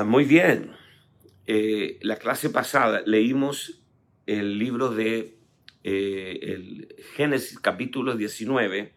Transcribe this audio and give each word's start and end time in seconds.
Ah, 0.00 0.04
muy 0.04 0.24
bien. 0.24 0.72
Eh, 1.46 1.98
la 2.00 2.16
clase 2.16 2.48
pasada 2.48 3.02
leímos 3.04 3.82
el 4.24 4.58
libro 4.58 4.88
de 4.88 5.36
eh, 5.84 6.38
el 6.40 6.96
Génesis 7.16 7.58
capítulo 7.58 8.16
19, 8.16 8.94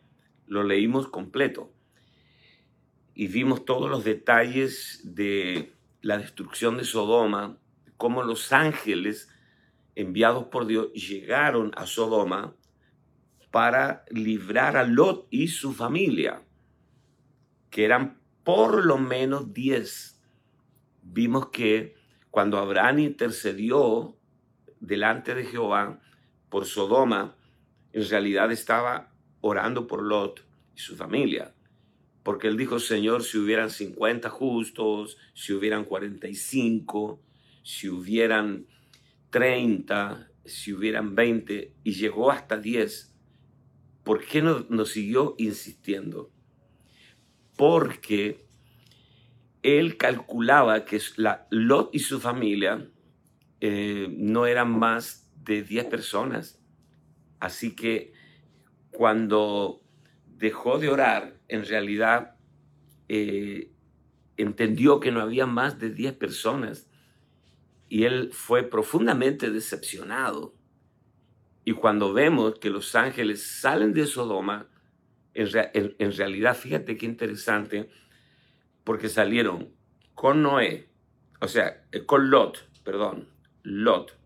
lo 0.48 0.64
leímos 0.64 1.10
completo 1.10 1.74
y 3.14 3.28
vimos 3.28 3.66
todos 3.66 3.90
los 3.90 4.06
detalles 4.06 5.02
de 5.04 5.74
la 6.02 6.18
destrucción 6.20 6.78
de 6.78 6.86
Sodoma, 6.86 7.58
cómo 7.98 8.24
los 8.24 8.54
ángeles 8.54 9.28
enviados 9.96 10.46
por 10.46 10.68
Dios 10.68 10.94
llegaron 10.94 11.74
a 11.76 11.86
Sodoma 11.86 12.56
para 13.52 14.06
librar 14.10 14.78
a 14.78 14.86
Lot 14.86 15.28
y 15.32 15.50
su 15.50 15.74
familia, 15.74 16.44
que 17.72 17.84
eran 17.84 18.22
por 18.46 18.86
lo 18.86 18.98
menos 18.98 19.54
10. 19.54 20.13
Vimos 21.04 21.50
que 21.50 21.96
cuando 22.32 22.58
Abraham 22.58 23.00
intercedió 23.00 24.18
delante 24.80 25.36
de 25.36 25.46
Jehová 25.46 26.02
por 26.50 26.66
Sodoma, 26.66 27.36
en 27.92 28.10
realidad 28.10 28.52
estaba 28.52 29.14
orando 29.42 29.88
por 29.88 30.02
Lot 30.02 30.46
y 30.76 30.80
su 30.80 30.96
familia. 30.96 31.54
Porque 32.24 32.48
él 32.48 32.58
dijo, 32.58 32.80
Señor, 32.80 33.24
si 33.24 33.38
hubieran 33.38 33.70
50 33.70 34.30
justos, 34.30 35.18
si 35.34 35.54
hubieran 35.54 35.84
45, 35.84 37.22
si 37.64 37.90
hubieran 37.90 38.66
30, 39.30 40.30
si 40.46 40.74
hubieran 40.74 41.16
20, 41.16 41.74
y 41.84 41.92
llegó 41.94 42.32
hasta 42.32 42.58
10, 42.58 43.14
¿por 44.04 44.26
qué 44.26 44.42
no, 44.42 44.66
nos 44.70 44.90
siguió 44.90 45.36
insistiendo? 45.38 46.32
Porque 47.58 48.43
él 49.64 49.98
calculaba 49.98 50.84
que 50.84 51.02
Lot 51.50 51.90
y 51.96 52.00
su 52.00 52.20
familia 52.20 52.90
eh, 53.62 54.08
no 54.12 54.46
eran 54.46 54.78
más 54.78 55.32
de 55.44 55.64
10 55.64 55.86
personas. 55.86 56.62
Así 57.40 57.76
que 57.76 58.14
cuando 58.92 59.82
dejó 60.28 60.78
de 60.80 60.90
orar, 60.90 61.40
en 61.48 61.66
realidad 61.66 62.36
eh, 63.08 63.72
entendió 64.36 65.00
que 65.00 65.12
no 65.12 65.22
había 65.22 65.46
más 65.46 65.80
de 65.80 65.90
10 65.90 66.14
personas 66.16 66.90
y 67.88 68.04
él 68.04 68.32
fue 68.34 68.64
profundamente 68.64 69.50
decepcionado. 69.50 70.56
Y 71.64 71.72
cuando 71.72 72.12
vemos 72.12 72.60
que 72.60 72.70
los 72.70 72.96
ángeles 72.96 73.62
salen 73.62 73.94
de 73.94 74.06
Sodoma, 74.08 74.68
en 75.34 76.12
realidad, 76.18 76.56
fíjate 76.56 76.98
qué 76.98 77.06
interesante, 77.06 77.90
porque 78.84 79.10
salieron 79.10 79.74
con 80.14 80.42
Noé, 80.42 80.90
o 81.40 81.48
sea, 81.48 81.86
eh, 81.92 82.06
con 82.06 82.30
Lot, 82.30 82.70
perdón, 82.84 83.30
Lot. 83.64 84.18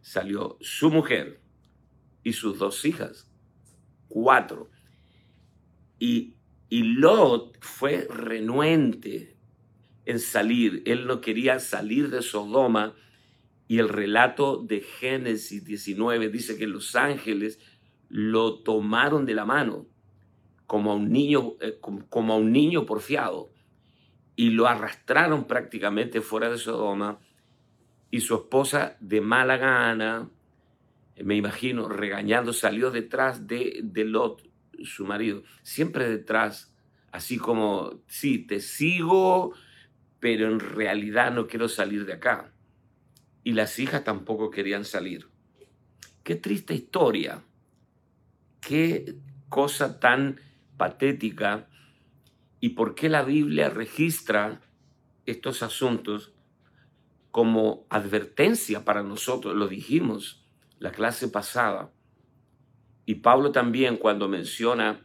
Salió 0.00 0.56
su 0.60 0.90
mujer 0.90 1.40
y 2.22 2.32
sus 2.32 2.58
dos 2.58 2.84
hijas, 2.84 3.28
cuatro. 4.08 4.70
Y, 5.98 6.34
y 6.68 6.82
Lot 6.82 7.58
fue 7.60 8.06
renuente 8.10 9.36
en 10.04 10.18
salir. 10.18 10.82
Él 10.86 11.06
no 11.06 11.20
quería 11.20 11.60
salir 11.60 12.10
de 12.10 12.22
Sodoma. 12.22 12.94
Y 13.68 13.78
el 13.78 13.88
relato 13.88 14.56
de 14.56 14.80
Génesis 14.80 15.64
19 15.64 16.28
dice 16.28 16.58
que 16.58 16.66
los 16.66 16.96
ángeles 16.96 17.60
lo 18.08 18.60
tomaron 18.62 19.24
de 19.24 19.34
la 19.34 19.44
mano 19.44 19.86
como 20.72 20.92
a 20.92 20.94
un 20.94 21.12
niño, 21.12 21.56
eh, 21.60 21.78
como 22.08 22.32
a 22.32 22.36
un 22.38 22.50
niño 22.50 22.86
porfiado, 22.86 23.52
y 24.36 24.48
lo 24.48 24.66
arrastraron 24.66 25.44
prácticamente 25.44 26.22
fuera 26.22 26.48
de 26.48 26.56
Sodoma, 26.56 27.18
y 28.10 28.22
su 28.22 28.36
esposa 28.36 28.96
de 28.98 29.20
mala 29.20 29.58
gana, 29.58 30.30
me 31.22 31.36
imagino, 31.36 31.90
regañando, 31.90 32.54
salió 32.54 32.90
detrás 32.90 33.46
de, 33.46 33.80
de 33.82 34.06
Lot, 34.06 34.48
su 34.82 35.04
marido, 35.04 35.42
siempre 35.60 36.08
detrás, 36.08 36.74
así 37.10 37.36
como, 37.36 38.00
sí, 38.06 38.38
te 38.38 38.58
sigo, 38.60 39.52
pero 40.20 40.50
en 40.50 40.58
realidad 40.58 41.34
no 41.34 41.48
quiero 41.48 41.68
salir 41.68 42.06
de 42.06 42.14
acá. 42.14 42.50
Y 43.44 43.52
las 43.52 43.78
hijas 43.78 44.04
tampoco 44.04 44.50
querían 44.50 44.86
salir. 44.86 45.28
Qué 46.22 46.34
triste 46.34 46.72
historia, 46.72 47.42
qué 48.62 49.16
cosa 49.50 50.00
tan 50.00 50.40
patética 50.76 51.68
y 52.60 52.70
por 52.70 52.94
qué 52.94 53.08
la 53.08 53.22
Biblia 53.22 53.68
registra 53.68 54.60
estos 55.26 55.62
asuntos 55.62 56.32
como 57.30 57.86
advertencia 57.88 58.84
para 58.84 59.02
nosotros. 59.02 59.54
Lo 59.56 59.66
dijimos 59.66 60.44
la 60.78 60.92
clase 60.92 61.28
pasada. 61.28 61.90
Y 63.06 63.16
Pablo 63.16 63.50
también 63.50 63.96
cuando 63.96 64.28
menciona 64.28 65.00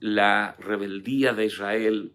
la 0.00 0.56
rebeldía 0.58 1.34
de 1.34 1.46
Israel 1.46 2.14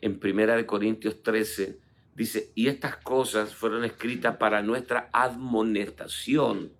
en 0.00 0.18
Primera 0.20 0.56
de 0.56 0.66
Corintios 0.66 1.22
13, 1.22 1.80
dice, 2.14 2.52
y 2.54 2.68
estas 2.68 2.96
cosas 2.98 3.54
fueron 3.54 3.84
escritas 3.84 4.36
para 4.36 4.62
nuestra 4.62 5.08
admonestación, 5.12 6.72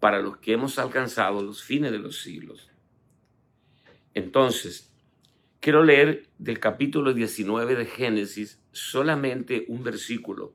para 0.00 0.20
los 0.20 0.38
que 0.38 0.52
hemos 0.52 0.78
alcanzado 0.78 1.42
los 1.42 1.62
fines 1.62 1.92
de 1.92 1.98
los 1.98 2.22
siglos. 2.22 2.70
Entonces, 4.14 4.92
quiero 5.60 5.82
leer 5.82 6.28
del 6.38 6.60
capítulo 6.60 7.12
19 7.12 7.74
de 7.74 7.86
Génesis 7.86 8.60
solamente 8.70 9.64
un 9.68 9.82
versículo, 9.82 10.54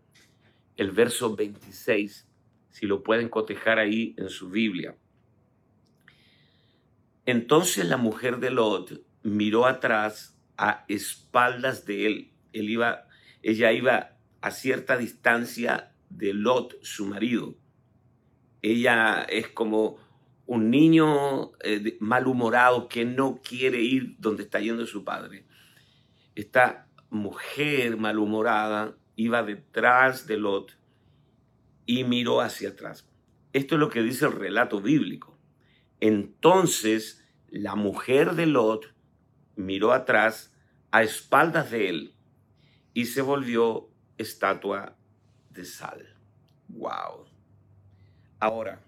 el 0.77 0.91
verso 0.91 1.35
26, 1.35 2.27
si 2.69 2.85
lo 2.85 3.03
pueden 3.03 3.27
cotejar 3.27 3.79
ahí 3.79 4.15
en 4.17 4.29
su 4.29 4.49
Biblia. 4.49 4.95
Entonces 7.25 7.85
la 7.85 7.97
mujer 7.97 8.39
de 8.39 8.49
Lot 8.49 9.03
miró 9.23 9.65
atrás 9.65 10.37
a 10.57 10.85
espaldas 10.87 11.85
de 11.85 12.07
él. 12.07 12.31
él 12.53 12.69
iba, 12.69 13.07
ella 13.43 13.71
iba 13.71 14.17
a 14.41 14.51
cierta 14.51 14.97
distancia 14.97 15.91
de 16.09 16.33
Lot, 16.33 16.81
su 16.81 17.05
marido. 17.05 17.55
Ella 18.61 19.23
es 19.23 19.47
como 19.49 19.97
un 20.49 20.71
niño 20.71 21.51
eh, 21.59 21.95
malhumorado 21.99 22.89
que 22.89 23.05
no 23.05 23.39
quiere 23.39 23.81
ir 23.81 24.15
donde 24.17 24.41
está 24.41 24.59
yendo 24.59 24.87
su 24.87 25.03
padre. 25.03 25.45
Esta 26.33 26.87
mujer 27.11 27.97
malhumorada 27.97 28.97
iba 29.15 29.43
detrás 29.43 30.25
de 30.25 30.37
Lot 30.37 30.75
y 31.85 32.03
miró 32.03 32.41
hacia 32.41 32.69
atrás. 32.69 33.07
Esto 33.53 33.75
es 33.75 33.79
lo 33.79 33.89
que 33.89 34.01
dice 34.01 34.25
el 34.25 34.31
relato 34.31 34.81
bíblico. 34.81 35.37
Entonces 35.99 37.23
la 37.49 37.75
mujer 37.75 38.33
de 38.33 38.47
Lot 38.47 38.95
miró 39.55 39.93
atrás 39.93 40.57
a 40.89 41.03
espaldas 41.03 41.69
de 41.69 41.89
él 41.89 42.15
y 42.95 43.05
se 43.05 43.21
volvió 43.21 43.87
estatua 44.17 44.97
de 45.51 45.63
sal. 45.63 46.15
Wow. 46.69 47.27
Ahora, 48.39 48.81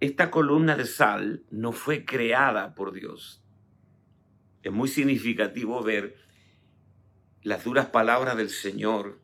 esta 0.00 0.30
columna 0.30 0.76
de 0.76 0.84
sal 0.84 1.42
no 1.50 1.72
fue 1.72 2.04
creada 2.04 2.74
por 2.74 2.92
Dios. 2.92 3.42
Es 4.62 4.72
muy 4.72 4.88
significativo 4.88 5.82
ver 5.82 6.16
las 7.42 7.64
duras 7.64 7.86
palabras 7.86 8.36
del 8.36 8.50
Señor 8.50 9.20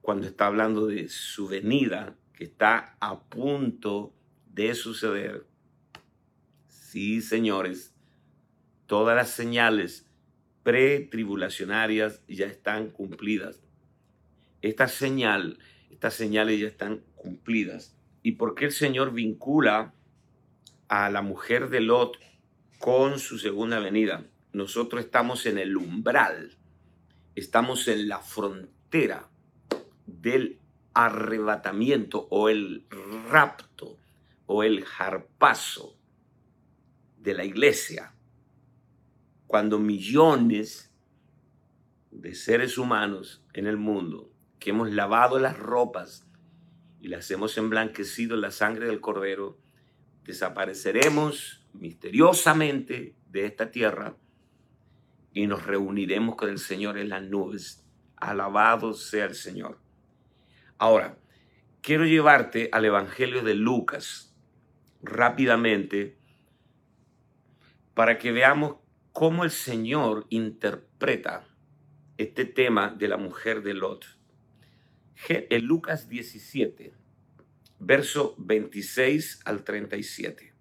cuando 0.00 0.26
está 0.26 0.46
hablando 0.46 0.86
de 0.86 1.08
su 1.08 1.48
venida, 1.48 2.16
que 2.32 2.44
está 2.44 2.96
a 3.00 3.20
punto 3.20 4.14
de 4.46 4.74
suceder. 4.74 5.46
Sí, 6.68 7.20
señores, 7.20 7.94
todas 8.86 9.14
las 9.14 9.28
señales 9.30 10.06
pretribulacionarias 10.62 12.22
ya 12.26 12.46
están 12.46 12.88
cumplidas. 12.88 13.60
Esta 14.62 14.88
señal, 14.88 15.58
estas 15.90 16.14
señales 16.14 16.58
ya 16.58 16.68
están 16.68 17.02
cumplidas 17.16 17.99
y 18.22 18.32
por 18.32 18.54
qué 18.54 18.66
el 18.66 18.72
Señor 18.72 19.12
vincula 19.12 19.94
a 20.88 21.10
la 21.10 21.22
mujer 21.22 21.70
de 21.70 21.80
Lot 21.80 22.18
con 22.78 23.18
su 23.18 23.38
segunda 23.38 23.78
venida. 23.78 24.26
Nosotros 24.52 25.04
estamos 25.04 25.46
en 25.46 25.58
el 25.58 25.76
umbral, 25.76 26.56
estamos 27.34 27.86
en 27.88 28.08
la 28.08 28.18
frontera 28.18 29.28
del 30.06 30.58
arrebatamiento 30.92 32.26
o 32.30 32.48
el 32.48 32.84
rapto 33.30 33.96
o 34.46 34.64
el 34.64 34.84
jarpazo 34.84 35.96
de 37.18 37.34
la 37.34 37.44
iglesia, 37.44 38.14
cuando 39.46 39.78
millones 39.78 40.90
de 42.10 42.34
seres 42.34 42.76
humanos 42.78 43.44
en 43.52 43.66
el 43.66 43.76
mundo 43.76 44.30
que 44.58 44.70
hemos 44.70 44.90
lavado 44.90 45.38
las 45.38 45.58
ropas 45.58 46.26
y 47.00 47.08
las 47.08 47.30
hemos 47.30 47.56
emblanquecido 47.58 48.34
en 48.34 48.42
la 48.42 48.50
sangre 48.50 48.86
del 48.86 49.00
Cordero, 49.00 49.58
desapareceremos 50.24 51.66
misteriosamente 51.72 53.14
de 53.28 53.46
esta 53.46 53.70
tierra 53.70 54.16
y 55.32 55.46
nos 55.46 55.64
reuniremos 55.64 56.36
con 56.36 56.50
el 56.50 56.58
Señor 56.58 56.98
en 56.98 57.08
las 57.08 57.22
nubes 57.22 57.86
Alabado 58.20 58.92
sea 58.92 59.24
el 59.24 59.34
Señor. 59.34 59.78
Ahora, 60.76 61.16
quiero 61.80 62.04
llevarte 62.04 62.68
al 62.70 62.84
Evangelio 62.84 63.42
de 63.42 63.54
Lucas 63.54 64.36
rápidamente 65.02 66.18
para 67.94 68.18
que 68.18 68.32
veamos 68.32 68.76
cómo 69.12 69.44
el 69.44 69.50
Señor 69.50 70.26
interpreta 70.28 71.46
este 72.18 72.44
tema 72.44 72.90
de 72.90 73.08
la 73.08 73.16
mujer 73.16 73.62
de 73.62 73.72
Lot. 73.72 74.19
En 75.28 75.64
Lucas 75.64 76.08
17, 76.08 76.92
verso 77.78 78.34
26 78.38 79.40
al 79.44 79.64
37. 79.64 80.52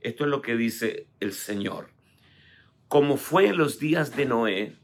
Esto 0.00 0.24
es 0.24 0.30
lo 0.30 0.42
que 0.42 0.56
dice 0.56 1.06
el 1.20 1.32
Señor. 1.32 1.90
Como 2.88 3.16
fue 3.16 3.48
en 3.48 3.56
los 3.56 3.78
días 3.78 4.16
de 4.16 4.26
Noé, 4.26 4.76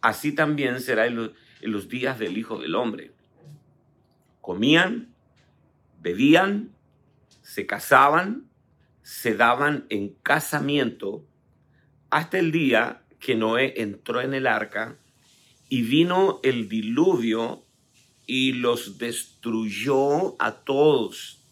así 0.00 0.32
también 0.32 0.80
será 0.80 1.06
en 1.06 1.32
los, 1.62 1.88
días 1.88 2.18
del 2.18 2.38
Hijo 2.38 2.58
del 2.58 2.74
Hombre. 2.74 3.12
Comían, 4.40 5.14
bebían, 6.00 6.74
se 7.42 7.66
casaban, 7.66 8.48
se 9.02 9.34
daban 9.34 9.86
en 9.88 10.14
casamiento 10.22 11.24
hasta 12.10 12.38
el 12.38 12.52
día 12.52 13.02
que 13.18 13.34
Noé 13.34 13.74
entró 13.80 14.20
en 14.20 14.34
el 14.34 14.46
arca 14.46 14.98
y 15.68 15.82
vino 15.82 16.40
el 16.42 16.68
diluvio 16.68 17.64
y 18.26 18.52
los 18.52 18.98
destruyó 18.98 20.40
a 20.42 20.64
todos. 20.64 21.42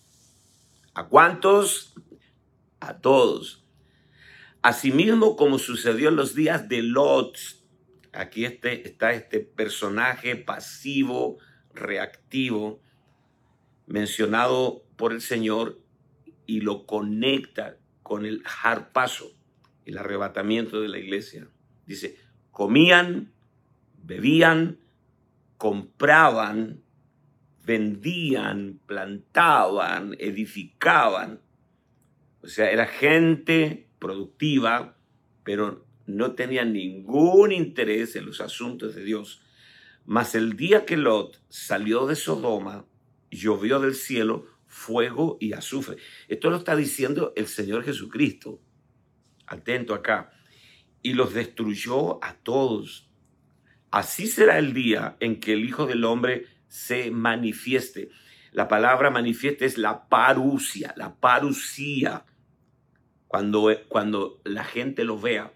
¿A 0.94 1.08
cuántos? 1.08 1.94
A 2.80 2.98
todos. 2.98 3.64
Asimismo, 4.62 5.36
como 5.36 5.58
sucedió 5.58 6.08
en 6.08 6.16
los 6.16 6.34
días 6.34 6.68
de 6.68 6.82
Lot, 6.82 7.36
aquí 8.12 8.44
este, 8.44 8.88
está 8.88 9.12
este 9.12 9.40
personaje 9.40 10.36
pasivo, 10.36 11.38
reactivo, 11.74 12.80
mencionado 13.86 14.84
por 14.96 15.12
el 15.12 15.20
Señor 15.20 15.80
y 16.46 16.60
lo 16.60 16.86
conecta 16.86 17.76
con 18.02 18.24
el 18.24 18.42
harpazo, 18.62 19.32
el 19.84 19.98
arrebatamiento 19.98 20.80
de 20.80 20.88
la 20.88 20.98
iglesia. 20.98 21.48
Dice, 21.84 22.18
comían, 22.50 23.33
bebían, 24.06 24.78
compraban, 25.56 26.82
vendían, 27.64 28.80
plantaban, 28.86 30.14
edificaban. 30.18 31.40
O 32.42 32.46
sea, 32.46 32.70
era 32.70 32.86
gente 32.86 33.88
productiva, 33.98 34.96
pero 35.42 35.86
no 36.06 36.32
tenía 36.32 36.64
ningún 36.64 37.52
interés 37.52 38.16
en 38.16 38.26
los 38.26 38.40
asuntos 38.40 38.94
de 38.94 39.04
Dios. 39.04 39.40
Mas 40.04 40.34
el 40.34 40.56
día 40.56 40.84
que 40.84 40.98
Lot 40.98 41.40
salió 41.48 42.06
de 42.06 42.16
Sodoma, 42.16 42.84
llovió 43.30 43.80
del 43.80 43.94
cielo 43.94 44.46
fuego 44.66 45.38
y 45.40 45.52
azufre. 45.54 45.96
Esto 46.28 46.50
lo 46.50 46.56
está 46.56 46.76
diciendo 46.76 47.32
el 47.36 47.46
Señor 47.46 47.84
Jesucristo. 47.84 48.60
Atento 49.46 49.94
acá. 49.94 50.32
Y 51.00 51.14
los 51.14 51.32
destruyó 51.32 52.22
a 52.22 52.34
todos. 52.34 53.08
Así 53.94 54.26
será 54.26 54.58
el 54.58 54.74
día 54.74 55.16
en 55.20 55.38
que 55.38 55.52
el 55.52 55.64
Hijo 55.64 55.86
del 55.86 56.04
Hombre 56.04 56.48
se 56.66 57.12
manifieste. 57.12 58.08
La 58.50 58.66
palabra 58.66 59.08
manifieste 59.08 59.66
es 59.66 59.78
la 59.78 60.08
parusia, 60.08 60.92
la 60.96 61.14
parucía. 61.14 62.24
Cuando, 63.28 63.70
cuando 63.86 64.40
la 64.42 64.64
gente 64.64 65.04
lo 65.04 65.20
vea. 65.20 65.52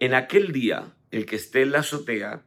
En 0.00 0.12
aquel 0.12 0.52
día, 0.52 0.92
el 1.10 1.24
que 1.24 1.36
esté 1.36 1.62
en 1.62 1.72
la 1.72 1.78
azotea 1.78 2.44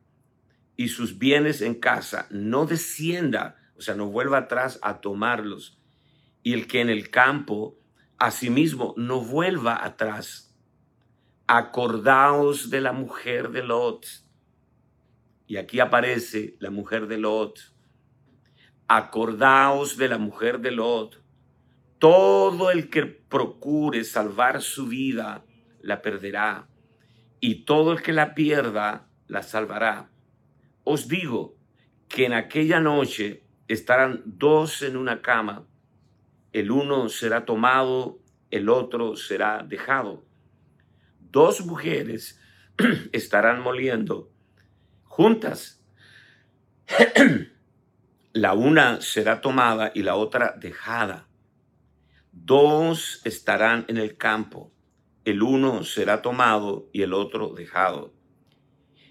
y 0.77 0.89
sus 0.89 1.17
bienes 1.17 1.63
en 1.63 1.73
casa 1.73 2.27
no 2.29 2.67
descienda, 2.67 3.57
o 3.75 3.81
sea, 3.81 3.95
no 3.95 4.05
vuelva 4.05 4.37
atrás 4.37 4.77
a 4.83 5.01
tomarlos, 5.01 5.79
y 6.43 6.53
el 6.53 6.67
que 6.67 6.81
en 6.81 6.91
el 6.91 7.09
campo 7.09 7.79
asimismo 8.19 8.93
no 8.95 9.21
vuelva 9.21 9.83
atrás. 9.83 10.55
Acordaos 11.47 12.69
de 12.69 12.81
la 12.81 12.91
mujer 12.91 13.49
de 13.49 13.63
Lot. 13.63 14.05
Y 15.51 15.57
aquí 15.57 15.81
aparece 15.81 16.55
la 16.59 16.69
mujer 16.69 17.07
de 17.07 17.17
Lot. 17.17 17.59
Acordaos 18.87 19.97
de 19.97 20.07
la 20.07 20.17
mujer 20.17 20.61
de 20.61 20.71
Lot. 20.71 21.21
Todo 21.99 22.71
el 22.71 22.89
que 22.89 23.05
procure 23.05 24.05
salvar 24.05 24.61
su 24.61 24.87
vida 24.87 25.43
la 25.81 26.01
perderá 26.01 26.69
y 27.41 27.65
todo 27.65 27.91
el 27.91 28.01
que 28.01 28.13
la 28.13 28.33
pierda 28.33 29.09
la 29.27 29.43
salvará. 29.43 30.09
Os 30.85 31.09
digo 31.09 31.57
que 32.07 32.27
en 32.27 32.31
aquella 32.31 32.79
noche 32.79 33.43
estarán 33.67 34.21
dos 34.23 34.81
en 34.81 34.95
una 34.95 35.21
cama, 35.21 35.67
el 36.53 36.71
uno 36.71 37.09
será 37.09 37.43
tomado, 37.43 38.19
el 38.51 38.69
otro 38.69 39.17
será 39.17 39.65
dejado. 39.67 40.23
Dos 41.19 41.65
mujeres 41.65 42.39
estarán 43.11 43.59
moliendo 43.59 44.30
juntas. 45.11 45.83
la 48.33 48.53
una 48.53 49.01
será 49.01 49.41
tomada 49.41 49.91
y 49.93 50.03
la 50.03 50.15
otra 50.15 50.55
dejada. 50.59 51.27
Dos 52.31 53.21
estarán 53.25 53.85
en 53.87 53.97
el 53.97 54.17
campo 54.17 54.71
el 55.23 55.43
uno 55.43 55.83
será 55.83 56.21
tomado 56.21 56.89
y 56.91 57.03
el 57.03 57.13
otro 57.13 57.53
dejado. 57.53 58.13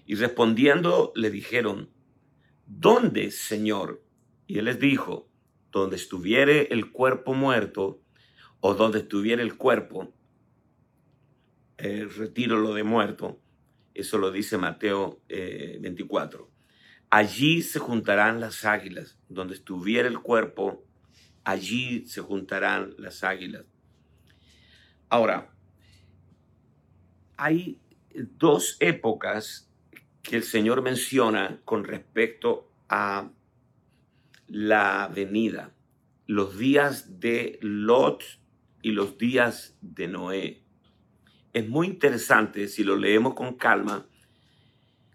Y 0.05 0.15
respondiendo 0.15 1.13
le 1.15 1.29
dijeron, 1.29 1.89
¿dónde, 2.65 3.31
Señor? 3.31 4.03
Y 4.45 4.59
él 4.59 4.65
les 4.65 4.79
dijo, 4.79 5.29
donde 5.71 5.95
estuviere 5.95 6.67
el 6.73 6.91
cuerpo 6.91 7.33
muerto 7.33 8.01
o 8.59 8.73
donde 8.73 8.99
estuviere 8.99 9.41
el 9.41 9.55
cuerpo, 9.55 10.13
eh, 11.77 12.05
retiro 12.17 12.59
lo 12.59 12.73
de 12.73 12.83
muerto, 12.83 13.39
eso 13.93 14.17
lo 14.17 14.31
dice 14.31 14.57
Mateo 14.57 15.21
24. 15.27 16.43
Eh, 16.43 16.65
allí 17.09 17.61
se 17.61 17.79
juntarán 17.79 18.39
las 18.39 18.65
águilas, 18.65 19.17
donde 19.29 19.53
estuviera 19.53 20.07
el 20.07 20.19
cuerpo, 20.19 20.83
allí 21.43 22.05
se 22.07 22.21
juntarán 22.21 22.95
las 22.97 23.23
águilas. 23.23 23.65
Ahora, 25.09 25.53
hay 27.37 27.79
dos 28.13 28.77
épocas 28.79 29.69
que 30.21 30.37
el 30.37 30.43
Señor 30.43 30.81
menciona 30.81 31.59
con 31.65 31.83
respecto 31.83 32.71
a 32.87 33.31
la 34.47 35.11
venida, 35.13 35.73
los 36.27 36.57
días 36.57 37.19
de 37.19 37.57
Lot 37.61 38.23
y 38.81 38.91
los 38.91 39.17
días 39.17 39.77
de 39.81 40.07
Noé. 40.07 40.63
Es 41.53 41.67
muy 41.67 41.87
interesante 41.87 42.67
si 42.67 42.83
lo 42.83 42.95
leemos 42.95 43.33
con 43.33 43.55
calma 43.55 44.05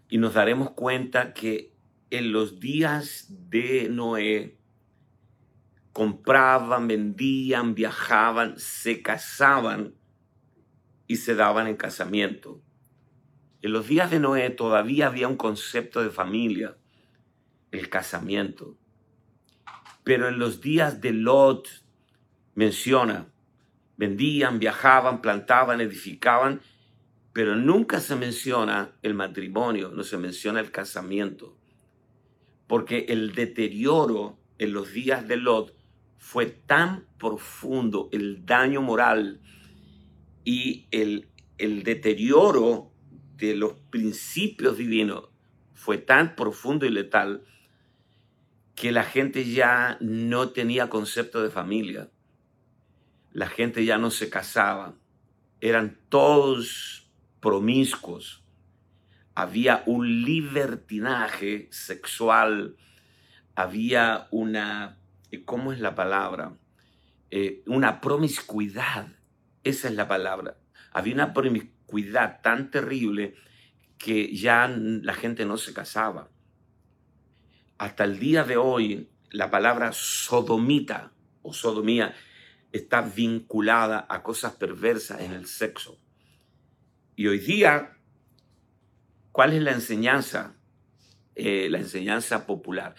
y 0.09 0.17
nos 0.19 0.35
daremos 0.35 0.71
cuenta 0.71 1.33
que 1.33 1.73
en 2.11 2.31
los 2.31 2.59
días 2.59 3.27
de 3.49 3.89
Noé 3.89 4.57
compraban, 5.93 6.87
vendían, 6.87 7.73
viajaban, 7.73 8.59
se 8.59 9.01
casaban 9.01 9.95
y 11.07 11.15
se 11.15 11.33
daban 11.33 11.67
en 11.67 11.75
casamiento. 11.75 12.61
En 13.63 13.73
los 13.73 13.87
días 13.87 14.11
de 14.11 14.19
Noé 14.19 14.51
todavía 14.51 15.07
había 15.07 15.27
un 15.27 15.37
concepto 15.37 16.03
de 16.03 16.11
familia, 16.11 16.77
el 17.71 17.89
casamiento. 17.89 18.77
Pero 20.03 20.27
en 20.29 20.37
los 20.37 20.61
días 20.61 21.01
de 21.01 21.13
Lot 21.13 21.67
menciona, 22.53 23.33
vendían, 23.97 24.59
viajaban, 24.59 25.21
plantaban, 25.21 25.81
edificaban, 25.81 26.61
pero 27.33 27.55
nunca 27.55 27.99
se 27.99 28.15
menciona 28.15 28.95
el 29.01 29.13
matrimonio, 29.13 29.89
no 29.89 30.03
se 30.03 30.17
menciona 30.17 30.59
el 30.59 30.71
casamiento. 30.71 31.57
Porque 32.67 33.05
el 33.09 33.33
deterioro 33.33 34.39
en 34.57 34.73
los 34.73 34.91
días 34.91 35.27
de 35.27 35.37
Lot 35.37 35.75
fue 36.17 36.45
tan 36.45 37.05
profundo, 37.17 38.09
el 38.11 38.45
daño 38.45 38.81
moral, 38.81 39.39
y 40.43 40.87
el, 40.91 41.27
el 41.57 41.83
deterioro 41.83 42.91
de 43.35 43.55
los 43.55 43.73
principios 43.89 44.77
divinos 44.77 45.29
fue 45.73 45.97
tan 45.97 46.35
profundo 46.35 46.85
y 46.85 46.89
letal 46.89 47.43
que 48.75 48.91
la 48.91 49.03
gente 49.03 49.45
ya 49.45 49.97
no 50.01 50.49
tenía 50.49 50.89
concepto 50.89 51.41
de 51.41 51.49
familia. 51.49 52.09
La 53.37 53.47
gente 53.47 53.85
ya 53.85 53.99
no 53.99 54.09
se 54.09 54.31
casaba. 54.31 54.95
Eran 55.61 55.99
todos 56.09 57.07
promiscuos. 57.39 58.43
Había 59.35 59.83
un 59.85 60.23
libertinaje 60.23 61.67
sexual. 61.69 62.77
Había 63.53 64.27
una, 64.31 64.97
¿cómo 65.45 65.71
es 65.71 65.79
la 65.79 65.93
palabra? 65.93 66.57
Eh, 67.29 67.61
una 67.67 68.01
promiscuidad 68.01 69.09
esa 69.67 69.87
es 69.89 69.93
la 69.93 70.07
palabra. 70.07 70.57
Había 70.91 71.13
una 71.13 71.33
promiscuidad 71.33 72.41
tan 72.41 72.71
terrible 72.71 73.35
que 73.99 74.33
ya 74.35 74.67
la 74.67 75.13
gente 75.13 75.45
no 75.45 75.57
se 75.57 75.73
casaba. 75.73 76.29
Hasta 77.77 78.03
el 78.05 78.17
día 78.17 78.43
de 78.45 78.57
hoy, 78.57 79.09
la 79.29 79.51
palabra 79.51 79.91
sodomita 79.91 81.11
o 81.43 81.53
sodomía 81.53 82.15
está 82.71 83.01
vinculada 83.01 84.05
a 84.09 84.23
cosas 84.23 84.53
perversas 84.53 85.21
en 85.21 85.33
el 85.33 85.45
sexo. 85.45 85.99
Y 87.15 87.27
hoy 87.27 87.39
día, 87.39 87.97
¿cuál 89.31 89.53
es 89.53 89.61
la 89.61 89.71
enseñanza? 89.71 90.55
Eh, 91.35 91.69
la 91.69 91.79
enseñanza 91.79 92.45
popular. 92.45 92.95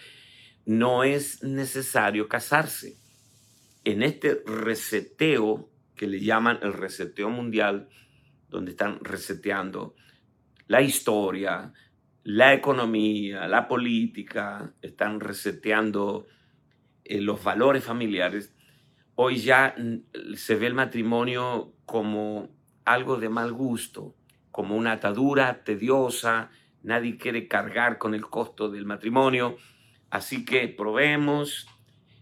No 0.65 1.03
es 1.03 1.43
necesario 1.43 2.27
casarse. 2.27 2.97
En 3.83 4.03
este 4.03 4.41
reseteo 4.45 5.69
que 5.95 6.07
le 6.07 6.19
llaman 6.19 6.59
el 6.61 6.73
reseteo 6.73 7.29
mundial, 7.29 7.89
donde 8.49 8.71
están 8.71 8.99
reseteando 9.03 9.95
la 10.67 10.81
historia, 10.81 11.73
la 12.23 12.53
economía, 12.53 13.47
la 13.47 13.67
política, 13.67 14.73
están 14.81 15.19
reseteando 15.19 16.27
eh, 17.03 17.19
los 17.21 17.43
valores 17.43 17.83
familiares, 17.83 18.55
hoy 19.21 19.35
ya 19.35 19.75
se 20.35 20.55
ve 20.55 20.67
el 20.67 20.73
matrimonio 20.73 21.73
como 21.85 22.47
algo 22.85 23.17
de 23.17 23.27
mal 23.27 23.51
gusto, 23.51 24.15
como 24.49 24.77
una 24.77 24.93
atadura 24.93 25.65
tediosa, 25.65 26.51
nadie 26.83 27.17
quiere 27.17 27.49
cargar 27.49 27.97
con 27.97 28.15
el 28.15 28.21
costo 28.21 28.69
del 28.69 28.85
matrimonio, 28.85 29.57
así 30.09 30.45
que 30.45 30.69
probemos, 30.69 31.67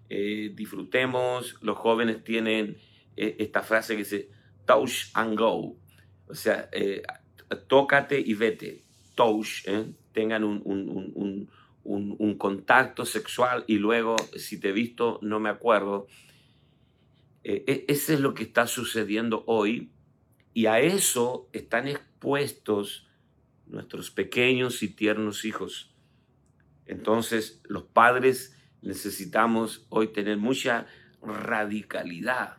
eh, 0.09 0.51
disfrutemos, 0.55 1.57
los 1.61 1.77
jóvenes 1.77 2.23
tienen 2.23 2.77
eh, 3.15 3.35
esta 3.37 3.61
frase 3.61 3.93
que 3.93 3.99
dice 3.99 4.29
touch 4.65 5.11
and 5.13 5.37
go, 5.37 5.77
o 6.27 6.33
sea, 6.33 6.67
tócate 7.67 8.19
y 8.19 8.33
vete, 8.33 8.85
touch, 9.13 9.67
¿eh? 9.67 9.85
tengan 10.13 10.43
un, 10.43 10.63
un, 10.65 11.47
un, 11.83 12.15
un, 12.17 12.37
contacto 12.39 13.05
sexual 13.05 13.65
y 13.67 13.77
luego, 13.77 14.15
si 14.35 14.59
te 14.59 14.69
he 14.69 14.71
visto, 14.71 15.19
no 15.21 15.39
me 15.39 15.49
acuerdo. 15.49 16.07
Eh, 17.49 17.63
e, 17.65 17.85
ese 17.87 18.15
es 18.15 18.19
lo 18.19 18.33
que 18.33 18.43
está 18.43 18.67
sucediendo 18.67 19.45
hoy 19.47 19.89
y 20.53 20.65
a 20.65 20.81
eso 20.81 21.47
están 21.53 21.87
expuestos 21.87 23.07
nuestros 23.67 24.11
pequeños 24.11 24.83
y 24.83 24.89
tiernos 24.89 25.45
hijos. 25.45 25.95
Entonces, 26.85 27.61
los 27.63 27.83
padres 27.83 28.59
necesitamos 28.81 29.85
hoy 29.87 30.09
tener 30.09 30.35
mucha 30.35 30.87
radicalidad 31.21 32.57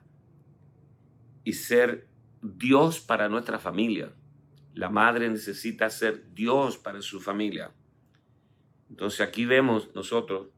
y 1.45 1.53
ser 1.53 2.09
Dios 2.41 2.99
para 2.99 3.29
nuestra 3.29 3.59
familia. 3.59 4.15
La 4.73 4.89
madre 4.89 5.29
necesita 5.29 5.91
ser 5.91 6.33
Dios 6.33 6.79
para 6.79 7.03
su 7.03 7.21
familia. 7.21 7.73
Entonces 8.89 9.21
aquí 9.21 9.45
vemos 9.45 9.95
nosotros 9.95 10.49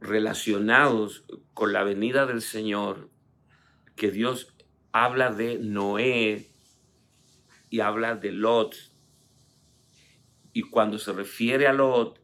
relacionados 0.00 1.24
con 1.54 1.72
la 1.72 1.82
venida 1.84 2.26
del 2.26 2.42
Señor, 2.42 3.10
que 3.96 4.10
Dios 4.10 4.54
habla 4.92 5.32
de 5.32 5.58
Noé 5.58 6.48
y 7.70 7.80
habla 7.80 8.16
de 8.16 8.32
Lot. 8.32 8.76
Y 10.52 10.62
cuando 10.62 10.98
se 10.98 11.12
refiere 11.12 11.66
a 11.66 11.72
Lot, 11.72 12.20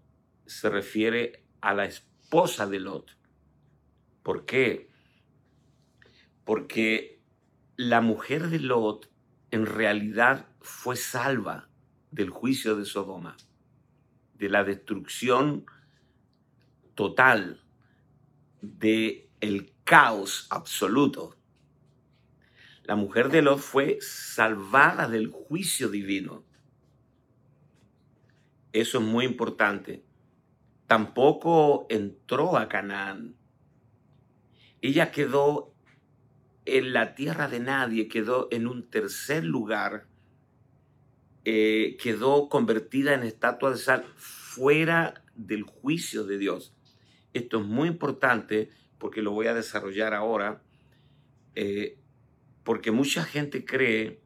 se 0.47 0.71
refiere 0.71 1.45
a 1.61 1.75
la 1.75 1.85
esposa 1.85 2.67
de 2.67 2.81
Lot. 2.81 3.17
¿Por 4.23 4.47
qué? 4.47 4.91
Porque 6.45 7.21
la 7.77 8.01
mujer 8.01 8.49
de 8.49 8.61
Lot 8.61 9.11
en 9.51 9.67
realidad 9.67 10.47
fue 10.61 10.97
salva 10.97 11.69
del 12.11 12.31
juicio 12.31 12.77
de 12.77 12.85
Sodoma, 12.85 13.37
de 14.35 14.49
la 14.49 14.65
destrucción 14.65 15.67
total, 16.95 17.64
de 18.79 19.31
el 19.41 19.73
caos 19.85 20.47
absoluto. 20.51 21.37
La 22.85 22.97
mujer 22.97 23.31
de 23.31 23.43
Lot 23.43 23.59
fue 23.59 23.99
salvada 24.01 25.09
del 25.09 25.29
juicio 25.29 25.89
divino. 25.89 26.45
Eso 28.73 28.99
es 28.99 29.05
muy 29.05 29.25
importante. 29.25 30.05
Tampoco 30.87 31.87
entró 31.89 32.59
a 32.59 32.69
Canaán. 32.69 33.37
Ella 34.83 35.11
quedó 35.11 35.73
en 36.67 36.93
la 36.93 37.15
tierra 37.15 37.49
de 37.49 37.61
nadie, 37.61 38.09
quedó 38.09 38.49
en 38.51 38.67
un 38.67 38.91
tercer 38.91 39.45
lugar, 39.45 40.07
eh, 41.45 41.97
quedó 42.03 42.49
convertida 42.49 43.15
en 43.15 43.23
estatua 43.23 43.71
de 43.71 43.79
sal 43.79 44.05
fuera 44.17 45.25
del 45.35 45.63
juicio 45.63 46.25
de 46.25 46.39
Dios. 46.39 46.74
Esto 47.35 47.61
es 47.61 47.67
muy 47.67 47.89
importante 47.89 48.71
porque 48.99 49.21
lo 49.21 49.33
voy 49.33 49.49
a 49.49 49.55
desarrollar 49.55 50.15
ahora, 50.15 50.63
eh, 51.55 51.99
porque 52.63 52.91
mucha 52.91 53.25
gente 53.25 53.65
cree 53.65 54.23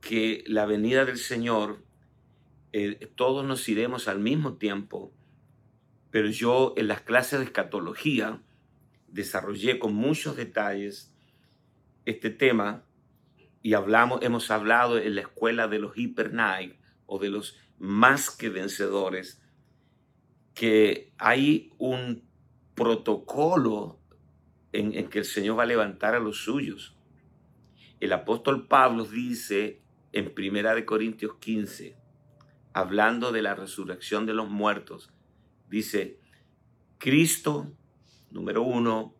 que 0.00 0.42
la 0.46 0.64
venida 0.64 1.04
del 1.04 1.18
Señor, 1.18 1.84
eh, 2.72 3.10
todos 3.14 3.44
nos 3.44 3.68
iremos 3.68 4.08
al 4.08 4.20
mismo 4.20 4.54
tiempo, 4.54 5.12
pero 6.10 6.28
yo 6.30 6.72
en 6.76 6.88
las 6.88 7.02
clases 7.02 7.40
de 7.40 7.44
escatología 7.44 8.40
desarrollé 9.08 9.78
con 9.78 9.94
muchos 9.94 10.36
detalles 10.36 11.12
este 12.04 12.30
tema 12.30 12.84
y 13.62 13.74
hablamos, 13.74 14.22
hemos 14.22 14.50
hablado 14.50 14.98
en 14.98 15.16
la 15.16 15.22
escuela 15.22 15.68
de 15.68 15.78
los 15.78 15.96
Hyper 15.96 16.32
o 17.06 17.18
de 17.18 17.28
los 17.28 17.58
más 17.78 18.30
que 18.30 18.48
vencedores, 18.48 19.39
que 20.54 21.12
hay 21.18 21.72
un 21.78 22.22
protocolo 22.74 23.98
en, 24.72 24.94
en, 24.94 25.08
que 25.08 25.20
el 25.20 25.24
Señor 25.24 25.58
va 25.58 25.64
a 25.64 25.66
levantar 25.66 26.14
a 26.14 26.20
los 26.20 26.44
suyos. 26.44 26.96
El 27.98 28.12
apóstol 28.12 28.66
Pablo 28.66 29.04
dice 29.04 29.82
en 30.12 30.34
Primera 30.34 30.74
de 30.74 30.84
Corintios 30.84 31.36
15, 31.38 31.96
hablando 32.72 33.32
de 33.32 33.42
la 33.42 33.54
resurrección 33.54 34.26
de 34.26 34.34
los 34.34 34.48
muertos, 34.48 35.12
dice, 35.68 36.20
Cristo, 36.98 37.72
número 38.30 38.62
uno, 38.62 39.14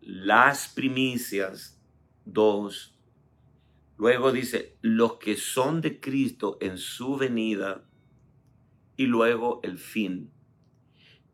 las 0.00 0.68
primicias, 0.68 1.80
dos. 2.24 2.96
Luego 3.96 4.32
dice, 4.32 4.76
los 4.80 5.14
que 5.14 5.36
son 5.36 5.80
de 5.80 6.00
Cristo 6.00 6.58
en 6.60 6.78
su 6.78 7.16
venida. 7.16 7.84
Y 8.96 9.06
luego 9.06 9.60
el 9.62 9.78
fin. 9.78 10.30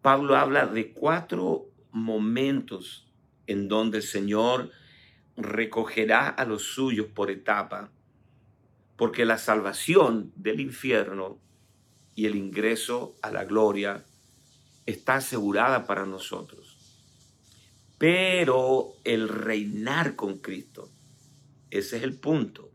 Pablo 0.00 0.36
habla 0.36 0.66
de 0.66 0.92
cuatro 0.92 1.70
momentos 1.92 3.08
en 3.46 3.68
donde 3.68 3.98
el 3.98 4.02
Señor 4.02 4.70
recogerá 5.36 6.28
a 6.28 6.44
los 6.44 6.62
suyos 6.62 7.06
por 7.06 7.30
etapa, 7.30 7.90
porque 8.96 9.24
la 9.24 9.38
salvación 9.38 10.32
del 10.36 10.60
infierno 10.60 11.38
y 12.14 12.26
el 12.26 12.36
ingreso 12.36 13.16
a 13.22 13.30
la 13.30 13.44
gloria 13.44 14.04
está 14.86 15.16
asegurada 15.16 15.86
para 15.86 16.06
nosotros. 16.06 16.76
Pero 17.98 18.94
el 19.04 19.28
reinar 19.28 20.16
con 20.16 20.38
Cristo, 20.38 20.90
ese 21.70 21.98
es 21.98 22.02
el 22.02 22.18
punto. 22.18 22.70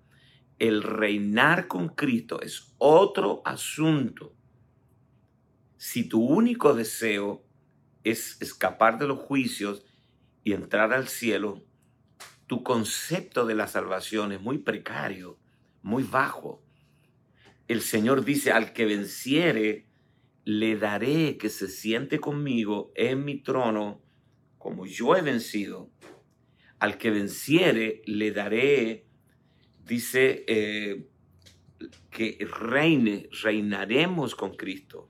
El 0.58 0.82
reinar 0.82 1.67
con 1.67 1.89
Cristo 1.89 2.41
es 2.41 2.74
otro 2.77 3.41
asunto. 3.46 4.37
Si 5.77 6.03
tu 6.03 6.22
único 6.22 6.74
deseo 6.74 7.43
es 8.03 8.38
escapar 8.41 8.98
de 8.98 9.07
los 9.07 9.19
juicios 9.19 9.86
y 10.43 10.53
entrar 10.53 10.93
al 10.93 11.07
cielo, 11.07 11.63
tu 12.48 12.63
concepto 12.63 13.46
de 13.46 13.55
la 13.55 13.67
salvación 13.67 14.31
es 14.31 14.41
muy 14.41 14.57
precario, 14.57 15.38
muy 15.81 16.03
bajo. 16.03 16.63
El 17.67 17.81
Señor 17.81 18.24
dice, 18.24 18.51
al 18.51 18.74
que 18.74 18.86
venciere, 18.86 19.86
le 20.46 20.77
daré 20.77 21.38
que 21.38 21.50
se 21.50 21.67
siente 21.67 22.19
conmigo 22.19 22.91
en 22.96 23.25
mi 23.25 23.41
trono 23.41 24.01
como 24.57 24.86
yo 24.86 25.15
he 25.15 25.22
vencido, 25.22 25.91
al 26.79 26.98
que 26.98 27.10
venciere 27.10 28.01
le 28.05 28.31
daré, 28.31 29.05
dice, 29.86 30.43
eh, 30.48 31.07
que 32.10 32.38
reine, 32.50 33.29
reinaremos 33.43 34.36
con 34.36 34.55
Cristo. 34.55 35.10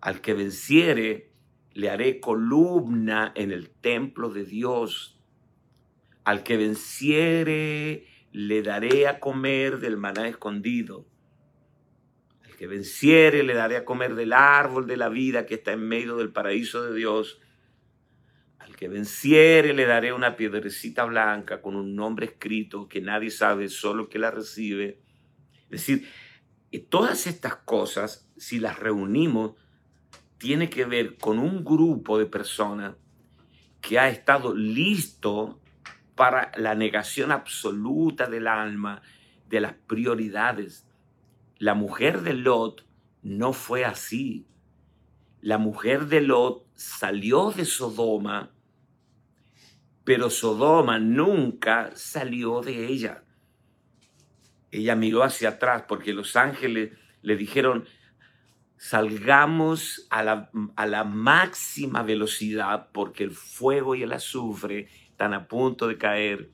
Al 0.00 0.20
que 0.20 0.34
venciere 0.34 1.30
le 1.72 1.90
haré 1.90 2.20
columna 2.20 3.32
en 3.34 3.52
el 3.52 3.70
templo 3.70 4.30
de 4.30 4.44
Dios. 4.44 5.18
Al 6.24 6.42
que 6.42 6.56
venciere 6.56 8.06
le 8.32 8.62
daré 8.62 9.06
a 9.08 9.20
comer 9.20 9.78
del 9.78 9.96
maná 9.96 10.28
escondido. 10.28 11.06
Al 12.44 12.56
que 12.56 12.66
venciere 12.66 13.42
le 13.42 13.54
daré 13.54 13.76
a 13.76 13.84
comer 13.84 14.14
del 14.14 14.32
árbol 14.32 14.86
de 14.86 14.96
la 14.96 15.08
vida 15.08 15.46
que 15.46 15.54
está 15.54 15.72
en 15.72 15.86
medio 15.86 16.16
del 16.16 16.32
paraíso 16.32 16.82
de 16.82 16.94
Dios 16.96 17.40
al 18.68 18.76
que 18.76 18.88
venciere 18.88 19.72
le 19.72 19.86
daré 19.86 20.12
una 20.12 20.36
piedrecita 20.36 21.04
blanca 21.04 21.62
con 21.62 21.74
un 21.74 21.96
nombre 21.96 22.26
escrito 22.26 22.86
que 22.86 23.00
nadie 23.00 23.30
sabe, 23.30 23.70
solo 23.70 24.10
que 24.10 24.18
la 24.18 24.30
recibe. 24.30 25.00
Es 25.70 25.86
decir, 25.86 26.06
todas 26.90 27.26
estas 27.26 27.56
cosas, 27.56 28.30
si 28.36 28.58
las 28.58 28.78
reunimos, 28.78 29.54
tiene 30.38 30.70
que 30.70 30.84
ver 30.84 31.18
con 31.18 31.38
un 31.38 31.64
grupo 31.64 32.18
de 32.18 32.26
personas 32.26 32.94
que 33.80 33.98
ha 33.98 34.08
estado 34.08 34.54
listo 34.54 35.60
para 36.14 36.50
la 36.56 36.74
negación 36.74 37.30
absoluta 37.30 38.26
del 38.26 38.46
alma, 38.46 39.02
de 39.48 39.60
las 39.60 39.74
prioridades. 39.74 40.86
La 41.58 41.74
mujer 41.74 42.22
de 42.22 42.34
Lot 42.34 42.86
no 43.22 43.52
fue 43.52 43.84
así. 43.84 44.46
La 45.40 45.58
mujer 45.58 46.06
de 46.06 46.20
Lot 46.20 46.66
salió 46.74 47.50
de 47.52 47.64
Sodoma, 47.64 48.50
pero 50.04 50.30
Sodoma 50.30 50.98
nunca 50.98 51.90
salió 51.94 52.62
de 52.62 52.86
ella. 52.86 53.24
Ella 54.70 54.96
miró 54.96 55.22
hacia 55.22 55.50
atrás 55.50 55.84
porque 55.88 56.12
los 56.12 56.36
ángeles 56.36 56.92
le 57.22 57.36
dijeron, 57.36 57.86
salgamos 58.78 60.06
a 60.08 60.22
la, 60.22 60.50
a 60.76 60.86
la, 60.86 61.04
máxima 61.04 62.02
velocidad 62.02 62.88
porque 62.92 63.24
el 63.24 63.32
fuego 63.32 63.94
y 63.94 64.04
el 64.04 64.12
azufre 64.12 64.88
están 65.10 65.34
a 65.34 65.48
punto 65.48 65.88
de 65.88 65.98
caer. 65.98 66.50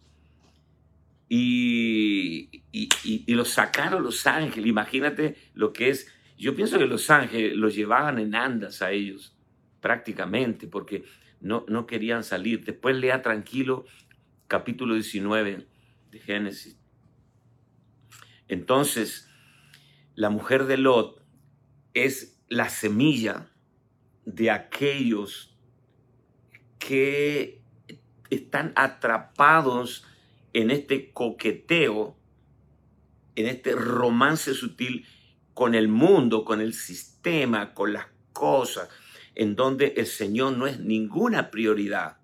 Y, 1.29 2.63
y, 2.73 2.89
y, 3.05 3.35
los 3.35 3.51
sacaron 3.51 4.03
los 4.03 4.27
ángeles. 4.27 4.69
Imagínate 4.69 5.37
lo 5.55 5.73
que 5.73 5.91
es. 5.91 6.11
Yo 6.39 6.55
pienso 6.55 6.79
que 6.79 6.87
los 6.87 7.11
ángeles 7.11 7.57
los 7.57 7.75
llevaban 7.75 8.19
en 8.19 8.35
andas 8.35 8.83
a 8.83 8.91
ellos, 8.91 9.37
prácticamente, 9.81 10.67
porque 10.67 11.05
no, 11.41 11.65
no 11.69 11.87
querían 11.87 12.25
salir. 12.25 12.65
Después 12.65 12.97
lea 12.97 13.23
tranquilo 13.23 13.85
capítulo 14.49 14.95
19 14.95 15.67
de 16.11 16.19
Génesis. 16.21 16.79
Entonces, 18.49 19.31
la 20.15 20.31
mujer 20.31 20.65
de 20.67 20.77
Lot 20.79 21.24
es 21.95 22.37
la 22.49 22.69
semilla 22.69 23.51
de 24.25 24.51
aquellos 24.51 25.57
que 26.79 27.63
están 28.31 28.73
atrapados 28.77 30.05
en 30.53 30.71
este 30.71 31.13
coqueteo, 31.13 32.17
en 33.37 33.47
este 33.47 33.73
romance 33.73 34.55
sutil 34.55 35.07
con 35.55 35.75
el 35.75 35.89
mundo, 35.89 36.45
con 36.45 36.61
el 36.61 36.75
sistema, 36.75 37.75
con 37.75 37.93
las 37.93 38.07
cosas, 38.33 38.89
en 39.35 39.57
donde 39.57 39.95
el 39.97 40.07
Señor 40.07 40.57
no 40.57 40.67
es 40.67 40.81
ninguna 40.81 41.51
prioridad. 41.51 42.19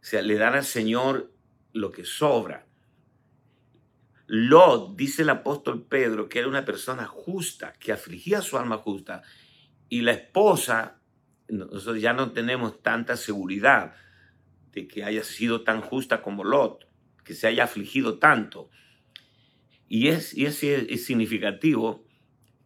O 0.00 0.04
sea, 0.04 0.22
le 0.22 0.36
dan 0.36 0.54
al 0.54 0.64
Señor 0.64 1.32
lo 1.72 1.92
que 1.92 2.04
sobra. 2.04 2.67
Lot, 4.30 4.94
dice 4.94 5.22
el 5.22 5.30
apóstol 5.30 5.86
Pedro, 5.86 6.28
que 6.28 6.40
era 6.40 6.48
una 6.48 6.66
persona 6.66 7.06
justa, 7.06 7.72
que 7.80 7.92
afligía 7.92 8.42
su 8.42 8.58
alma 8.58 8.76
justa, 8.76 9.22
y 9.88 10.02
la 10.02 10.12
esposa, 10.12 11.00
nosotros 11.48 12.02
ya 12.02 12.12
no 12.12 12.32
tenemos 12.32 12.82
tanta 12.82 13.16
seguridad 13.16 13.94
de 14.72 14.86
que 14.86 15.02
haya 15.02 15.24
sido 15.24 15.62
tan 15.62 15.80
justa 15.80 16.20
como 16.20 16.44
Lot, 16.44 16.86
que 17.24 17.32
se 17.32 17.46
haya 17.46 17.64
afligido 17.64 18.18
tanto. 18.18 18.68
Y 19.88 20.08
es, 20.08 20.36
y 20.36 20.44
es, 20.44 20.58
significativo 21.06 22.04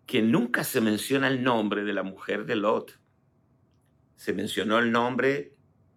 que 0.05 0.21
nunca 0.21 0.65
se 0.65 0.81
menciona 0.81 1.29
el 1.29 1.45
nombre 1.45 1.85
de 1.85 1.93
la 1.93 2.03
mujer 2.03 2.45
de 2.45 2.57
Lot. 2.57 2.99
Se 4.17 4.33
mencionó 4.33 4.81
el 4.81 4.91
nombre 4.91 5.55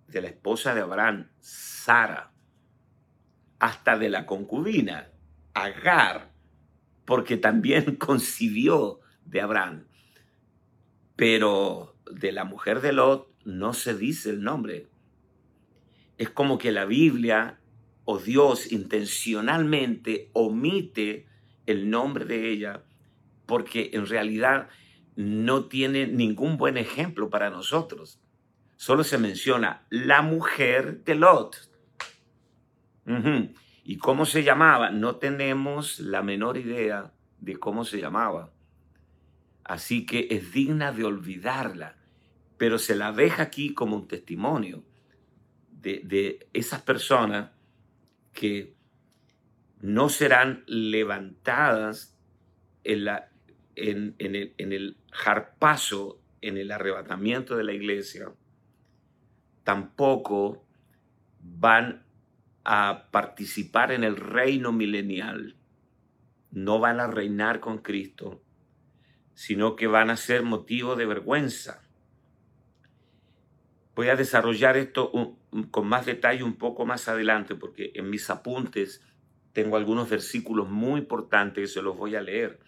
de 0.07 0.21
la 0.21 0.27
esposa 0.27 0.75
de 0.75 0.81
Abraham, 0.81 1.31
Sara, 1.39 2.31
hasta 3.57 3.97
de 3.97 4.09
la 4.09 4.27
concubina, 4.27 5.09
Agar, 5.55 6.31
porque 7.05 7.37
también 7.37 7.95
concibió 7.99 8.99
de 9.25 9.41
Abraham. 9.41 9.85
Pero 11.15 11.95
de 12.11 12.31
la 12.31 12.43
mujer 12.43 12.81
de 12.81 12.93
Lot 12.93 13.27
no 13.43 13.73
se 13.73 13.95
dice 13.95 14.29
el 14.29 14.43
nombre. 14.43 14.87
Es 16.17 16.29
como 16.29 16.59
que 16.59 16.71
la 16.71 16.85
Biblia 16.85 17.59
o 18.05 18.19
Dios 18.19 18.71
intencionalmente 18.71 20.29
omite 20.33 21.25
el 21.65 21.89
nombre 21.89 22.25
de 22.25 22.51
ella 22.51 22.83
porque 23.45 23.91
en 23.93 24.07
realidad 24.07 24.69
no 25.15 25.65
tiene 25.65 26.07
ningún 26.07 26.57
buen 26.57 26.77
ejemplo 26.77 27.29
para 27.29 27.49
nosotros. 27.49 28.19
Solo 28.75 29.03
se 29.03 29.17
menciona 29.17 29.85
la 29.89 30.21
mujer 30.21 31.03
de 31.03 31.15
Lot. 31.15 31.69
¿Y 33.87 33.97
cómo 33.97 34.25
se 34.25 34.43
llamaba? 34.43 34.89
No 34.89 35.17
tenemos 35.17 35.99
la 35.99 36.23
menor 36.23 36.57
idea 36.57 37.13
de 37.39 37.55
cómo 37.57 37.85
se 37.85 38.01
llamaba. 38.01 38.51
Así 39.63 40.07
que 40.07 40.27
es 40.31 40.51
digna 40.51 40.91
de 40.91 41.03
olvidarla, 41.03 41.95
pero 42.57 42.79
se 42.79 42.95
la 42.95 43.11
deja 43.11 43.43
aquí 43.43 43.75
como 43.75 43.95
un 43.95 44.07
testimonio 44.07 44.83
de, 45.69 46.01
de 46.03 46.47
esas 46.51 46.81
personas 46.81 47.51
que 48.33 48.73
no 49.81 50.09
serán 50.09 50.63
levantadas 50.65 52.17
en, 52.83 53.05
la, 53.05 53.29
en, 53.75 54.15
en, 54.17 54.35
el, 54.35 54.55
en 54.57 54.73
el 54.73 54.97
jarpazo, 55.11 56.19
en 56.41 56.57
el 56.57 56.71
arrebatamiento 56.71 57.55
de 57.55 57.63
la 57.63 57.73
iglesia, 57.73 58.33
tampoco 59.63 60.65
van 61.39 62.04
a 62.65 63.09
participar 63.11 63.91
en 63.91 64.03
el 64.03 64.17
reino 64.17 64.71
milenial, 64.71 65.55
no 66.51 66.79
van 66.79 66.99
a 66.99 67.07
reinar 67.07 67.59
con 67.59 67.77
Cristo, 67.77 68.41
sino 69.35 69.75
que 69.75 69.87
van 69.87 70.09
a 70.09 70.17
ser 70.17 70.43
motivo 70.43 70.95
de 70.95 71.05
vergüenza. 71.05 71.83
Voy 73.95 74.09
a 74.09 74.15
desarrollar 74.15 74.75
esto 74.77 75.37
con 75.71 75.87
más 75.87 76.05
detalle 76.05 76.43
un 76.43 76.55
poco 76.55 76.85
más 76.85 77.07
adelante, 77.07 77.55
porque 77.55 77.91
en 77.95 78.09
mis 78.09 78.29
apuntes 78.29 79.01
tengo 79.53 79.77
algunos 79.77 80.09
versículos 80.09 80.69
muy 80.69 80.99
importantes 80.99 81.61
que 81.61 81.73
se 81.75 81.81
los 81.81 81.95
voy 81.95 82.15
a 82.15 82.21
leer. 82.21 82.59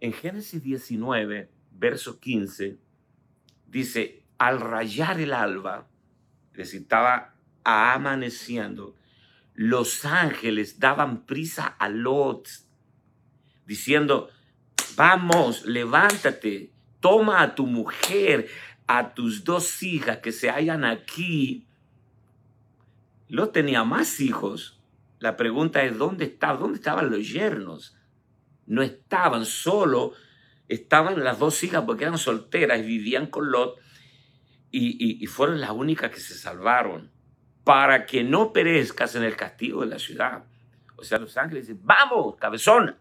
En 0.00 0.12
Génesis 0.12 0.62
19, 0.62 1.50
verso 1.72 2.20
15, 2.20 2.78
dice, 3.66 4.22
al 4.38 4.60
rayar 4.60 5.18
el 5.18 5.32
alba, 5.32 5.88
es 6.54 6.74
estaba 6.74 7.34
amaneciendo, 7.64 8.94
los 9.58 10.04
ángeles 10.04 10.78
daban 10.78 11.26
prisa 11.26 11.66
a 11.66 11.88
Lot, 11.88 12.48
diciendo, 13.66 14.30
vamos, 14.94 15.66
levántate, 15.66 16.70
toma 17.00 17.42
a 17.42 17.56
tu 17.56 17.66
mujer, 17.66 18.48
a 18.86 19.14
tus 19.14 19.42
dos 19.42 19.82
hijas 19.82 20.18
que 20.18 20.30
se 20.30 20.48
hallan 20.48 20.84
aquí. 20.84 21.66
Lot 23.26 23.52
tenía 23.52 23.82
más 23.82 24.20
hijos. 24.20 24.78
La 25.18 25.36
pregunta 25.36 25.82
es, 25.82 25.98
¿dónde 25.98 26.26
estaban? 26.26 26.60
¿Dónde 26.60 26.78
estaban 26.78 27.10
los 27.10 27.28
yernos? 27.28 27.96
No 28.64 28.82
estaban 28.82 29.44
solo, 29.44 30.12
estaban 30.68 31.24
las 31.24 31.40
dos 31.40 31.64
hijas 31.64 31.82
porque 31.84 32.04
eran 32.04 32.18
solteras 32.18 32.78
y 32.78 32.82
vivían 32.82 33.26
con 33.26 33.50
Lot 33.50 33.76
y 34.70 35.26
fueron 35.26 35.60
las 35.60 35.70
únicas 35.72 36.12
que 36.12 36.20
se 36.20 36.34
salvaron 36.34 37.17
para 37.68 38.06
que 38.06 38.24
no 38.24 38.54
perezcas 38.54 39.14
en 39.14 39.24
el 39.24 39.36
castigo 39.36 39.82
de 39.82 39.88
la 39.88 39.98
ciudad. 39.98 40.42
O 40.96 41.04
sea, 41.04 41.18
los 41.18 41.36
ángeles 41.36 41.66
dicen, 41.66 41.82
vamos, 41.84 42.36
cabezón, 42.36 42.96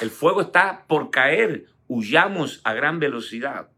el 0.00 0.08
fuego 0.08 0.42
está 0.42 0.86
por 0.86 1.10
caer, 1.10 1.66
huyamos 1.88 2.60
a 2.62 2.74
gran 2.74 3.00
velocidad. 3.00 3.72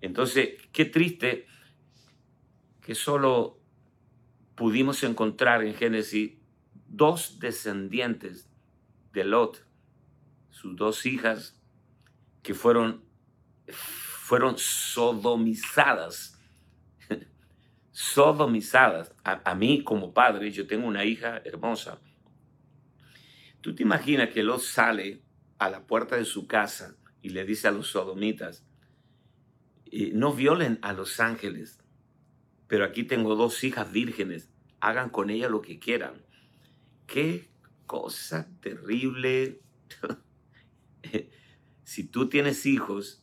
Entonces, 0.00 0.50
qué 0.70 0.84
triste 0.84 1.48
que 2.80 2.94
solo 2.94 3.58
pudimos 4.54 5.02
encontrar 5.02 5.64
en 5.64 5.74
Génesis 5.74 6.34
dos 6.86 7.40
descendientes 7.40 8.48
de 9.12 9.24
Lot, 9.24 9.66
sus 10.50 10.76
dos 10.76 11.06
hijas, 11.06 11.60
que 12.44 12.54
fueron, 12.54 13.02
fueron 13.66 14.58
sodomizadas 14.58 16.31
sodomizadas. 17.92 19.14
A, 19.22 19.54
mí 19.54 19.84
como 19.84 20.12
padre, 20.12 20.50
yo 20.50 20.66
tengo 20.66 20.88
una 20.88 21.04
hija 21.04 21.40
hermosa. 21.44 22.00
¿Tú 23.60 23.74
te 23.74 23.84
imaginas 23.84 24.30
que 24.30 24.42
Lot 24.42 24.60
sale 24.60 25.22
a 25.58 25.70
la 25.70 25.86
puerta 25.86 26.16
de 26.16 26.24
su 26.24 26.46
casa 26.48 26.96
y 27.20 27.28
le 27.28 27.44
dice 27.44 27.68
a 27.68 27.70
los 27.70 27.88
sodomitas, 27.88 28.64
eh, 29.92 30.10
no 30.12 30.32
violen 30.32 30.78
a 30.82 30.92
los 30.92 31.20
ángeles, 31.20 31.78
pero 32.66 32.84
aquí 32.84 33.04
tengo 33.04 33.36
dos 33.36 33.62
hijas 33.62 33.92
vírgenes, 33.92 34.50
hagan 34.80 35.10
con 35.10 35.30
ellas 35.30 35.50
lo 35.50 35.62
que 35.62 35.78
quieran. 35.78 36.14
Qué 37.06 37.48
cosa 37.86 38.48
terrible. 38.60 39.60
si 41.84 42.04
tú 42.04 42.28
tienes 42.28 42.66
hijos 42.66 43.22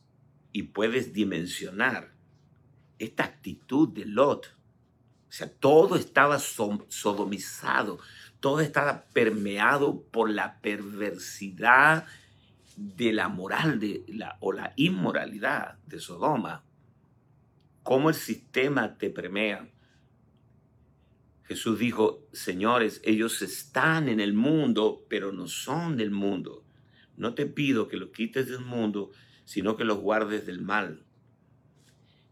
y 0.52 0.62
puedes 0.62 1.12
dimensionar 1.12 2.14
esta 2.98 3.24
actitud 3.24 3.88
de 3.88 4.06
Lot, 4.06 4.59
o 5.30 5.32
sea, 5.32 5.48
todo 5.48 5.94
estaba 5.94 6.40
sodomizado, 6.40 8.00
todo 8.40 8.58
estaba 8.58 9.04
permeado 9.12 10.02
por 10.10 10.28
la 10.28 10.60
perversidad 10.60 12.04
de 12.76 13.12
la 13.12 13.28
moral 13.28 13.78
de 13.78 14.04
la, 14.08 14.38
o 14.40 14.52
la 14.52 14.72
inmoralidad 14.74 15.78
de 15.86 16.00
Sodoma. 16.00 16.64
Cómo 17.84 18.08
el 18.08 18.16
sistema 18.16 18.98
te 18.98 19.08
permea. 19.08 19.68
Jesús 21.44 21.78
dijo, 21.78 22.26
señores, 22.32 23.00
ellos 23.04 23.40
están 23.40 24.08
en 24.08 24.18
el 24.18 24.32
mundo, 24.32 25.06
pero 25.08 25.30
no 25.30 25.46
son 25.46 25.96
del 25.96 26.10
mundo. 26.10 26.64
No 27.16 27.34
te 27.34 27.46
pido 27.46 27.86
que 27.86 27.96
los 27.96 28.10
quites 28.10 28.48
del 28.48 28.64
mundo, 28.64 29.12
sino 29.44 29.76
que 29.76 29.84
los 29.84 29.98
guardes 29.98 30.44
del 30.44 30.60
mal. 30.60 31.04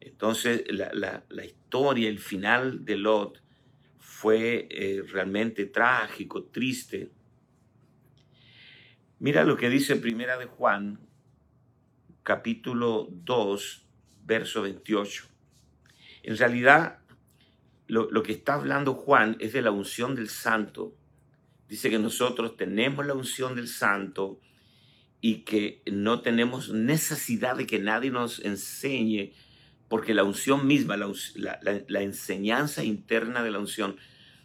Entonces, 0.01 0.65
la, 0.71 1.45
historia, 1.45 2.09
el 2.09 2.19
final 2.19 2.85
de 2.85 2.97
Lot 2.97 3.43
fue 3.99 4.69
eh, 4.71 5.03
realmente 5.09 5.67
trágico, 5.67 6.45
triste. 6.45 7.11
Mira 9.19 9.45
lo 9.45 9.57
que 9.57 9.69
dice 9.69 9.97
Primera 9.97 10.39
de 10.39 10.47
Juan, 10.47 11.01
capítulo 12.23 13.09
2, 13.11 13.87
verso 14.25 14.63
28. 14.63 15.25
En 16.23 16.37
realidad, 16.37 16.99
lo, 17.87 18.11
lo, 18.11 18.23
que 18.23 18.33
está 18.33 18.55
hablando 18.55 18.95
Juan 18.95 19.37
es 19.41 19.53
de 19.53 19.63
la 19.63 19.71
unción 19.71 20.15
del 20.15 20.29
santo. 20.29 20.95
Dice 21.69 21.91
que 21.91 21.99
nosotros 21.99 22.57
tenemos 22.57 23.07
la 23.07 23.15
unción 23.15 23.57
del 23.57 23.69
santo 23.69 24.41
y 25.21 25.41
que 25.41 25.83
no 25.91 26.21
tenemos 26.21 26.71
necesidad 26.71 27.57
de 27.57 27.67
que 27.67 27.79
nadie 27.79 28.11
nos 28.11 28.39
enseñe, 28.41 29.33
porque 29.89 30.15
la 30.15 30.25
unción 30.25 30.67
misma, 30.67 30.97
la, 30.97 31.61
la, 31.89 32.03
enseñanza 32.03 32.85
interna 32.85 33.43
de 33.43 33.51
la 33.51 33.59
unción, 33.59 33.97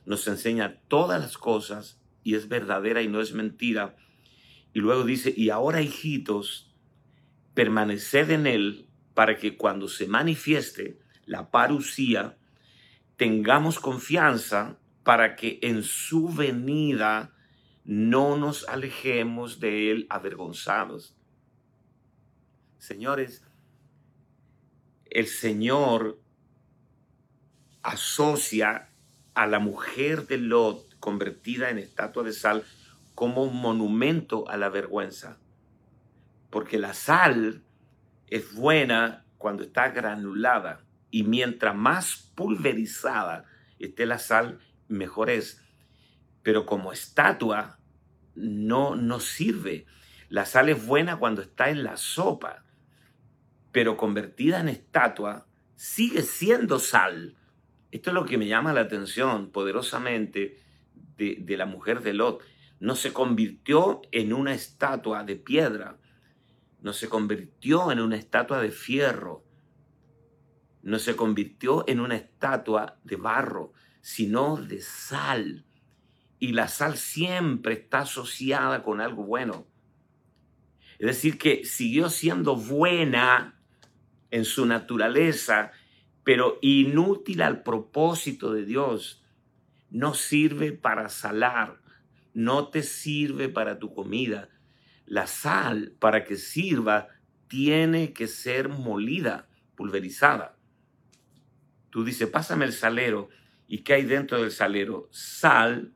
nos 0.06 0.28
enseña 0.28 0.80
todas 0.88 1.22
las 1.22 1.38
cosas 1.38 2.00
y 2.24 2.36
es 2.36 2.48
verdadera 2.48 3.02
y 3.02 3.08
no 3.08 3.22
es 3.22 3.34
mentira. 3.34 3.96
Y 4.74 4.80
luego 4.80 5.04
dice, 5.04 5.34
y 5.36 5.50
ahora 5.50 5.82
hijitos, 5.82 6.74
permaneced 7.54 8.32
en 8.32 8.48
él 8.48 8.88
para 9.14 9.38
que 9.38 9.58
cuando 9.58 9.88
se 9.88 10.08
manifieste 10.08 11.00
la 11.26 11.52
parucía, 11.52 12.38
tengamos 13.18 13.80
confianza 13.80 14.78
para 15.04 15.36
que 15.36 15.60
en 15.62 15.84
su 15.84 16.30
venida 16.30 17.34
no 17.86 18.38
nos 18.38 18.68
alejemos 18.68 19.60
de 19.60 19.92
Él 19.92 20.08
avergonzados. 20.10 21.16
Señores, 22.78 23.46
el 25.14 25.28
Señor 25.28 26.20
asocia 27.82 28.90
a 29.34 29.48
la 29.48 29.60
mujer 29.60 30.28
de 30.28 30.38
Lot 30.38 30.98
convertida 31.00 31.70
en 31.70 31.78
estatua 31.78 32.24
de 32.24 32.34
sal 32.34 32.64
como 33.16 33.44
un 33.44 33.62
monumento 33.62 34.50
a 34.50 34.58
la 34.58 34.70
vergüenza. 34.70 35.38
Porque 36.50 36.78
la 36.78 36.94
sal 36.94 37.64
es 38.28 38.54
buena 38.54 39.26
cuando 39.38 39.64
está 39.64 39.90
granulada 39.90 40.84
y 41.12 41.24
mientras 41.24 41.76
más 41.76 42.32
pulverizada 42.36 43.46
esté 43.80 44.06
la 44.06 44.18
sal, 44.18 44.60
mejor 44.88 45.30
es 45.30 45.64
pero 46.44 46.66
como 46.66 46.92
estatua 46.92 47.80
no, 48.36 49.20
sirve. 49.20 49.86
La 50.30 50.46
sal 50.46 50.70
es 50.70 50.86
buena 50.86 51.18
cuando 51.18 51.42
está 51.42 51.70
en 51.70 51.84
la 51.84 51.98
sopa, 51.98 52.63
pero 53.74 53.98
convertida 53.98 54.62
en 54.62 54.70
estatua 54.70 55.48
sigue 55.76 56.22
siendo 56.22 56.80
sal. 56.80 57.36
Esto 57.92 58.12
es 58.12 58.14
lo 58.14 58.24
que 58.24 58.38
me 58.38 58.48
llama 58.48 58.72
la 58.72 58.82
atención 58.82 59.50
poderosamente 59.50 60.62
de, 61.18 61.58
la 61.58 61.66
mujer 61.66 62.02
de 62.02 62.14
Lot. 62.14 62.42
No 62.80 62.96
se 62.96 63.12
convirtió 63.12 64.02
en 64.12 64.32
una 64.32 64.54
estatua 64.54 65.24
de 65.24 65.36
piedra, 65.36 65.98
no 66.82 66.94
se 66.94 67.10
convirtió 67.10 67.92
en 67.92 68.00
una 68.00 68.16
estatua 68.16 68.62
de 68.62 68.72
fierro, 68.72 69.44
no 70.84 71.00
se 71.00 71.16
convirtió 71.16 71.84
en 71.88 72.00
una 72.00 72.16
estatua 72.16 73.00
de 73.04 73.16
barro, 73.16 73.74
sino 74.02 74.58
de 74.58 74.82
sal 74.82 75.66
y 76.40 76.52
la 76.52 76.68
sal 76.68 76.98
siempre 76.98 77.74
está 77.74 78.00
asociada 78.00 78.84
con 78.84 79.00
algo 79.00 79.24
bueno. 79.24 79.66
Es 81.00 81.08
decir, 81.08 81.38
que 81.38 81.64
siguió 81.64 82.10
siendo 82.10 82.56
buena 82.56 83.63
en 84.34 84.46
su 84.46 84.66
naturaleza, 84.66 85.74
pero 86.24 86.58
inútil 86.64 87.44
al 87.44 87.62
propósito 87.62 88.52
de 88.52 88.66
Dios. 88.66 89.24
No 89.92 90.16
sirve 90.16 90.72
para 90.72 91.10
salar, 91.10 91.80
no 92.34 92.70
te 92.70 92.82
sirve 92.82 93.48
para 93.48 93.78
tu 93.78 93.94
comida. 93.94 94.50
La 95.06 95.28
sal, 95.28 95.94
para 96.00 96.24
que 96.24 96.36
sirva, 96.38 97.10
tiene 97.48 98.12
que 98.14 98.26
ser 98.26 98.70
molida, 98.70 99.48
pulverizada. 99.76 100.58
Tú 101.92 102.04
dices, 102.04 102.28
pásame 102.28 102.66
el 102.66 102.74
salero. 102.74 103.30
¿Y 103.68 103.84
qué 103.84 103.94
hay 103.94 104.04
dentro 104.04 104.42
del 104.42 104.52
salero? 104.52 105.10
Sal, 105.12 105.94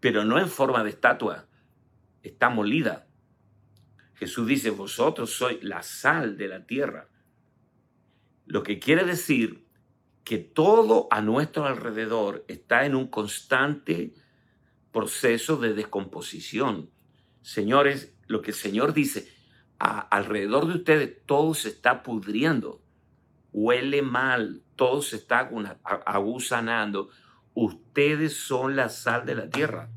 pero 0.00 0.26
no 0.26 0.38
en 0.38 0.48
forma 0.48 0.84
de 0.84 0.90
estatua, 0.90 1.46
está 2.22 2.50
molida. 2.50 3.06
Jesús 4.16 4.46
dice, 4.46 4.68
vosotros 4.68 5.30
sois 5.30 5.64
la 5.64 5.82
sal 5.82 6.36
de 6.36 6.48
la 6.48 6.66
tierra. 6.66 7.09
Lo 8.50 8.64
que 8.64 8.80
quiere 8.80 9.04
decir 9.04 9.64
que 10.24 10.38
todo 10.38 11.06
a 11.12 11.20
nuestro 11.20 11.66
alrededor 11.66 12.44
está 12.48 12.84
en 12.84 12.96
un 12.96 13.06
constante 13.06 14.12
proceso 14.90 15.56
de 15.56 15.72
descomposición. 15.72 16.90
Señores, 17.42 18.12
lo 18.26 18.42
que 18.42 18.50
el 18.50 18.56
Señor 18.56 18.92
dice, 18.92 19.32
alrededor 19.78 20.66
de 20.66 20.74
ustedes 20.74 21.24
todo 21.26 21.54
se 21.54 21.68
está 21.68 22.02
pudriendo, 22.02 22.82
huele 23.52 24.02
mal, 24.02 24.64
todo 24.74 25.00
se 25.00 25.14
está 25.14 25.48
agusanando 26.04 27.10
Ustedes 27.54 28.36
son 28.36 28.74
la 28.74 28.88
sal 28.88 29.26
de 29.26 29.36
la 29.36 29.48
tierra. 29.48 29.90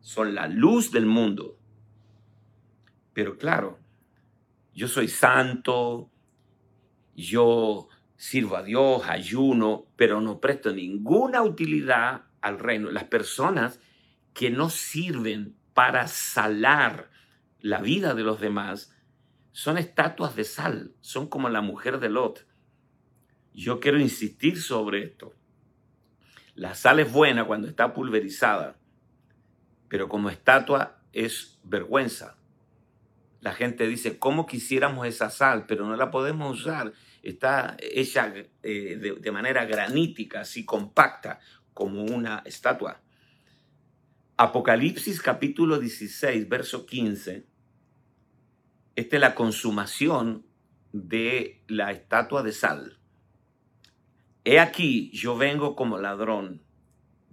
Son 0.00 0.34
la 0.34 0.48
luz 0.48 0.92
del 0.92 1.04
mundo. 1.04 1.58
Pero 3.12 3.36
claro, 3.36 3.78
yo 4.72 4.88
soy 4.88 5.08
santo, 5.08 6.10
yo 7.20 7.88
sirvo 8.16 8.56
a 8.56 8.62
Dios, 8.62 9.02
ayuno, 9.06 9.86
pero 9.96 10.20
no 10.20 10.40
presto 10.40 10.72
ninguna 10.72 11.42
utilidad 11.42 12.24
al 12.40 12.58
reino. 12.58 12.90
Las 12.90 13.04
personas 13.04 13.80
que 14.34 14.50
no 14.50 14.70
sirven 14.70 15.56
para 15.74 16.06
salar 16.08 17.10
la 17.60 17.80
vida 17.80 18.14
de 18.14 18.22
los 18.22 18.40
demás 18.40 18.94
son 19.52 19.78
estatuas 19.78 20.36
de 20.36 20.44
sal, 20.44 20.94
son 21.00 21.28
como 21.28 21.48
la 21.48 21.60
mujer 21.60 21.98
de 21.98 22.08
Lot. 22.08 22.46
Yo 23.52 23.80
quiero 23.80 23.98
insistir 23.98 24.60
sobre 24.60 25.02
esto. 25.04 25.34
La 26.54 26.74
sal 26.74 27.00
es 27.00 27.12
buena 27.12 27.44
cuando 27.46 27.68
está 27.68 27.92
pulverizada, 27.92 28.76
pero 29.88 30.08
como 30.08 30.30
estatua 30.30 31.02
es 31.12 31.58
vergüenza. 31.64 32.36
La 33.40 33.52
gente 33.52 33.86
dice, 33.86 34.18
¿cómo 34.18 34.46
quisiéramos 34.46 35.06
esa 35.06 35.30
sal? 35.30 35.64
Pero 35.66 35.86
no 35.86 35.96
la 35.96 36.10
podemos 36.10 36.60
usar. 36.60 36.92
Está 37.22 37.76
hecha 37.78 38.32
eh, 38.62 38.96
de, 38.96 39.16
de 39.20 39.32
manera 39.32 39.64
granítica, 39.64 40.40
así 40.40 40.64
compacta, 40.64 41.40
como 41.74 42.02
una 42.02 42.42
estatua. 42.44 43.02
Apocalipsis 44.36 45.20
capítulo 45.20 45.78
16, 45.78 46.48
verso 46.48 46.86
15. 46.86 47.46
Esta 48.96 49.16
es 49.16 49.20
la 49.20 49.34
consumación 49.34 50.46
de 50.92 51.62
la 51.68 51.92
estatua 51.92 52.42
de 52.42 52.52
sal. 52.52 52.98
He 54.44 54.58
aquí, 54.58 55.10
yo 55.12 55.36
vengo 55.36 55.76
como 55.76 55.98
ladrón. 55.98 56.62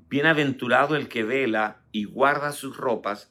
Bienaventurado 0.10 0.96
el 0.96 1.08
que 1.08 1.24
vela 1.24 1.84
y 1.92 2.04
guarda 2.04 2.52
sus 2.52 2.78
ropas, 2.78 3.30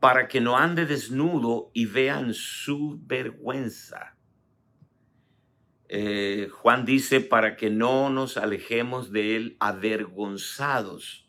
para 0.00 0.28
que 0.28 0.40
no 0.40 0.58
ande 0.58 0.86
desnudo 0.86 1.70
y 1.72 1.86
vean 1.86 2.34
su 2.34 3.00
vergüenza. 3.06 4.13
Eh, 5.88 6.48
Juan 6.50 6.84
dice, 6.84 7.20
para 7.20 7.56
que 7.56 7.70
no 7.70 8.10
nos 8.10 8.36
alejemos 8.36 9.12
de 9.12 9.36
él 9.36 9.56
avergonzados. 9.60 11.28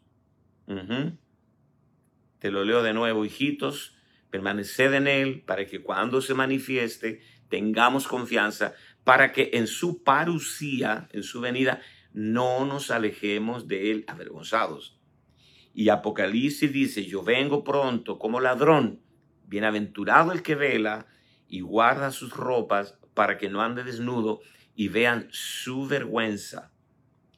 Te 2.40 2.52
lo 2.52 2.64
leo 2.64 2.82
de 2.82 2.94
nuevo, 2.94 3.26
hijitos, 3.26 3.96
permaneced 4.30 4.94
en 4.94 5.08
él 5.08 5.44
para 5.46 5.66
que 5.66 5.82
cuando 5.82 6.22
se 6.22 6.34
manifieste 6.34 7.22
tengamos 7.50 8.08
confianza 8.08 8.74
para 9.04 9.32
que 9.32 9.52
en 9.54 9.68
su 9.68 10.04
parucía, 10.04 11.08
en 11.12 11.24
su 11.24 11.40
venida, 11.40 11.82
no 12.12 12.66
nos 12.66 12.92
alejemos 12.92 13.68
de 13.68 13.92
él 13.92 14.06
avergonzados. 14.08 15.00
Y 15.74 15.90
Apocalipsis 15.90 16.72
dice, 16.72 17.06
yo 17.06 17.24
vengo 17.24 17.64
pronto 17.64 18.18
como 18.18 18.40
ladrón, 18.40 19.02
bienaventurado 19.46 20.32
el 20.32 20.42
que 20.42 20.56
vela 20.56 21.08
y 21.48 21.62
guarda 21.62 22.12
sus 22.12 22.34
ropas 22.34 22.98
para 23.16 23.40
que 23.40 23.50
no 23.50 23.64
ande 23.64 23.84
desnudo 23.84 24.42
y 24.76 24.90
vean 24.90 25.28
su 25.32 25.88
vergüenza. 25.88 26.72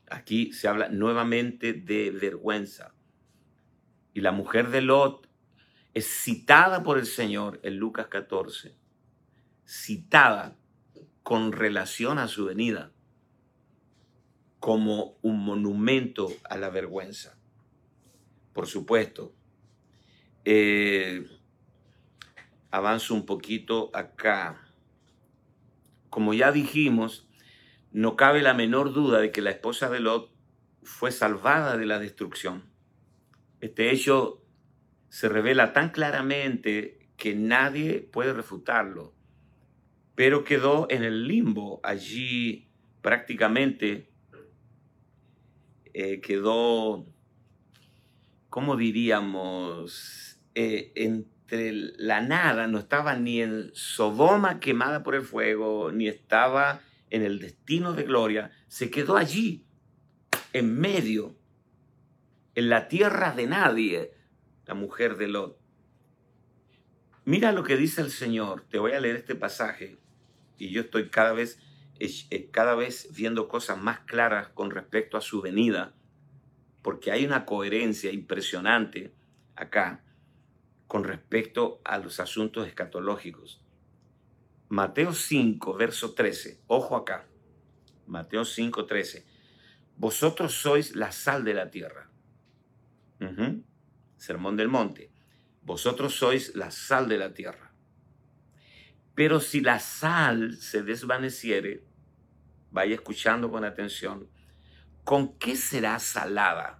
Aquí 0.09 0.51
se 0.51 0.67
habla 0.67 0.89
nuevamente 0.89 1.71
de 1.71 2.11
vergüenza. 2.11 2.93
Y 4.13 4.19
la 4.19 4.33
mujer 4.33 4.69
de 4.69 4.81
Lot 4.81 5.29
es 5.93 6.05
citada 6.07 6.83
por 6.83 6.97
el 6.97 7.05
Señor 7.05 7.59
en 7.63 7.77
Lucas 7.77 8.07
14, 8.07 8.75
citada 9.65 10.57
con 11.23 11.53
relación 11.53 12.19
a 12.19 12.27
su 12.27 12.45
venida 12.45 12.91
como 14.59 15.17
un 15.21 15.43
monumento 15.43 16.29
a 16.49 16.57
la 16.57 16.69
vergüenza. 16.69 17.37
Por 18.53 18.67
supuesto, 18.67 19.33
eh, 20.45 21.25
avanzo 22.71 23.13
un 23.13 23.25
poquito 23.25 23.91
acá. 23.93 24.66
Como 26.17 26.33
ya 26.33 26.51
dijimos, 26.51 27.27
no 27.91 28.15
cabe 28.15 28.41
la 28.41 28.55
menor 28.55 28.91
duda 28.91 29.19
de 29.19 29.31
que 29.31 29.43
la 29.43 29.51
esposa 29.51 29.87
de 29.87 29.99
Lot 29.99 30.31
fue 30.81 31.11
salvada 31.11 31.77
de 31.77 31.85
la 31.85 31.99
destrucción. 31.99 32.63
Este 33.61 33.91
hecho 33.91 34.43
se 35.09 35.29
revela 35.29 35.73
tan 35.73 35.91
claramente 35.91 37.07
que 37.17 37.35
nadie 37.35 37.99
puede 37.99 38.33
refutarlo, 38.33 39.13
pero 40.15 40.43
quedó 40.43 40.87
en 40.89 41.03
el 41.03 41.27
limbo 41.27 41.81
allí 41.83 42.71
prácticamente, 43.03 44.09
eh, 45.93 46.19
quedó, 46.19 47.05
¿cómo 48.49 48.75
diríamos?, 48.75 50.41
eh, 50.55 51.27
entre 51.47 51.71
la 51.71 52.19
nada, 52.19 52.67
no 52.67 52.77
estaba 52.77 53.15
ni 53.15 53.41
en 53.41 53.71
Sodoma 53.73 54.59
quemada 54.59 55.01
por 55.01 55.15
el 55.15 55.21
fuego, 55.21 55.93
ni 55.93 56.09
estaba 56.09 56.81
en 57.09 57.23
el 57.23 57.39
destino 57.39 57.93
de 57.93 58.03
gloria, 58.03 58.51
se 58.67 58.91
quedó 58.91 59.15
allí, 59.15 59.65
en 60.51 60.77
medio, 60.77 61.37
en 62.53 62.69
la 62.69 62.89
tierra 62.89 63.31
de 63.31 63.47
nadie, 63.47 64.11
la 64.65 64.73
mujer 64.73 65.15
de 65.15 65.29
Lot. 65.29 65.57
Mira 67.23 67.53
lo 67.53 67.63
que 67.63 67.77
dice 67.77 68.01
el 68.01 68.11
Señor. 68.11 68.65
Te 68.69 68.79
voy 68.79 68.91
a 68.91 68.99
leer 68.99 69.15
este 69.15 69.35
pasaje 69.35 69.97
y 70.57 70.71
yo 70.71 70.81
estoy 70.81 71.07
cada 71.09 71.31
vez, 71.31 71.59
eh, 71.99 72.49
cada 72.51 72.75
vez 72.75 73.07
viendo 73.15 73.47
cosas 73.47 73.77
más 73.77 74.01
claras 74.01 74.49
con 74.49 74.69
respecto 74.69 75.15
a 75.15 75.21
su 75.21 75.41
venida, 75.41 75.93
porque 76.81 77.09
hay 77.09 77.25
una 77.25 77.45
coherencia 77.45 78.11
impresionante 78.11 79.13
acá 79.55 80.03
con 80.87 81.03
respecto 81.03 81.81
a 81.83 81.97
los 81.97 82.19
asuntos 82.19 82.67
escatológicos. 82.67 83.61
Mateo 84.69 85.13
5, 85.13 85.75
verso 85.75 86.13
13. 86.13 86.61
Ojo 86.67 86.95
acá. 86.95 87.27
Mateo 88.05 88.45
5, 88.45 88.85
13. 88.85 89.25
Vosotros 89.97 90.53
sois 90.53 90.95
la 90.95 91.11
sal 91.11 91.43
de 91.43 91.53
la 91.53 91.69
tierra. 91.71 92.09
Sermón 94.17 94.55
del 94.55 94.67
Monte. 94.67 95.11
Vosotros 95.61 96.15
sois 96.15 96.55
la 96.55 96.71
sal 96.71 97.09
de 97.09 97.17
la 97.17 97.33
tierra. 97.33 97.73
Pero 99.15 99.39
si 99.39 99.61
la 99.61 99.79
sal 99.79 100.57
se 100.57 100.83
desvaneciere, 100.83 101.83
vaya 102.71 102.95
escuchando 102.95 103.49
con 103.49 103.65
atención, 103.65 104.29
¿con 105.03 105.37
qué 105.39 105.55
será 105.55 105.97
salada? 105.99 106.79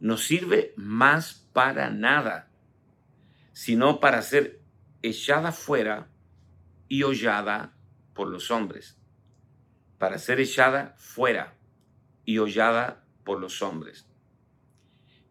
No 0.00 0.16
sirve 0.16 0.72
más 0.76 1.46
para 1.52 1.90
nada, 1.90 2.47
sino 3.58 3.98
para 3.98 4.22
ser 4.22 4.60
echada 5.02 5.50
fuera 5.50 6.08
y 6.86 7.02
hollada 7.02 7.74
por 8.14 8.28
los 8.28 8.52
hombres. 8.52 8.96
Para 9.98 10.18
ser 10.18 10.38
echada 10.38 10.94
fuera 10.96 11.58
y 12.24 12.38
hollada 12.38 13.04
por 13.24 13.40
los 13.40 13.60
hombres. 13.60 14.08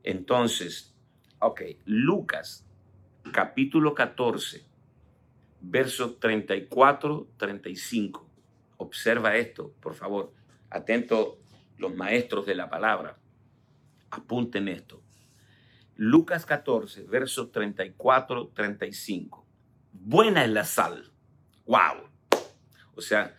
Entonces, 0.03 0.93
ok, 1.39 1.61
Lucas 1.85 2.67
capítulo 3.31 3.95
14, 3.95 4.67
versos 5.61 6.19
34, 6.19 7.29
35. 7.37 8.29
Observa 8.75 9.37
esto, 9.37 9.71
por 9.79 9.93
favor. 9.95 10.33
Atento 10.69 11.39
los 11.77 11.95
maestros 11.95 12.45
de 12.45 12.55
la 12.55 12.69
palabra. 12.69 13.17
Apunten 14.11 14.67
esto. 14.67 15.01
Lucas 15.99 16.45
14, 16.45 17.05
versos 17.07 17.51
34, 17.51 18.51
35. 18.53 19.47
Buena 19.93 20.45
es 20.45 20.51
la 20.51 20.63
sal. 20.63 21.11
¡Wow! 21.65 22.09
O 22.93 23.01
sea, 23.01 23.35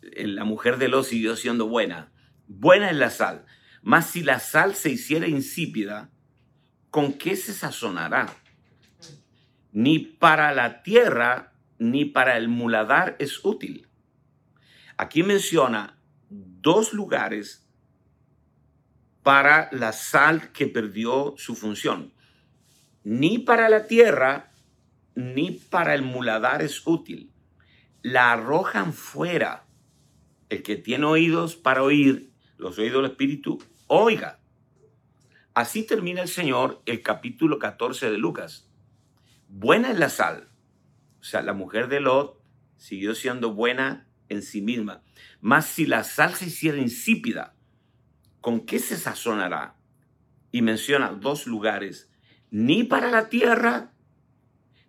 la 0.00 0.44
mujer 0.44 0.78
de 0.78 0.86
los 0.86 1.08
siguió 1.08 1.34
siendo 1.34 1.66
buena. 1.66 2.12
Buena 2.46 2.90
es 2.90 2.96
la 2.96 3.10
sal. 3.10 3.44
Mas 3.82 4.06
si 4.06 4.22
la 4.22 4.38
sal 4.38 4.76
se 4.76 4.90
hiciera 4.90 5.26
insípida, 5.26 6.12
¿con 6.90 7.12
qué 7.12 7.34
se 7.34 7.52
sazonará? 7.52 8.28
Ni 9.72 9.98
para 9.98 10.54
la 10.54 10.84
tierra 10.84 11.54
ni 11.78 12.04
para 12.04 12.36
el 12.36 12.46
muladar 12.46 13.16
es 13.18 13.44
útil. 13.44 13.88
Aquí 14.96 15.24
menciona 15.24 15.98
dos 16.30 16.92
lugares 16.92 17.65
para 19.26 19.68
la 19.72 19.92
sal 19.92 20.52
que 20.52 20.68
perdió 20.68 21.34
su 21.36 21.56
función. 21.56 22.12
Ni 23.02 23.40
para 23.40 23.68
la 23.68 23.88
tierra 23.88 24.52
ni 25.16 25.50
para 25.50 25.96
el 25.96 26.02
muladar 26.02 26.62
es 26.62 26.86
útil. 26.86 27.32
La 28.02 28.30
arrojan 28.30 28.92
fuera. 28.92 29.66
El 30.48 30.62
que 30.62 30.76
tiene 30.76 31.06
oídos 31.06 31.56
para 31.56 31.82
oír, 31.82 32.30
los 32.56 32.78
oídos 32.78 33.02
del 33.02 33.10
Espíritu, 33.10 33.58
Oiga, 33.88 34.38
así 35.54 35.84
termina 35.84 36.22
el 36.22 36.28
Señor 36.28 36.80
el 36.86 37.02
capítulo 37.02 37.58
14 37.58 38.08
de 38.08 38.18
Lucas. 38.18 38.70
Buena 39.48 39.90
es 39.90 39.98
la 39.98 40.08
sal. 40.08 40.50
O 41.20 41.24
sea, 41.24 41.42
la 41.42 41.52
mujer 41.52 41.88
de 41.88 41.98
Lot 41.98 42.40
siguió 42.76 43.12
siendo 43.16 43.52
buena 43.54 44.06
en 44.28 44.42
sí 44.42 44.62
misma. 44.62 45.02
Mas 45.40 45.66
si 45.66 45.84
la 45.84 46.04
sal 46.04 46.32
se 46.34 46.46
hiciera 46.46 46.78
insípida, 46.78 47.55
¿con 48.46 48.60
qué 48.60 48.78
se 48.78 48.96
sazonará? 48.96 49.74
Y 50.52 50.62
menciona 50.62 51.08
dos 51.08 51.48
lugares, 51.48 52.12
ni 52.52 52.84
para 52.84 53.10
la 53.10 53.28
tierra, 53.28 53.90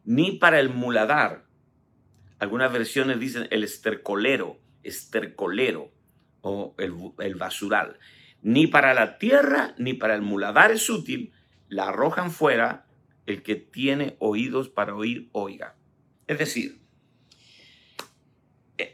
ni 0.03 0.33
para 0.33 0.59
el 0.59 0.69
muladar. 0.69 1.47
Algunas 2.37 2.71
versiones 2.71 3.19
dicen 3.19 3.47
el 3.49 3.63
estercolero, 3.63 4.59
estercolero 4.83 5.91
o 6.41 6.75
el, 6.77 6.93
el 7.17 7.33
basural 7.33 7.97
ni 8.43 8.67
para 8.67 8.93
la 8.93 9.17
tierra 9.17 9.73
ni 9.79 9.95
para 9.95 10.13
el 10.13 10.21
muladar 10.21 10.69
es 10.69 10.87
útil, 10.87 11.33
la 11.67 11.87
arrojan 11.87 12.29
fuera, 12.29 12.85
el 13.25 13.41
que 13.41 13.55
tiene 13.55 14.17
oídos 14.19 14.69
para 14.69 14.93
oír, 14.93 15.29
oiga. 15.31 15.75
Es 16.27 16.37
decir, 16.37 16.79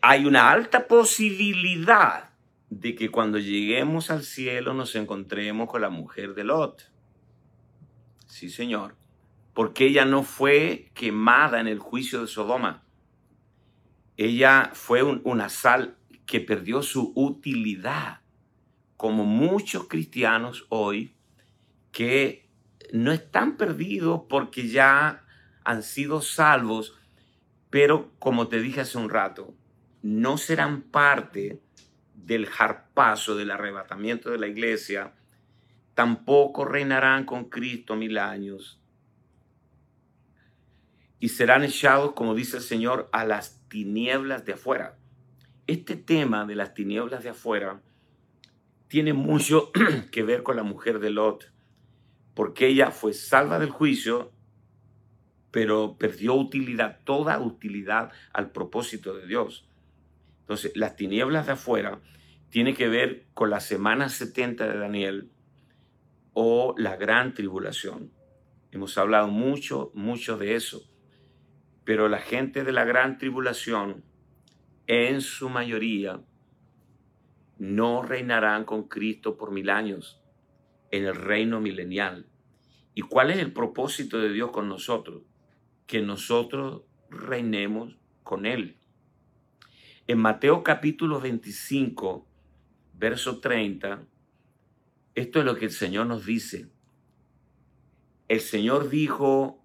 hay 0.01 0.25
una 0.25 0.51
alta 0.51 0.87
posibilidad 0.87 2.32
de 2.79 2.95
que 2.95 3.09
cuando 3.09 3.37
lleguemos 3.37 4.09
al 4.09 4.23
cielo 4.23 4.73
nos 4.73 4.95
encontremos 4.95 5.69
con 5.69 5.81
la 5.81 5.89
mujer 5.89 6.33
de 6.33 6.43
Lot. 6.43 6.91
Sí, 8.25 8.49
Señor, 8.49 8.95
porque 9.53 9.85
ella 9.85 10.05
no 10.05 10.23
fue 10.23 10.89
quemada 10.95 11.59
en 11.59 11.67
el 11.67 11.77
juicio 11.77 12.21
de 12.21 12.27
Sodoma. 12.27 12.83
Ella 14.17 14.71
fue 14.73 15.03
una 15.03 15.49
sal 15.49 15.97
que 16.25 16.39
perdió 16.39 16.81
su 16.81 17.13
utilidad 17.15 18.21
como 18.97 19.25
muchos 19.25 19.87
cristianos 19.87 20.65
hoy 20.69 21.13
que 21.91 22.49
no 22.91 23.11
están 23.11 23.57
perdidos 23.57 24.21
porque 24.29 24.67
ya 24.67 25.25
han 25.63 25.83
sido 25.83 26.21
salvos, 26.21 26.95
pero 27.69 28.11
como 28.17 28.47
te 28.47 28.61
dije 28.61 28.81
hace 28.81 28.97
un 28.97 29.09
rato, 29.09 29.53
no 30.01 30.37
serán 30.37 30.81
parte 30.81 31.61
del 32.25 32.45
jarpazo, 32.45 33.35
del 33.35 33.51
arrebatamiento 33.51 34.29
de 34.31 34.37
la 34.37 34.47
iglesia, 34.47 35.13
tampoco 35.93 36.65
reinarán 36.65 37.25
con 37.25 37.45
Cristo 37.45 37.95
mil 37.95 38.17
años 38.17 38.79
y 41.23 41.29
serán 41.29 41.63
echados, 41.63 42.11
como 42.13 42.35
dice 42.35 42.57
el 42.57 42.63
Señor, 42.63 43.09
a 43.13 43.23
las 43.23 43.61
tinieblas 43.69 44.43
de 44.45 44.53
afuera. 44.53 44.97
Este 45.67 45.95
tema 45.95 46.45
de 46.45 46.55
las 46.55 46.73
tinieblas 46.73 47.23
de 47.23 47.29
afuera 47.29 47.81
tiene 48.89 49.13
mucho 49.13 49.71
que 50.11 50.23
ver 50.23 50.43
con 50.43 50.57
la 50.57 50.63
mujer 50.63 50.99
de 50.99 51.11
Lot, 51.11 51.49
porque 52.33 52.67
ella 52.67 52.91
fue 52.91 53.13
salva 53.13 53.57
del 53.57 53.69
juicio, 53.69 54.33
pero 55.49 55.97
perdió 55.97 56.33
utilidad, 56.33 56.99
toda 57.05 57.39
utilidad 57.39 58.11
al 58.33 58.51
propósito 58.51 59.15
de 59.15 59.25
Dios. 59.25 59.65
Entonces, 60.43 60.73
las 60.75 60.95
tinieblas 60.95 61.45
de 61.45 61.53
afuera 61.53 62.01
tiene 62.49 62.73
que 62.73 62.87
ver 62.87 63.25
con 63.33 63.49
la 63.49 63.59
semana 63.59 64.09
70 64.09 64.67
de 64.67 64.77
Daniel 64.77 65.31
o 66.33 66.75
la 66.77 66.97
gran 66.97 67.33
tribulación. 67.33 68.11
Hemos 68.71 68.97
hablado 68.97 69.27
mucho, 69.27 69.91
mucho 69.93 70.37
de 70.37 70.55
eso. 70.55 70.83
Pero 71.85 72.09
la 72.09 72.19
gente 72.19 72.63
de 72.63 72.71
la 72.71 72.83
gran 72.83 73.17
tribulación, 73.17 74.03
en 74.87 75.21
su 75.21 75.49
mayoría, 75.49 76.21
no 77.57 78.01
reinarán 78.01 78.65
con 78.65 78.87
Cristo 78.87 79.37
por 79.37 79.51
mil 79.51 79.69
años 79.69 80.21
en 80.91 81.05
el 81.05 81.15
reino 81.15 81.61
milenial. 81.61 82.27
¿Y 82.93 83.01
cuál 83.01 83.31
es 83.31 83.37
el 83.37 83.53
propósito 83.53 84.19
de 84.19 84.31
Dios 84.31 84.51
con 84.51 84.69
nosotros? 84.69 85.23
Que 85.87 86.01
nosotros 86.01 86.83
reinemos 87.09 87.97
con 88.23 88.45
Él. 88.45 88.77
En 90.05 90.19
Mateo 90.19 90.63
capítulo 90.63 91.21
25, 91.21 92.27
verso 92.93 93.39
30, 93.39 94.05
esto 95.15 95.39
es 95.39 95.45
lo 95.45 95.55
que 95.55 95.63
el 95.63 95.71
Señor 95.71 96.07
nos 96.07 96.25
dice. 96.25 96.67
El 98.27 98.41
Señor 98.41 98.89
dijo 98.89 99.63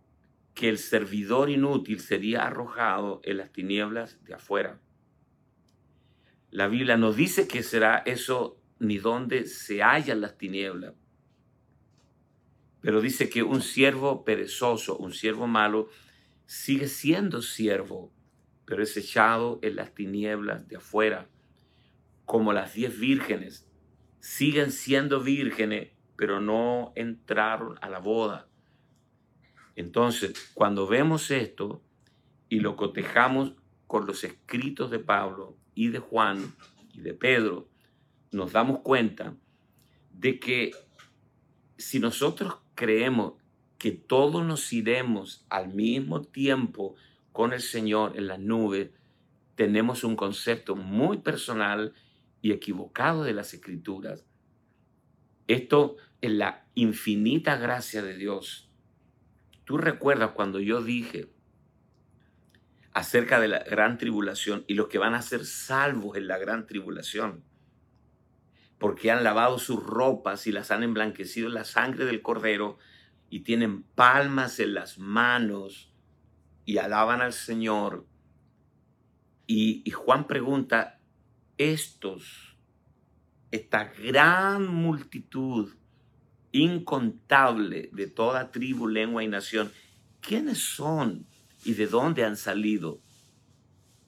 que 0.55 0.68
el 0.68 0.79
servidor 0.79 1.51
inútil 1.51 1.98
sería 1.98 2.46
arrojado 2.46 3.20
en 3.24 3.38
las 3.38 3.51
tinieblas 3.51 4.22
de 4.24 4.35
afuera. 4.35 4.81
La 6.53 6.68
Biblia 6.68 6.96
nos 6.96 7.16
dice 7.16 7.48
que 7.48 7.64
será 7.64 7.96
eso 8.07 8.61
ni 8.79 8.98
donde 8.98 9.44
se 9.44 9.83
hallan 9.83 10.20
las 10.20 10.38
tinieblas. 10.38 10.94
Pero 12.81 13.01
dice 13.01 13.29
que 13.29 13.42
un 13.42 13.61
siervo 13.61 14.24
perezoso, 14.24 14.96
un 14.98 15.12
siervo 15.12 15.48
malo, 15.48 15.88
sigue 16.46 16.87
siendo 16.87 17.42
siervo, 17.42 18.12
pero 18.68 18.83
es 18.83 18.94
echado 18.98 19.59
en 19.62 19.76
las 19.76 19.94
tinieblas 19.94 20.68
de 20.68 20.76
afuera, 20.76 21.26
como 22.26 22.52
las 22.52 22.74
diez 22.74 23.00
vírgenes. 23.00 23.66
Siguen 24.20 24.72
siendo 24.72 25.22
vírgenes, 25.22 25.92
pero 26.16 26.38
no 26.42 26.92
entraron 26.94 27.78
a 27.81 27.88
la 27.88 27.98
boda. 27.98 28.46
Entonces, 29.74 30.52
cuando 30.52 30.87
vemos 30.87 31.31
esto 31.31 31.83
y 32.50 32.61
lo 32.61 32.76
cotejamos 32.76 33.54
con 33.87 34.07
los 34.07 34.22
escritos 34.22 34.90
de 34.90 34.98
Pablo 34.98 35.57
y 35.74 35.88
de 35.88 36.00
Juan 36.00 36.54
y 36.92 37.00
de 37.00 37.14
Pedro, 37.14 37.70
nos 38.33 38.52
damos 38.52 38.81
cuenta 38.81 39.35
de 40.12 40.38
que 40.38 40.72
si 41.78 42.00
nosotros 42.00 42.59
creemos 42.74 43.33
que 43.78 43.92
todos 43.92 44.44
nos 44.44 44.70
iremos 44.74 45.46
al 45.48 45.72
mismo 45.72 46.20
tiempo 46.20 46.96
con 47.38 47.53
el 47.53 47.62
Señor 47.62 48.16
en 48.16 48.27
las 48.27 48.40
nubes, 48.40 48.90
tenemos 49.55 50.03
un 50.03 50.16
concepto 50.16 50.74
muy 50.74 51.18
personal 51.18 51.94
y 52.42 52.51
equivocado 52.51 53.22
de 53.22 53.33
las 53.33 53.55
escrituras. 53.55 54.27
Esto 55.46 55.98
es 56.20 56.33
la 56.33 56.66
infinita 56.74 57.57
gracia 57.57 58.03
de 58.03 58.16
Dios. 58.16 58.68
Tú 59.64 59.79
recuerdas 59.79 60.33
cuando 60.33 60.59
yo 60.59 60.83
dije 60.83 61.31
acerca 62.92 63.38
de 63.38 63.46
la 63.46 63.61
gran 63.61 63.98
tribulación 63.98 64.64
y 64.66 64.74
los 64.74 64.88
que 64.88 64.98
van 64.98 65.14
a 65.14 65.22
ser 65.22 65.46
salvos 65.46 66.16
en 66.16 66.27
la 66.27 66.38
gran 66.38 66.66
tribulación, 66.66 67.44
porque 68.79 69.12
han 69.12 69.22
lavado 69.22 69.61
sus 69.61 69.81
ropas 69.81 70.48
y 70.48 70.51
las 70.51 70.72
han 70.72 70.83
emblanquecido 70.83 71.46
en 71.46 71.55
la 71.55 71.64
sangre 71.64 72.05
del 72.05 72.20
cordero, 72.20 72.79
y 73.31 73.44
tienen 73.44 73.85
palmas 73.85 74.59
en 74.59 74.74
las 74.74 74.98
manos 74.98 75.88
y 76.68 76.76
alaban 76.76 77.22
al 77.22 77.33
Señor. 77.33 78.04
Y, 79.46 79.90
Juan 79.90 80.26
pregunta, 80.26 81.00
estos, 81.57 82.59
esta 83.50 83.85
gran 83.85 84.68
multitud 84.68 85.72
incontable 86.52 87.88
de 87.94 88.07
toda 88.07 88.50
tribu, 88.50 88.87
lengua 88.87 89.24
y 89.24 89.28
nación, 89.28 89.72
¿quiénes 90.20 90.59
son 90.59 91.24
y 91.64 91.72
de 91.72 91.87
dónde 91.87 92.24
han 92.24 92.37
salido? 92.37 93.00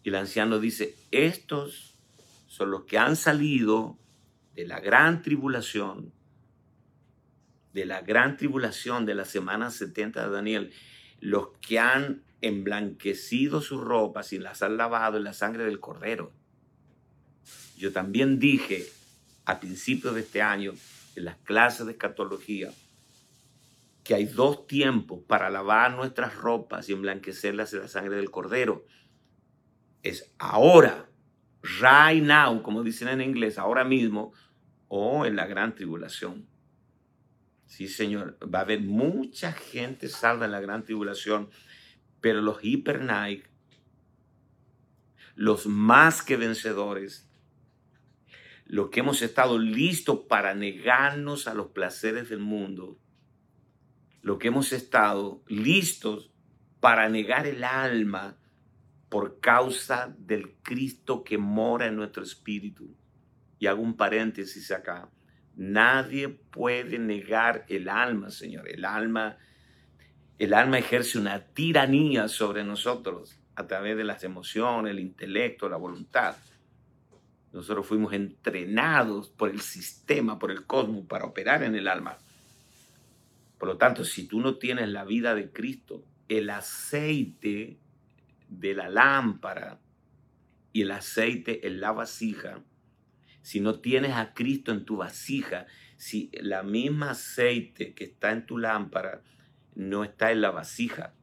Y 0.03 0.11
el 0.11 0.17
anciano 0.17 0.59
dice, 0.59 0.95
estos 1.13 1.95
son 2.47 2.71
los 2.71 2.85
que 2.85 2.99
han 2.99 3.17
salido 3.17 3.97
de 4.55 4.67
la 4.67 4.81
gran 4.81 5.23
tribulación 5.23 6.13
de 7.73 7.87
la 7.87 8.03
gran 8.03 8.37
tribulación 8.37 9.07
de 9.07 9.15
la 9.15 9.25
semana 9.25 9.71
70 9.71 10.27
de 10.27 10.31
Daniel, 10.31 10.73
los 11.21 11.51
que 11.61 11.79
han 11.79 12.25
emblanquecido 12.43 13.61
sus 13.61 13.81
ropas 13.81 14.33
y 14.33 14.39
las 14.39 14.63
han 14.63 14.77
lavado 14.77 15.17
en 15.17 15.25
la 15.25 15.33
sangre 15.33 15.65
del 15.65 15.81
cordero. 15.81 16.33
Yo 17.77 17.93
también 17.93 18.39
dije 18.39 18.87
a 19.45 19.61
principios 19.61 20.15
de 20.15 20.21
este 20.21 20.43
año 20.43 20.73
en 21.17 21.25
las 21.25 21.37
clases 21.39 21.87
de 21.87 21.93
escatología 21.93 22.71
que 24.05 24.15
hay 24.15 24.25
dos 24.25 24.67
tiempos 24.67 25.21
para 25.27 25.51
lavar 25.51 25.95
nuestras 25.95 26.35
ropas 26.35 26.89
y 26.89 26.93
emblanquecerlas 26.93 27.73
en 27.75 27.81
la 27.81 27.89
sangre 27.89 28.17
del 28.17 28.31
cordero. 28.31 28.87
Es 30.03 30.35
ahora, 30.39 31.09
right 31.63 32.23
now, 32.23 32.63
como 32.63 32.83
dicen 32.83 33.09
en 33.09 33.21
inglés, 33.21 33.59
ahora 33.59 33.85
mismo, 33.85 34.33
o 34.89 35.27
en 35.27 35.37
la 35.37 35.47
gran 35.47 35.75
tribulación. 35.75 36.49
Sí, 37.67 37.87
Señor, 37.87 38.37
va 38.53 38.61
a 38.61 38.63
haber 38.63 38.81
mucha 38.81 39.53
gente 39.53 40.09
salva 40.09 40.47
en 40.47 40.53
la 40.53 40.61
gran 40.61 40.83
tribulación, 40.83 41.49
pero 42.21 42.41
los 42.41 42.63
hiper 42.63 43.03
los 45.35 45.67
más 45.67 46.23
que 46.23 46.37
vencedores, 46.37 47.31
los 48.67 48.91
que 48.91 49.01
hemos 49.01 49.23
estado 49.23 49.59
listos 49.59 50.21
para 50.29 50.55
negarnos 50.55 51.49
a 51.49 51.55
los 51.55 51.69
placeres 51.69 52.29
del 52.29 52.41
mundo, 52.41 52.99
los 54.23 54.39
que 54.39 54.49
hemos 54.49 54.73
estado 54.73 55.43
listos 55.49 56.31
para 56.79 57.09
negar 57.09 57.47
el 57.47 57.65
alma 57.65 58.37
por 59.09 59.41
causa 59.41 60.15
del 60.19 60.57
Cristo 60.63 61.25
que 61.25 61.37
mora 61.37 61.87
en 61.87 61.97
nuestro 61.97 62.23
espíritu. 62.23 62.95
Y 63.59 63.67
hago 63.67 63.83
un 63.83 63.97
paréntesis 63.97 64.71
acá. 64.71 65.11
Nadie 65.57 66.29
puede 66.29 66.99
negar 66.99 67.67
el 67.69 67.89
alma, 67.89 68.31
Señor. 68.31 68.69
El 68.69 68.85
alma, 68.85 69.37
el 70.41 70.55
alma 70.55 70.79
ejerce 70.79 71.19
una 71.19 71.41
tiranía 71.41 72.27
sobre 72.29 72.65
nosotros 72.65 73.39
a 73.55 73.67
través 73.67 73.97
de 73.97 74.05
las 74.05 74.25
emociones, 74.25 74.93
el 74.93 75.01
intelecto, 75.01 75.69
la 75.69 75.77
voluntad. 75.77 76.37
Nosotros 77.53 77.87
fuimos 77.87 78.13
entrenados 78.13 79.29
por 79.29 79.51
el 79.51 79.61
sistema, 79.61 80.39
por 80.39 80.51
el 80.51 80.67
cosmos, 80.67 81.05
para 81.07 81.27
operar 81.27 81.63
en 81.63 81.75
el 81.75 81.87
alma. 81.87 82.19
Por 83.59 83.69
lo 83.69 83.77
tanto, 83.77 84.05
si 84.05 84.27
tú 84.27 84.41
no 84.41 84.57
tienes 84.57 84.89
la 84.89 85.05
vida 85.05 85.35
de 85.35 85.53
Cristo, 85.53 86.05
el 86.29 86.49
aceite 86.49 87.77
de 88.49 88.75
la 88.75 88.89
lámpara 88.89 89.79
y 90.73 90.83
el 90.83 90.91
aceite 90.93 91.67
en 91.67 91.81
la 91.81 91.93
vasija 91.93 92.63
si 93.43 93.61
no 93.61 93.81
tienes 93.81 94.13
a 94.13 94.35
Cristo 94.35 94.73
en 94.73 94.85
tu 94.85 94.99
vasija, 94.99 95.67
si 95.97 96.31
la 96.41 96.63
misma 96.63 97.11
aceite 97.11 97.95
que 97.95 98.05
está 98.05 98.33
en 98.33 98.47
tu 98.47 98.59
lámpara 98.59 99.23
no 99.81 100.05
está 100.05 100.31
en 100.33 100.41
la 100.41 100.51
vasija. 100.51 101.15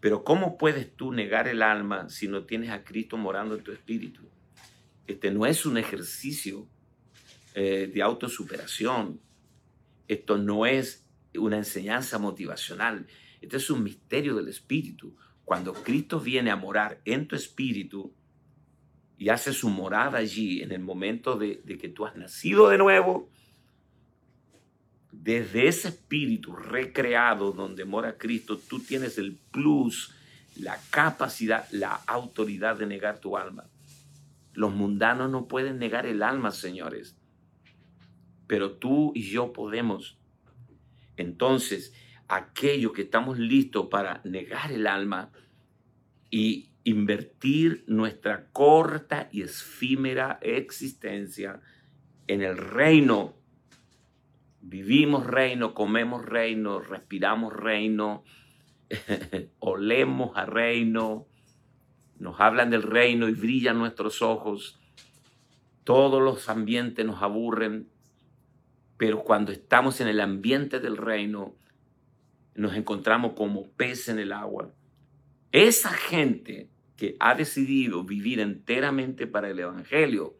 Pero 0.00 0.24
¿cómo 0.24 0.58
puedes 0.58 0.94
tú 0.94 1.12
negar 1.12 1.48
el 1.48 1.62
alma 1.62 2.08
si 2.08 2.28
no 2.28 2.44
tienes 2.44 2.70
a 2.70 2.84
Cristo 2.84 3.16
morando 3.16 3.54
en 3.54 3.62
tu 3.62 3.72
espíritu? 3.72 4.28
Este 5.06 5.30
no 5.30 5.46
es 5.46 5.66
un 5.66 5.78
ejercicio 5.78 6.66
eh, 7.54 7.90
de 7.92 8.02
autosuperación. 8.02 9.20
Esto 10.08 10.38
no 10.38 10.66
es 10.66 11.06
una 11.34 11.58
enseñanza 11.58 12.18
motivacional. 12.18 13.06
Este 13.40 13.56
es 13.56 13.70
un 13.70 13.82
misterio 13.82 14.34
del 14.34 14.48
espíritu. 14.48 15.16
Cuando 15.44 15.72
Cristo 15.72 16.18
viene 16.20 16.50
a 16.50 16.56
morar 16.56 17.00
en 17.04 17.28
tu 17.28 17.36
espíritu, 17.36 18.14
y 19.18 19.30
hace 19.30 19.52
su 19.52 19.70
morada 19.70 20.18
allí 20.18 20.62
en 20.62 20.72
el 20.72 20.80
momento 20.80 21.36
de, 21.36 21.62
que 21.62 21.88
tú 21.88 22.04
has 22.06 22.16
nacido 22.16 22.68
de 22.68 22.78
nuevo, 22.78 23.30
desde 25.22 25.68
ese 25.68 25.88
espíritu 25.88 26.54
recreado 26.54 27.52
donde 27.52 27.84
mora 27.84 28.18
Cristo, 28.18 28.58
tú 28.58 28.80
tienes 28.80 29.18
el 29.18 29.36
plus, 29.50 30.14
la 30.56 30.78
capacidad, 30.90 31.66
la 31.70 31.94
autoridad 32.06 32.76
de 32.76 32.86
negar 32.86 33.18
tu 33.18 33.36
alma. 33.36 33.64
Los 34.52 34.74
mundanos 34.74 35.30
no 35.30 35.48
pueden 35.48 35.78
negar 35.78 36.06
el 36.06 36.22
alma, 36.22 36.50
señores, 36.50 37.16
pero 38.46 38.72
tú 38.72 39.12
y 39.14 39.22
yo 39.22 39.52
podemos. 39.52 40.18
Entonces, 41.16 41.92
aquello 42.28 42.92
que 42.92 43.02
estamos 43.02 43.38
listos 43.38 43.88
para 43.90 44.20
negar 44.24 44.72
el 44.72 44.86
alma 44.86 45.30
y 46.30 46.70
invertir 46.84 47.84
nuestra 47.86 48.48
corta 48.52 49.28
y 49.32 49.42
efímera 49.42 50.38
existencia 50.40 51.60
en 52.26 52.42
el 52.42 52.56
reino. 52.56 53.34
Vivimos 54.68 55.24
reino, 55.24 55.74
comemos 55.74 56.24
reino, 56.24 56.80
respiramos 56.80 57.52
reino, 57.52 58.24
olemos 59.60 60.36
a 60.36 60.44
reino, 60.44 61.28
nos 62.18 62.40
hablan 62.40 62.70
del 62.70 62.82
reino 62.82 63.28
y 63.28 63.32
brillan 63.32 63.78
nuestros 63.78 64.22
ojos. 64.22 64.80
Todos 65.84 66.20
los 66.20 66.48
ambientes 66.48 67.06
nos 67.06 67.22
aburren, 67.22 67.88
pero 68.96 69.22
cuando 69.22 69.52
estamos 69.52 70.00
en 70.00 70.08
el 70.08 70.18
ambiente 70.18 70.80
del 70.80 70.96
reino, 70.96 71.54
nos 72.56 72.74
encontramos 72.74 73.34
como 73.34 73.70
pez 73.70 74.08
en 74.08 74.18
el 74.18 74.32
agua. 74.32 74.72
Esa 75.52 75.90
gente 75.90 76.68
que 76.96 77.14
ha 77.20 77.36
decidido 77.36 78.02
vivir 78.02 78.40
enteramente 78.40 79.28
para 79.28 79.48
el 79.48 79.60
Evangelio, 79.60 80.36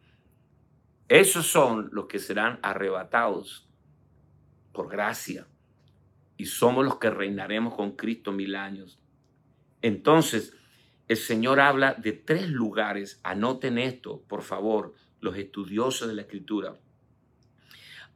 esos 1.07 1.47
son 1.47 1.87
los 1.93 2.07
que 2.07 2.19
serán 2.19 2.59
arrebatados 2.61 3.66
por 4.77 4.89
gracia. 4.89 5.47
y 6.39 6.45
somos 6.45 6.85
los 6.85 6.99
que 6.99 7.09
reinaremos 7.09 7.73
con 7.73 7.93
Cristo 7.93 8.31
mil 8.31 8.55
años. 8.55 8.99
Entonces, 9.81 10.53
el 11.07 11.17
Señor 11.17 11.59
habla 11.59 11.95
de 11.95 12.11
tres 12.11 12.47
lugares. 12.47 13.19
Anoten 13.23 13.79
esto, 13.79 14.21
por 14.27 14.43
favor, 14.43 14.93
los 15.19 15.35
estudiosos 15.35 16.07
de 16.07 16.13
la 16.13 16.21
Escritura. 16.21 16.77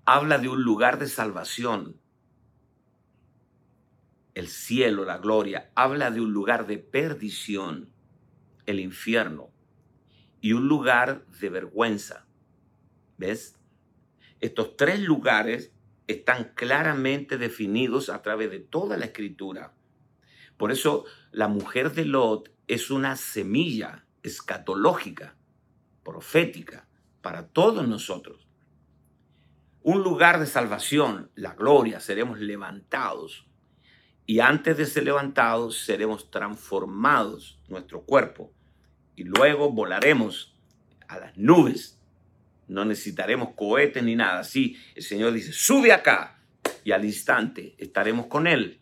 Habla 0.06 0.38
de 0.38 0.50
un 0.50 0.62
lugar 0.62 1.00
de 1.00 1.08
salvación, 1.08 2.00
el 4.36 4.48
cielo, 4.48 5.04
la 5.04 5.18
gloria. 5.18 5.72
Habla 5.74 6.12
de 6.12 6.22
un 6.22 6.32
lugar 6.32 6.68
de 6.68 6.78
perdición, 6.78 7.90
el 8.68 8.80
infierno, 8.80 9.50
y 10.42 10.54
un 10.54 10.68
lugar 10.68 11.26
de 11.40 11.50
vergüenza. 11.50 12.28
¿Ves? 13.18 13.58
Estos 14.40 14.78
tres 14.78 15.00
lugares 15.00 15.74
están 16.12 16.52
claramente 16.56 17.38
definidos 17.38 18.10
a 18.10 18.22
través 18.22 18.52
de 18.52 18.60
toda 18.60 18.98
la 18.98 19.06
escritura. 19.06 19.74
Por 20.58 20.72
eso 20.72 21.06
la 21.32 21.48
mujer 21.48 21.94
de 21.94 22.06
Lot 22.06 22.52
es 22.68 22.92
una 22.92 23.16
semilla 23.16 24.06
escatológica, 24.24 25.36
profética, 26.04 26.88
para 27.22 27.48
todos 27.48 27.88
nosotros. 27.88 28.48
Un 29.84 30.04
lugar 30.04 30.40
de 30.40 30.46
salvación, 30.46 31.32
la 31.36 31.56
gloria, 31.56 32.00
seremos 32.00 32.40
levantados. 32.40 33.48
Y 34.26 34.40
antes 34.40 34.78
de 34.78 34.86
ser 34.86 35.04
levantados, 35.04 35.80
seremos 35.80 36.30
transformados, 36.30 37.60
nuestro 37.68 38.04
cuerpo. 38.04 38.54
Y 39.16 39.24
luego 39.24 39.72
volaremos 39.72 40.56
a 41.08 41.20
las 41.20 41.38
nubes 41.38 42.01
no 42.72 42.86
necesitaremos 42.86 43.50
cohetes 43.54 44.02
ni 44.02 44.16
nada. 44.16 44.46
Sí, 44.46 44.78
el 44.96 45.04
Señor 45.04 45.34
dice, 45.34 45.52
sube 45.52 45.92
acá 45.92 46.40
y 46.86 46.94
al 46.94 47.04
instante 47.04 47.76
estaremos 47.78 48.28
con 48.28 48.48
Él. 48.48 48.80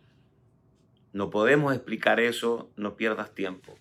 No 1.11 1.31
podemos 1.31 1.73
explicar 1.73 2.19
eso, 2.19 2.71
no 2.75 2.95
pierdas 2.95 3.33
tiempo. 3.33 3.75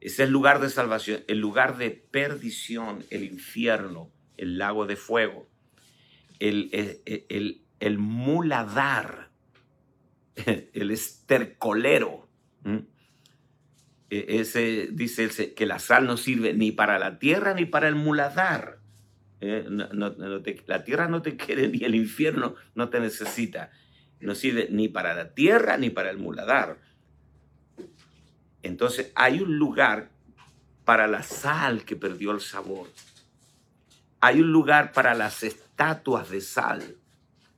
Ese 0.00 0.22
es 0.22 0.28
el 0.28 0.30
lugar 0.30 0.60
de 0.60 0.68
salvación, 0.68 1.24
el 1.26 1.38
lugar 1.38 1.78
de 1.78 1.90
perdición, 1.90 3.02
el 3.08 3.24
infierno, 3.24 4.10
el 4.36 4.58
lago 4.58 4.84
de 4.84 4.96
fuego, 4.96 5.48
el, 6.38 6.68
el, 7.30 7.62
el, 7.80 7.98
muladar, 7.98 9.30
el 10.44 10.90
estercolero. 10.90 12.28
E, 14.10 14.40
ese 14.40 14.88
dice 14.92 15.54
que 15.54 15.64
la 15.64 15.78
sal 15.78 16.06
no 16.06 16.18
sirve 16.18 16.52
ni 16.52 16.72
para 16.72 16.98
la 16.98 17.18
tierra 17.18 17.54
ni 17.54 17.64
para 17.64 17.88
el 17.88 17.94
muladar. 17.94 18.79
Eh, 19.40 19.66
la 20.66 20.84
tierra 20.84 21.08
no 21.08 21.22
te 21.22 21.36
quiere 21.36 21.68
ni 21.68 21.82
el 21.84 21.94
infierno 21.94 22.54
no 22.74 22.88
te 22.88 23.00
necesita. 23.00 23.70
No 24.20 24.34
sirve 24.34 24.68
ni 24.70 24.88
para 24.88 25.14
la 25.14 25.32
tierra 25.32 25.76
ni 25.78 25.90
para 25.90 26.10
el 26.10 26.18
muladar. 26.18 26.78
Entonces 28.62 29.12
hay 29.14 29.40
un 29.40 29.56
lugar 29.56 30.10
para 30.84 31.06
la 31.06 31.22
sal 31.22 31.84
que 31.84 31.96
perdió 31.96 32.32
el 32.32 32.40
sabor. 32.40 32.88
Hay 34.20 34.40
un 34.40 34.52
lugar 34.52 34.92
para 34.92 35.14
las 35.14 35.42
estatuas 35.42 36.28
de 36.28 36.42
sal 36.42 36.96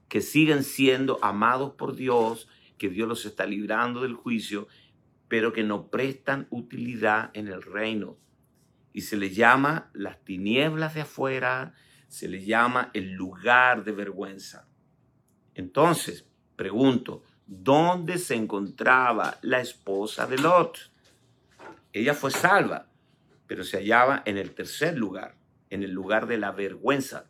que 0.08 0.20
siguen 0.20 0.62
siendo 0.62 1.18
amados 1.22 1.72
por 1.72 1.96
Dios, 1.96 2.46
que 2.78 2.88
Dios 2.88 3.08
los 3.08 3.24
está 3.24 3.46
librando 3.46 4.02
del 4.02 4.14
juicio, 4.14 4.68
pero 5.26 5.52
que 5.52 5.64
no 5.64 5.88
prestan 5.88 6.46
utilidad 6.50 7.30
en 7.34 7.48
el 7.48 7.62
reino 7.62 8.18
y 8.92 9.02
se 9.02 9.16
le 9.16 9.30
llama 9.30 9.90
las 9.94 10.22
tinieblas 10.24 10.94
de 10.94 11.02
afuera, 11.02 11.74
se 12.08 12.28
le 12.28 12.44
llama 12.44 12.90
el 12.92 13.12
lugar 13.12 13.84
de 13.84 13.92
vergüenza. 13.92 14.68
Entonces, 15.54 16.26
pregunto, 16.56 17.22
¿dónde 17.46 18.18
se 18.18 18.34
encontraba 18.34 19.38
la 19.42 19.60
esposa 19.60 20.26
de 20.26 20.38
Lot? 20.38 20.90
Ella 21.92 22.14
fue 22.14 22.30
salva, 22.30 22.88
pero 23.46 23.64
se 23.64 23.78
hallaba 23.78 24.22
en 24.26 24.38
el 24.38 24.54
tercer 24.54 24.96
lugar, 24.96 25.36
en 25.70 25.82
el 25.82 25.90
lugar 25.90 26.26
de 26.26 26.38
la 26.38 26.52
vergüenza. 26.52 27.26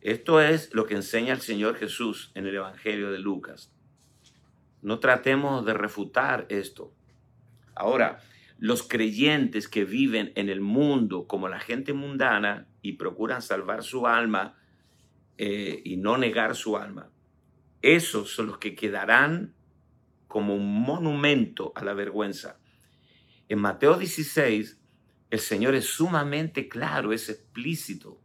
Esto 0.00 0.40
es 0.40 0.72
lo 0.72 0.86
que 0.86 0.94
enseña 0.94 1.32
el 1.32 1.40
Señor 1.40 1.76
Jesús 1.76 2.30
en 2.34 2.46
el 2.46 2.54
Evangelio 2.54 3.10
de 3.10 3.18
Lucas. 3.18 3.72
No 4.80 5.00
tratemos 5.00 5.66
de 5.66 5.74
refutar 5.74 6.46
esto. 6.50 6.92
Ahora, 7.74 8.20
los 8.58 8.82
creyentes 8.82 9.68
que 9.68 9.84
viven 9.84 10.32
en 10.34 10.48
el 10.48 10.60
mundo 10.60 11.26
como 11.26 11.48
la 11.48 11.60
gente 11.60 11.92
mundana 11.92 12.68
y 12.82 12.94
procuran 12.94 13.40
salvar 13.40 13.84
su 13.84 14.06
alma 14.06 14.56
eh, 15.38 15.80
y 15.84 15.96
no 15.96 16.18
negar 16.18 16.56
su 16.56 16.76
alma, 16.76 17.10
esos 17.82 18.30
son 18.30 18.48
los 18.48 18.58
que 18.58 18.74
quedarán 18.74 19.54
como 20.26 20.56
un 20.56 20.82
monumento 20.82 21.72
a 21.76 21.84
la 21.84 21.94
vergüenza. 21.94 22.58
En 23.48 23.60
Mateo 23.60 23.96
16, 23.96 24.78
el 25.30 25.38
Señor 25.38 25.76
es 25.76 25.86
sumamente 25.86 26.68
claro, 26.68 27.12
es 27.12 27.28
explícito. 27.28 28.20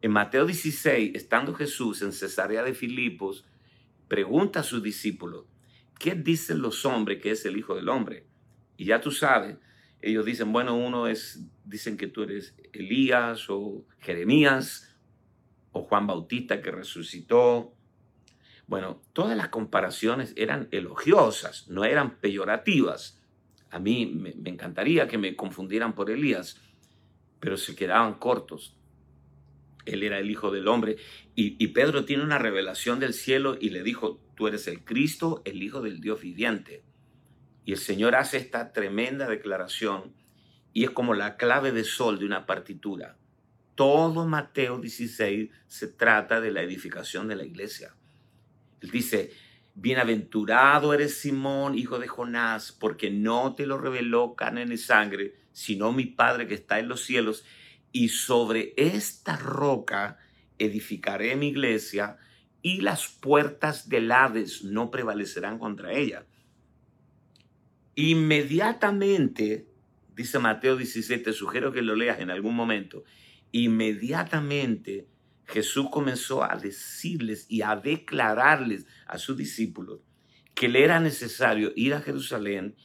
En 0.00 0.12
Mateo 0.12 0.46
16, 0.46 1.14
estando 1.14 1.52
Jesús 1.54 2.02
en 2.02 2.12
Cesarea 2.12 2.62
de 2.62 2.74
Filipos, 2.74 3.44
pregunta 4.06 4.60
a 4.60 4.62
sus 4.62 4.82
discípulos, 4.82 5.46
¿qué 5.98 6.14
dicen 6.14 6.62
los 6.62 6.84
hombres 6.84 7.20
que 7.20 7.32
es 7.32 7.44
el 7.44 7.56
Hijo 7.56 7.74
del 7.74 7.88
Hombre? 7.88 8.26
Y 8.82 8.86
ya 8.86 9.00
tú 9.00 9.12
sabes, 9.12 9.58
ellos 10.00 10.24
dicen, 10.24 10.52
bueno, 10.52 10.74
uno 10.74 11.06
es, 11.06 11.40
dicen 11.64 11.96
que 11.96 12.08
tú 12.08 12.24
eres 12.24 12.56
Elías 12.72 13.48
o 13.48 13.86
Jeremías 14.00 14.92
o 15.70 15.84
Juan 15.84 16.08
Bautista 16.08 16.60
que 16.60 16.72
resucitó. 16.72 17.76
Bueno, 18.66 19.00
todas 19.12 19.36
las 19.36 19.50
comparaciones 19.50 20.34
eran 20.36 20.66
elogiosas, 20.72 21.68
no 21.68 21.84
eran 21.84 22.18
peyorativas. 22.18 23.22
A 23.70 23.78
mí 23.78 24.06
me, 24.06 24.30
encantaría 24.50 25.06
que 25.06 25.16
me 25.16 25.36
confundieran 25.36 25.94
por 25.94 26.10
Elías, 26.10 26.60
pero 27.38 27.56
se 27.56 27.76
quedaban 27.76 28.14
cortos. 28.14 28.76
Él 29.84 30.02
era 30.02 30.18
el 30.18 30.28
Hijo 30.28 30.50
del 30.50 30.66
Hombre. 30.66 30.96
Y, 31.36 31.68
Pedro 31.68 32.04
tiene 32.04 32.24
una 32.24 32.38
revelación 32.38 32.98
del 32.98 33.14
cielo 33.14 33.56
y 33.60 33.70
le 33.70 33.84
dijo, 33.84 34.20
tú 34.34 34.48
eres 34.48 34.66
el 34.66 34.82
Cristo, 34.82 35.40
el 35.44 35.62
Hijo 35.62 35.82
del 35.82 36.00
Dios 36.00 36.20
viviente. 36.20 36.82
Y 37.64 37.72
el 37.72 37.78
Señor 37.78 38.14
hace 38.14 38.38
esta 38.38 38.72
tremenda 38.72 39.28
declaración 39.28 40.14
y 40.72 40.84
es 40.84 40.90
como 40.90 41.14
la 41.14 41.36
clave 41.36 41.72
de 41.72 41.84
sol 41.84 42.18
de 42.18 42.26
una 42.26 42.46
partitura. 42.46 43.16
Todo 43.74 44.26
Mateo 44.26 44.78
16 44.78 45.50
se 45.66 45.88
trata 45.88 46.40
de 46.40 46.50
la 46.50 46.62
edificación 46.62 47.28
de 47.28 47.36
la 47.36 47.44
iglesia. 47.44 47.94
Él 48.80 48.90
dice, 48.90 49.32
bienaventurado 49.74 50.92
eres 50.92 51.18
Simón, 51.18 51.78
hijo 51.78 51.98
de 51.98 52.08
Jonás, 52.08 52.72
porque 52.72 53.10
no 53.10 53.54
te 53.54 53.66
lo 53.66 53.78
reveló 53.78 54.34
carne 54.34 54.66
ni 54.66 54.76
sangre, 54.76 55.34
sino 55.52 55.92
mi 55.92 56.06
Padre 56.06 56.46
que 56.46 56.54
está 56.54 56.78
en 56.78 56.88
los 56.88 57.04
cielos. 57.04 57.44
Y 57.92 58.08
sobre 58.08 58.74
esta 58.76 59.36
roca 59.36 60.18
edificaré 60.58 61.36
mi 61.36 61.48
iglesia 61.48 62.18
y 62.60 62.80
las 62.80 63.08
puertas 63.08 63.88
del 63.88 64.10
Hades 64.12 64.64
no 64.64 64.90
prevalecerán 64.90 65.58
contra 65.58 65.92
ella. 65.92 66.26
Inmediatamente, 67.94 69.66
dice 70.14 70.38
Mateo 70.38 70.76
17, 70.76 71.32
sugiero 71.32 71.72
que 71.72 71.82
lo 71.82 71.94
leas 71.94 72.20
en 72.20 72.30
algún 72.30 72.54
momento, 72.54 73.04
inmediatamente 73.50 75.06
Jesús 75.46 75.88
comenzó 75.90 76.42
a 76.42 76.56
decirles 76.56 77.46
y 77.48 77.62
a 77.62 77.76
declararles 77.76 78.86
a 79.06 79.18
sus 79.18 79.36
discípulos 79.36 80.00
que 80.54 80.68
le 80.68 80.84
era 80.84 81.00
necesario 81.00 81.72
ir 81.76 81.94
a 81.94 82.00
Jerusalén, 82.00 82.76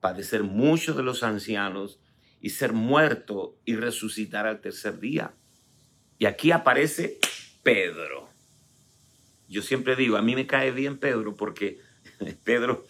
padecer 0.00 0.42
muchos 0.42 0.96
de 0.96 1.02
los 1.02 1.22
ancianos 1.22 2.00
y 2.40 2.50
ser 2.50 2.72
muerto 2.72 3.58
y 3.64 3.76
resucitar 3.76 4.46
al 4.46 4.60
tercer 4.60 5.00
día. 5.00 5.34
Y 6.18 6.26
aquí 6.26 6.50
aparece 6.50 7.18
Pedro. 7.62 8.28
Yo 9.48 9.62
siempre 9.62 9.96
digo, 9.96 10.16
a 10.16 10.22
mí 10.22 10.34
me 10.34 10.46
cae 10.46 10.70
bien 10.70 10.98
Pedro 10.98 11.36
porque 11.36 11.78
Pedro 12.44 12.84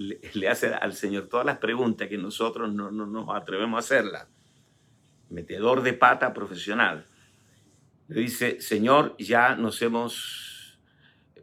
le, 0.00 0.48
hace 0.48 0.68
al 0.68 0.94
Señor 0.94 1.28
todas 1.28 1.44
las 1.44 1.58
preguntas 1.58 2.08
que 2.08 2.16
nosotros 2.16 2.72
no, 2.72 2.90
nos 2.90 3.28
atrevemos 3.36 3.76
a 3.76 3.80
hacerlas. 3.80 4.28
Metedor 5.28 5.82
de 5.82 5.92
pata 5.92 6.32
profesional. 6.32 7.06
Le 8.08 8.22
dice, 8.22 8.62
Señor, 8.62 9.14
ya 9.18 9.54
nos 9.56 9.82
hemos 9.82 10.80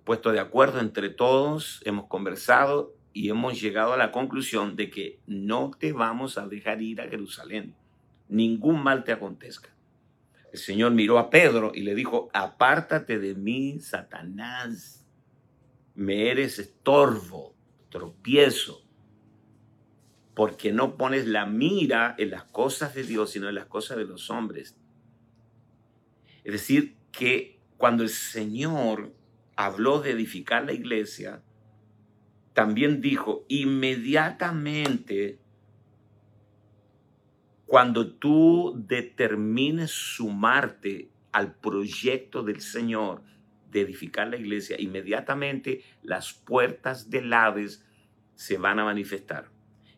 puesto 0.03 0.31
de 0.31 0.39
acuerdo 0.39 0.79
entre 0.79 1.09
todos, 1.09 1.81
hemos 1.85 2.07
conversado 2.07 2.95
y 3.13 3.29
hemos 3.29 3.61
llegado 3.61 3.93
a 3.93 3.97
la 3.97 4.11
conclusión 4.11 4.75
de 4.75 4.89
que 4.89 5.19
no 5.27 5.71
te 5.77 5.93
vamos 5.93 6.39
a 6.39 6.47
dejar 6.47 6.81
ir 6.81 6.99
a 6.99 7.07
Jerusalén. 7.07 7.75
Ningún 8.27 8.81
mal 8.81 9.03
te 9.03 9.11
acontezca. 9.11 9.69
El 10.51 10.57
Señor 10.57 10.93
miró 10.93 11.19
a 11.19 11.29
Pedro 11.29 11.71
y 11.75 11.81
le 11.81 11.93
dijo, 11.93 12.29
apártate 12.33 13.19
de 13.19 13.35
mí, 13.35 13.79
Satanás. 13.79 15.05
Me 15.93 16.31
eres 16.31 16.57
estorbo 16.57 17.56
tropiezo, 17.89 18.83
porque 20.33 20.71
no 20.71 20.97
pones 20.97 21.27
la 21.27 21.45
mira 21.45 22.15
en 22.17 22.31
las 22.31 22.43
cosas 22.43 22.93
de 22.93 23.03
Dios, 23.03 23.31
sino 23.31 23.49
en 23.49 23.55
las 23.55 23.65
cosas 23.65 23.97
de 23.97 24.05
los 24.05 24.29
hombres. 24.29 24.77
Es 26.43 26.53
decir, 26.53 26.95
que 27.11 27.59
cuando 27.77 28.03
el 28.03 28.09
Señor 28.09 29.13
habló 29.55 29.99
de 30.01 30.11
edificar 30.11 30.65
la 30.65 30.73
iglesia, 30.73 31.41
también 32.53 33.01
dijo, 33.01 33.45
inmediatamente 33.47 35.39
cuando 37.67 38.13
tú 38.13 38.73
determines 38.87 39.91
sumarte 39.91 41.11
al 41.33 41.53
proyecto 41.53 42.41
del 42.41 42.61
Señor 42.61 43.21
de 43.71 43.81
edificar 43.81 44.27
la 44.27 44.37
iglesia, 44.37 44.79
inmediatamente 44.79 45.83
las 46.03 46.33
puertas 46.33 47.09
del 47.09 47.31
Hades 47.33 47.85
se 48.35 48.57
van 48.57 48.79
a 48.79 48.85
manifestar. 48.85 49.49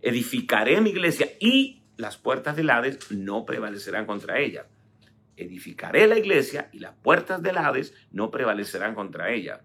Edificaré 0.02 0.80
mi 0.82 0.92
iglesia 0.92 1.30
y 1.40 1.84
las 1.98 2.18
puertas 2.18 2.56
del 2.56 2.70
Hades 2.70 3.12
no 3.12 3.46
prevalecerán 3.46 4.06
contra 4.06 4.40
ella. 4.40 4.68
Edificaré 5.36 6.08
la 6.08 6.18
iglesia 6.18 6.70
y 6.72 6.80
las 6.80 6.96
puertas 6.96 7.42
del 7.42 7.58
Hades 7.58 7.94
no 8.12 8.32
prevalecerán 8.32 8.96
contra 8.96 9.32
ella. 9.32 9.62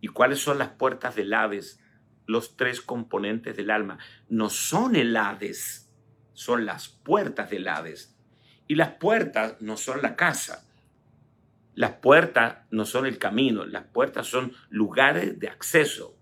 ¿Y 0.00 0.08
cuáles 0.08 0.40
son 0.40 0.58
las 0.58 0.70
puertas 0.70 1.14
del 1.16 1.32
Hades? 1.32 1.80
Los 2.26 2.56
tres 2.56 2.80
componentes 2.80 3.56
del 3.56 3.70
alma. 3.70 3.98
No 4.28 4.50
son 4.50 4.96
el 4.96 5.16
Hades, 5.16 5.90
son 6.32 6.66
las 6.66 6.88
puertas 6.88 7.50
del 7.50 7.68
Hades. 7.68 8.14
Y 8.68 8.74
las 8.74 8.94
puertas 8.94 9.60
no 9.60 9.76
son 9.76 10.02
la 10.02 10.16
casa. 10.16 10.65
Las 11.76 11.92
puertas 11.92 12.64
no 12.70 12.84
son 12.84 13.06
el 13.06 13.18
camino. 13.18 13.64
Las 13.64 13.84
puertas 13.84 14.26
son 14.26 14.52
lugares 14.70 15.38
de 15.38 15.48
acceso 15.48 16.16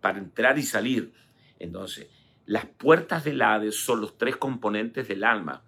para 0.00 0.18
entrar 0.18 0.58
y 0.58 0.62
salir. 0.62 1.12
Entonces, 1.58 2.08
las 2.46 2.66
puertas 2.66 3.24
del 3.24 3.42
Hades 3.42 3.74
son 3.76 4.00
los 4.00 4.18
tres 4.18 4.36
componentes 4.36 5.08
del 5.08 5.24
alma. 5.24 5.64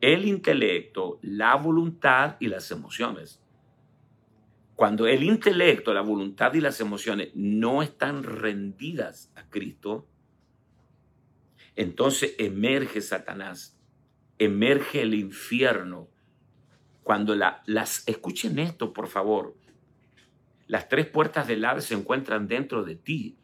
El 0.00 0.26
intelecto, 0.26 1.18
la 1.22 1.56
voluntad 1.56 2.36
y 2.38 2.48
las 2.48 2.70
emociones. 2.70 3.42
Cuando 4.76 5.08
el 5.08 5.24
intelecto, 5.24 5.92
la 5.92 6.02
voluntad 6.02 6.54
y 6.54 6.60
las 6.60 6.78
emociones 6.80 7.30
no 7.34 7.82
están 7.82 8.22
rendidas 8.22 9.32
a 9.34 9.48
Cristo, 9.48 10.06
entonces 11.74 12.34
emerge 12.38 13.00
Satanás, 13.00 13.80
emerge 14.38 15.00
el 15.00 15.14
infierno. 15.14 16.10
Cuando 17.08 17.34
la, 17.34 17.62
las, 17.64 18.06
escuchen 18.06 18.58
esto, 18.58 18.92
por 18.92 19.08
favor, 19.08 19.56
las 20.66 20.90
tres 20.90 21.06
puertas 21.06 21.48
del 21.48 21.64
ave 21.64 21.80
se 21.80 21.94
encuentran 21.94 22.48
dentro 22.48 22.84
de 22.84 22.96
ti. 22.96 23.38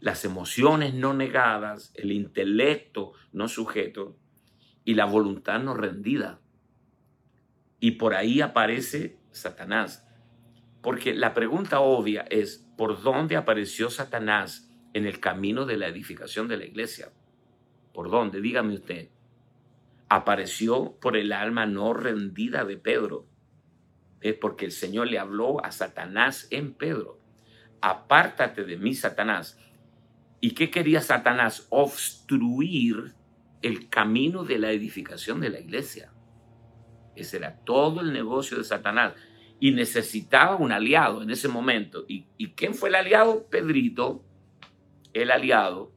Las 0.00 0.24
emociones 0.24 0.92
no 0.92 1.14
negadas, 1.14 1.92
el 1.94 2.10
intelecto 2.10 3.12
no 3.30 3.46
sujeto 3.46 4.16
y 4.84 4.94
la 4.94 5.04
voluntad 5.04 5.60
no 5.60 5.74
rendida. 5.74 6.40
Y 7.78 7.92
por 7.92 8.14
ahí 8.14 8.40
aparece 8.40 9.16
Satanás. 9.30 10.04
Porque 10.82 11.14
la 11.14 11.34
pregunta 11.34 11.78
obvia 11.78 12.22
es, 12.22 12.68
¿por 12.76 13.00
dónde 13.00 13.36
apareció 13.36 13.90
Satanás 13.90 14.68
en 14.92 15.06
el 15.06 15.20
camino 15.20 15.66
de 15.66 15.76
la 15.76 15.86
edificación 15.86 16.48
de 16.48 16.56
la 16.56 16.64
iglesia? 16.64 17.12
¿Por 17.94 18.10
dónde? 18.10 18.40
Dígame 18.40 18.74
usted. 18.74 19.10
Apareció 20.08 20.96
por 21.00 21.16
el 21.16 21.32
alma 21.32 21.66
no 21.66 21.92
rendida 21.92 22.64
de 22.64 22.76
Pedro. 22.76 23.26
Es 24.20 24.34
porque 24.34 24.64
el 24.64 24.72
Señor 24.72 25.08
le 25.08 25.18
habló 25.18 25.64
a 25.64 25.72
Satanás 25.72 26.48
en 26.50 26.72
Pedro. 26.74 27.20
Apártate 27.80 28.64
de 28.64 28.76
mí, 28.76 28.94
Satanás. 28.94 29.58
¿Y 30.40 30.52
qué 30.52 30.70
quería 30.70 31.00
Satanás? 31.00 31.66
Obstruir 31.70 33.14
el 33.62 33.88
camino 33.88 34.44
de 34.44 34.58
la 34.58 34.70
edificación 34.70 35.40
de 35.40 35.50
la 35.50 35.60
iglesia. 35.60 36.12
Ese 37.14 37.38
era 37.38 37.56
todo 37.64 38.00
el 38.00 38.12
negocio 38.12 38.58
de 38.58 38.64
Satanás 38.64 39.14
y 39.58 39.72
necesitaba 39.72 40.56
un 40.56 40.72
aliado 40.72 41.22
en 41.22 41.30
ese 41.30 41.48
momento. 41.48 42.04
¿Y, 42.08 42.26
quién 42.54 42.74
fue 42.74 42.90
el 42.90 42.94
aliado? 42.94 43.46
Pedrito, 43.48 44.22
el 45.14 45.30
aliado. 45.30 45.92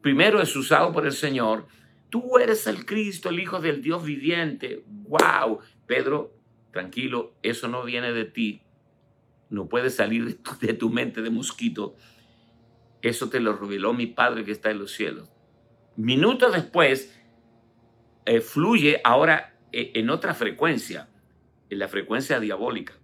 Primero 0.00 0.40
es 0.40 0.56
usado 0.56 0.92
por 0.92 1.06
el 1.06 1.12
Señor. 1.12 1.66
Tú 2.10 2.38
eres 2.38 2.66
el 2.66 2.84
Cristo, 2.84 3.28
el 3.28 3.40
Hijo 3.40 3.60
del 3.60 3.82
Dios 3.82 4.04
viviente. 4.04 4.84
¡Wow! 4.86 5.60
Pedro, 5.86 6.36
tranquilo, 6.72 7.34
eso 7.42 7.68
no 7.68 7.84
viene 7.84 8.12
de 8.12 8.24
ti. 8.24 8.62
No 9.48 9.68
puede 9.68 9.90
salir 9.90 10.38
de 10.60 10.74
tu, 10.74 10.90
mente 10.90 11.22
de 11.22 11.30
mosquito. 11.30 11.96
Eso 13.02 13.30
te 13.30 13.40
lo 13.40 13.56
reveló 13.56 13.92
mi 13.94 14.06
Padre 14.06 14.44
que 14.44 14.52
está 14.52 14.70
en 14.70 14.78
los 14.78 14.92
cielos. 14.92 15.30
Minutos 15.96 16.52
después, 16.52 17.16
eh, 18.26 18.40
fluye 18.40 19.00
ahora 19.04 19.58
eh, 19.72 19.92
en 19.94 20.10
otra 20.10 20.34
frecuencia 20.34 21.08
en 21.70 21.78
la 21.78 21.88
frecuencia 21.88 22.40
diabólica. 22.40 22.94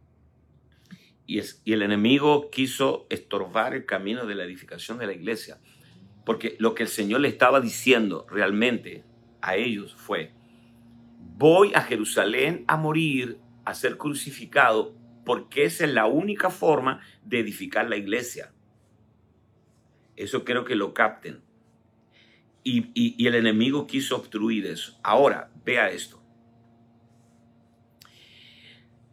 Y, 1.26 1.40
el 1.40 1.82
enemigo 1.82 2.50
quiso 2.50 3.06
estorbar 3.10 3.74
el 3.74 3.86
camino 3.86 4.26
de 4.26 4.34
la 4.34 4.44
edificación 4.44 4.98
de 4.98 5.06
la 5.06 5.12
iglesia. 5.12 5.58
Porque 6.26 6.56
lo 6.58 6.74
que 6.74 6.82
el 6.82 6.88
Señor 6.88 7.20
le 7.20 7.28
estaba 7.28 7.60
diciendo 7.60 8.26
realmente 8.28 9.04
a 9.40 9.54
ellos 9.54 9.94
fue, 9.94 10.32
voy 11.38 11.70
a 11.72 11.82
Jerusalén 11.82 12.64
a 12.66 12.76
morir, 12.76 13.38
a 13.64 13.74
ser 13.74 13.96
crucificado, 13.96 14.92
porque 15.24 15.64
esa 15.64 15.84
es 15.84 15.92
la 15.92 16.06
única 16.06 16.50
forma 16.50 17.00
de 17.24 17.38
edificar 17.38 17.88
la 17.88 17.96
iglesia. 17.96 18.52
Eso 20.16 20.42
quiero 20.44 20.64
que 20.64 20.74
lo 20.74 20.92
capten. 20.92 21.42
Y, 22.64 22.90
y 22.92 23.24
el 23.28 23.36
enemigo 23.36 23.86
quiso 23.86 24.16
obstruir 24.16 24.66
eso. 24.66 24.98
Ahora, 25.04 25.52
vea 25.64 25.90
esto. 25.90 26.20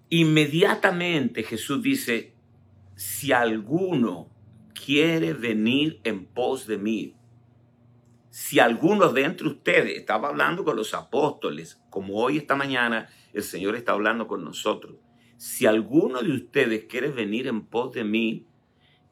Inmediatamente 0.09 1.43
Jesús 1.43 1.83
dice, 1.83 2.33
si 2.95 3.31
alguno 3.31 4.32
quiere 4.73 5.33
venir 5.33 5.99
en 6.03 6.25
pos 6.25 6.67
de 6.67 6.77
mí, 6.77 7.15
si 8.29 8.59
alguno 8.59 9.13
de 9.13 9.23
entre 9.23 9.47
ustedes, 9.47 9.97
estaba 9.97 10.29
hablando 10.29 10.63
con 10.63 10.75
los 10.75 10.93
apóstoles, 10.93 11.81
como 11.89 12.15
hoy 12.15 12.37
esta 12.37 12.55
mañana 12.55 13.09
el 13.31 13.43
Señor 13.43 13.75
está 13.75 13.91
hablando 13.91 14.27
con 14.27 14.43
nosotros, 14.43 14.95
si 15.37 15.65
alguno 15.65 16.21
de 16.21 16.31
ustedes 16.31 16.85
quiere 16.85 17.09
venir 17.09 17.47
en 17.47 17.65
pos 17.65 17.93
de 17.93 18.03
mí 18.03 18.47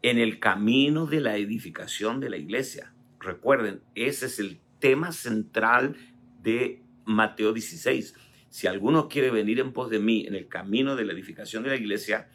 en 0.01 0.17
el 0.17 0.39
camino 0.39 1.05
de 1.05 1.21
la 1.21 1.37
edificación 1.37 2.19
de 2.19 2.29
la 2.29 2.37
iglesia, 2.37 2.93
recuerden, 3.19 3.81
ese 3.93 4.25
es 4.25 4.39
el 4.39 4.59
tema 4.79 5.11
central 5.11 5.95
de 6.41 6.81
Mateo 7.05 7.53
16 7.53 8.15
si 8.51 8.67
alguno 8.67 9.07
quiere 9.07 9.31
venir 9.31 9.61
en 9.61 9.71
pos 9.71 9.89
de 9.89 9.99
mí 9.99 10.25
en 10.27 10.35
el 10.35 10.49
camino 10.49 10.97
de 10.97 11.05
la 11.05 11.13
edificación 11.13 11.63
de 11.63 11.69
la 11.69 11.77
iglesia, 11.77 12.29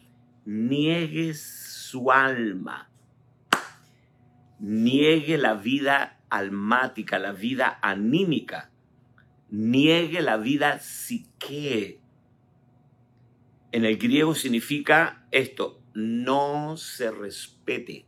niegue 0.47 1.35
su 1.35 2.11
alma, 2.11 2.91
niegue 4.59 5.39
la 5.39 5.55
vida 5.55 6.21
almática, 6.31 7.19
la 7.19 7.33
vida 7.33 7.79
anímica, 7.83 8.71
niegue 9.51 10.23
la 10.23 10.37
vida 10.37 10.79
psique. 10.79 12.01
En 13.73 13.85
el 13.85 13.99
griego 13.99 14.35
significa 14.35 15.27
esto, 15.31 15.83
no 15.95 16.77
se 16.77 17.11
respete, 17.11 18.07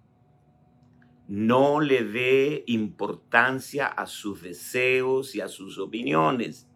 no 1.26 1.80
le 1.80 2.04
dé 2.04 2.64
importancia 2.66 3.86
a 3.86 4.06
sus 4.06 4.42
deseos 4.42 5.34
y 5.34 5.40
a 5.40 5.48
sus 5.48 5.78
opiniones 5.78 6.68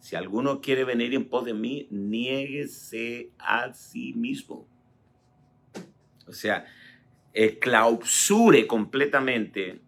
si 0.00 0.16
alguno 0.16 0.60
quiere 0.60 0.84
venir 0.84 1.14
en 1.14 1.28
pos 1.28 1.44
de 1.44 1.54
mí, 1.54 1.86
niéguese 1.90 3.32
a 3.38 3.72
sí 3.74 4.14
mismo. 4.14 4.66
O 6.26 6.32
sea, 6.32 6.64
clausure 7.60 8.66
completamente 8.66 9.80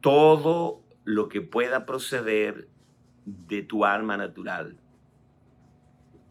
todo 0.00 0.82
lo 1.04 1.28
que 1.28 1.40
pueda 1.40 1.86
proceder 1.86 2.68
de 3.24 3.62
tu 3.62 3.84
alma 3.84 4.16
natural. 4.16 4.78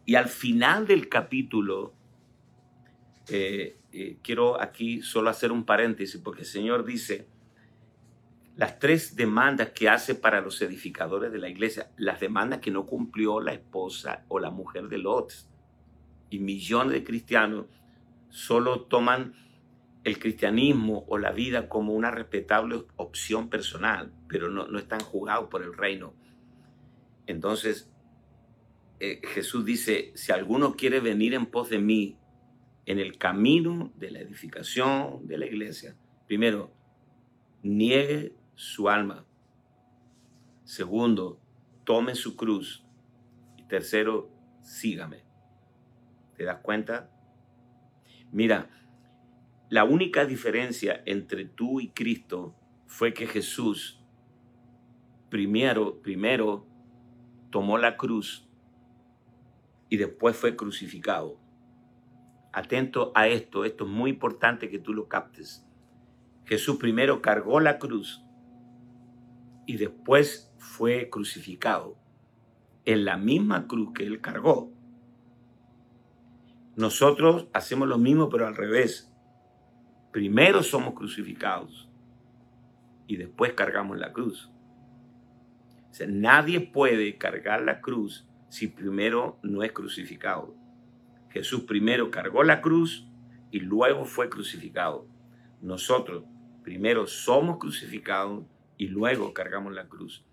Y 0.06 0.16
al 0.16 0.28
final 0.28 0.88
del 0.88 1.08
capítulo, 1.08 1.94
eh, 3.28 3.78
eh, 3.92 4.18
quiero 4.24 4.60
aquí 4.60 5.02
solo 5.02 5.30
hacer 5.30 5.52
un 5.52 5.66
paréntesis, 5.66 6.20
porque 6.20 6.42
el 6.42 6.48
Señor 6.48 6.84
dice, 6.84 7.28
las 8.56 8.80
tres 8.80 9.16
demandas 9.16 9.70
que 9.70 9.88
hace 9.88 10.16
para 10.16 10.42
los 10.42 10.62
edificadores 10.62 11.32
de 11.32 11.38
la 11.38 11.48
iglesia, 11.48 11.92
las 11.98 12.20
demandas 12.20 12.60
que 12.60 12.72
no 12.72 12.86
cumplió 12.86 13.40
la 13.40 13.54
esposa 13.54 14.26
o 14.28 14.40
la 14.40 14.50
mujer 14.50 14.88
de 14.90 14.98
Lot. 14.98 15.32
Y 16.30 16.40
millones 16.40 16.94
de 16.94 17.04
cristianos 17.04 17.68
solo 18.30 18.82
toman 18.82 19.34
el 20.04 20.20
cristianismo 20.20 21.06
o 21.08 21.18
la 21.18 21.32
vida 21.32 21.68
como 21.68 21.94
una 21.94 22.12
respetable 22.12 22.84
opción 22.96 23.50
personal, 23.50 24.14
pero 24.28 24.50
no, 24.50 24.78
están 24.78 25.02
jugados 25.02 25.50
por 25.50 25.62
el 25.62 25.74
reino. 25.74 26.14
Entonces, 27.28 27.92
eh, 29.00 29.22
Jesús 29.24 29.66
dice, 29.66 30.12
si 30.16 30.32
alguno 30.32 30.76
quiere 30.76 31.00
venir 31.00 31.34
en 31.34 31.46
pos 31.46 31.70
de 31.70 31.80
mí 31.80 32.18
en 32.86 33.00
el 33.00 33.18
camino 33.18 33.92
de 33.98 34.12
la 34.12 34.20
edificación 34.20 35.28
de 35.28 35.38
la 35.38 35.46
iglesia, 35.46 35.96
primero, 36.28 36.72
niegue 37.62 38.34
su 38.56 38.90
alma. 38.90 39.26
Segundo, 40.64 41.40
tome 41.84 42.16
su 42.16 42.36
cruz. 42.36 42.86
Y 43.58 43.64
tercero, 43.64 44.32
sígame. 44.62 45.24
¿Te 46.36 46.46
das 46.46 46.60
cuenta? 46.60 47.12
Mira, 48.32 48.70
La 49.70 49.84
única 49.84 50.26
diferencia 50.26 51.04
entre 51.06 51.46
tú 51.46 51.80
y 51.80 51.90
Cristo 51.90 52.56
fue 52.88 53.14
que 53.14 53.28
Jesús 53.28 54.04
primero, 55.30 56.02
primero 56.02 56.66
tomó 57.52 57.78
la 57.78 57.96
cruz 57.96 58.48
y 59.88 59.98
después 59.98 60.36
fue 60.36 60.56
crucificado. 60.56 61.40
Atento 62.52 63.12
a 63.14 63.28
esto, 63.28 63.64
esto 63.64 63.86
es 63.86 63.90
muy 63.92 64.10
importante 64.10 64.72
que 64.72 64.80
tú 64.80 64.92
lo 64.92 65.08
captes. 65.08 65.64
Jesús 66.46 66.78
primero 66.78 67.22
cargó 67.22 67.60
la 67.60 67.78
cruz 67.78 68.24
y 69.68 69.78
después 69.78 70.52
fue 70.58 71.12
crucificado 71.12 71.96
en 72.86 73.06
la 73.06 73.18
misma 73.18 73.68
cruz 73.68 73.94
que 73.94 74.08
él 74.08 74.20
cargó. 74.20 74.74
Nosotros 76.76 77.48
hacemos 77.54 77.88
lo 77.88 78.00
mismo 78.00 78.30
pero 78.30 78.48
al 78.48 78.56
revés. 78.56 79.09
Primero 80.12 80.64
somos 80.64 80.96
crucificados 80.96 81.90
y 83.08 83.18
después 83.18 83.54
cargamos 83.54 83.98
la 83.98 84.12
cruz. 84.12 84.52
Nadie 86.08 86.62
puede 86.62 87.18
cargar 87.18 87.62
la 87.62 87.82
cruz 87.82 88.28
si 88.50 88.68
primero 88.68 89.38
no 89.44 89.64
es 89.64 89.72
crucificado. 89.72 90.56
Jesús 91.30 91.62
primero 91.64 92.10
cargó 92.10 92.44
la 92.44 92.62
cruz 92.62 93.08
y 93.52 93.60
luego 93.60 94.06
fue 94.06 94.30
crucificado. 94.30 95.08
Nosotros 95.62 96.24
primero 96.64 97.06
somos 97.08 97.58
crucificados 97.58 98.46
y 98.78 98.88
luego 98.88 99.34
cargamos 99.34 99.74
la 99.74 99.88
cruz. 99.88 100.24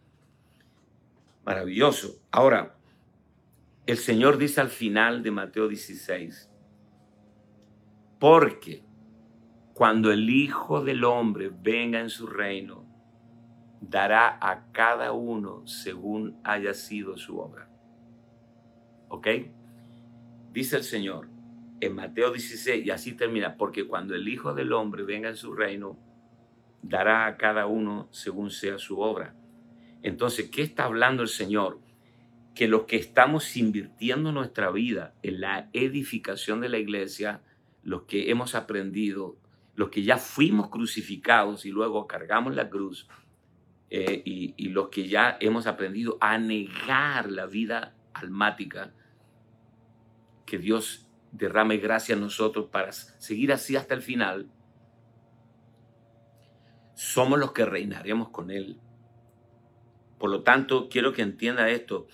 Maravilloso. 1.45 2.19
Ahora, 2.31 2.77
el 3.87 3.99
Señor 3.99 4.39
dice 4.39 4.61
al 4.61 4.69
final 4.69 5.23
de 5.23 5.31
Mateo 5.31 5.69
16, 5.69 6.51
porque 8.19 8.86
cuando 9.77 10.11
el 10.11 10.31
Hijo 10.31 10.83
del 10.83 11.05
Hombre 11.05 11.51
venga 11.53 12.01
en 12.01 12.09
su 12.09 12.27
reino, 12.27 12.87
dará 13.79 14.39
a 14.41 14.73
cada 14.73 15.13
uno 15.13 15.67
según 15.67 16.41
haya 16.45 16.73
sido 16.73 17.19
su 17.19 17.39
obra. 17.39 17.69
¿Ok? 19.09 19.29
Dice 20.51 20.79
el 20.79 20.83
Señor 20.83 21.29
en 21.83 21.95
Mateo 21.95 22.33
16, 22.33 22.87
y 22.87 22.91
así 22.91 23.13
termina, 23.13 23.59
porque 23.59 23.87
cuando 23.87 24.15
el 24.15 24.27
Hijo 24.29 24.55
del 24.55 24.73
Hombre 24.73 25.03
venga 25.03 25.29
en 25.29 25.37
su 25.37 25.53
reino, 25.53 25.99
dará 26.81 27.27
a 27.27 27.37
cada 27.37 27.67
uno 27.67 28.09
según 28.13 28.51
sea 28.51 28.79
su 28.79 29.01
obra. 29.01 29.35
Entonces, 30.03 30.49
¿qué 30.49 30.63
está 30.63 30.85
hablando 30.85 31.23
el 31.23 31.29
Señor? 31.29 31.81
Que 32.55 32.67
los 32.67 32.85
que 32.85 32.97
estamos 32.97 33.59
invirtiendo 33.59 34.33
nuestra 34.33 34.71
vida 34.71 35.13
en 35.23 35.43
la 35.43 35.69
edificación 35.75 36.63
de 36.63 36.71
la 36.71 36.79
iglesia, 36.79 37.43
los 37.83 38.05
que 38.05 38.31
hemos 38.31 38.55
aprendido, 38.55 39.37
los 39.77 39.91
que 39.91 40.03
ya 40.03 40.17
fuimos 40.17 40.69
crucificados 40.71 41.67
y 41.67 41.71
luego 41.71 42.07
cargamos 42.07 42.55
la 42.55 42.69
cruz, 42.69 43.07
eh, 43.89 44.23
y, 44.25 44.69
los 44.71 44.89
que 44.89 45.07
ya 45.07 45.37
hemos 45.41 45.69
aprendido 45.69 46.19
a 46.21 46.39
negar 46.39 47.31
la 47.31 47.47
vida 47.47 47.95
almática, 48.15 48.93
que 50.45 50.59
Dios 50.59 51.09
derrame 51.31 51.77
gracia 51.77 52.17
a 52.17 52.19
nosotros 52.19 52.67
para 52.71 52.91
seguir 52.91 53.53
así 53.53 53.77
hasta 53.77 53.95
el 53.95 54.03
final, 54.03 54.51
somos 56.95 57.39
los 57.39 57.53
que 57.53 57.65
reinaremos 57.65 58.31
con 58.31 58.51
Él. 58.51 58.81
Por 60.19 60.31
lo 60.31 60.43
tanto, 60.43 60.89
quiero 60.89 61.13
que 61.13 61.23
entienda 61.23 61.69
esto. 61.69 62.09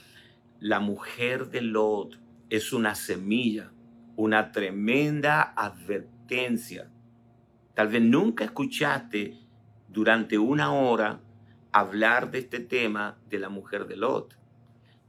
La 0.59 0.81
mujer 0.81 1.49
de 1.49 1.63
Lot 1.63 2.19
es 2.51 2.73
una 2.73 2.95
semilla, 2.95 3.73
una 4.17 4.53
tremenda 4.53 5.43
advertencia. 5.57 6.91
Tal 7.75 7.89
vez 7.89 8.03
nunca 8.03 8.45
escuchaste 8.45 9.39
durante 9.89 10.39
una 10.39 10.73
hora 10.73 11.20
hablar 11.73 12.31
de 12.31 12.41
este 12.41 12.61
tema 12.61 13.18
de 13.29 13.39
la 13.39 13.49
mujer 13.49 13.87
de 13.87 13.97
Lot. 13.97 14.39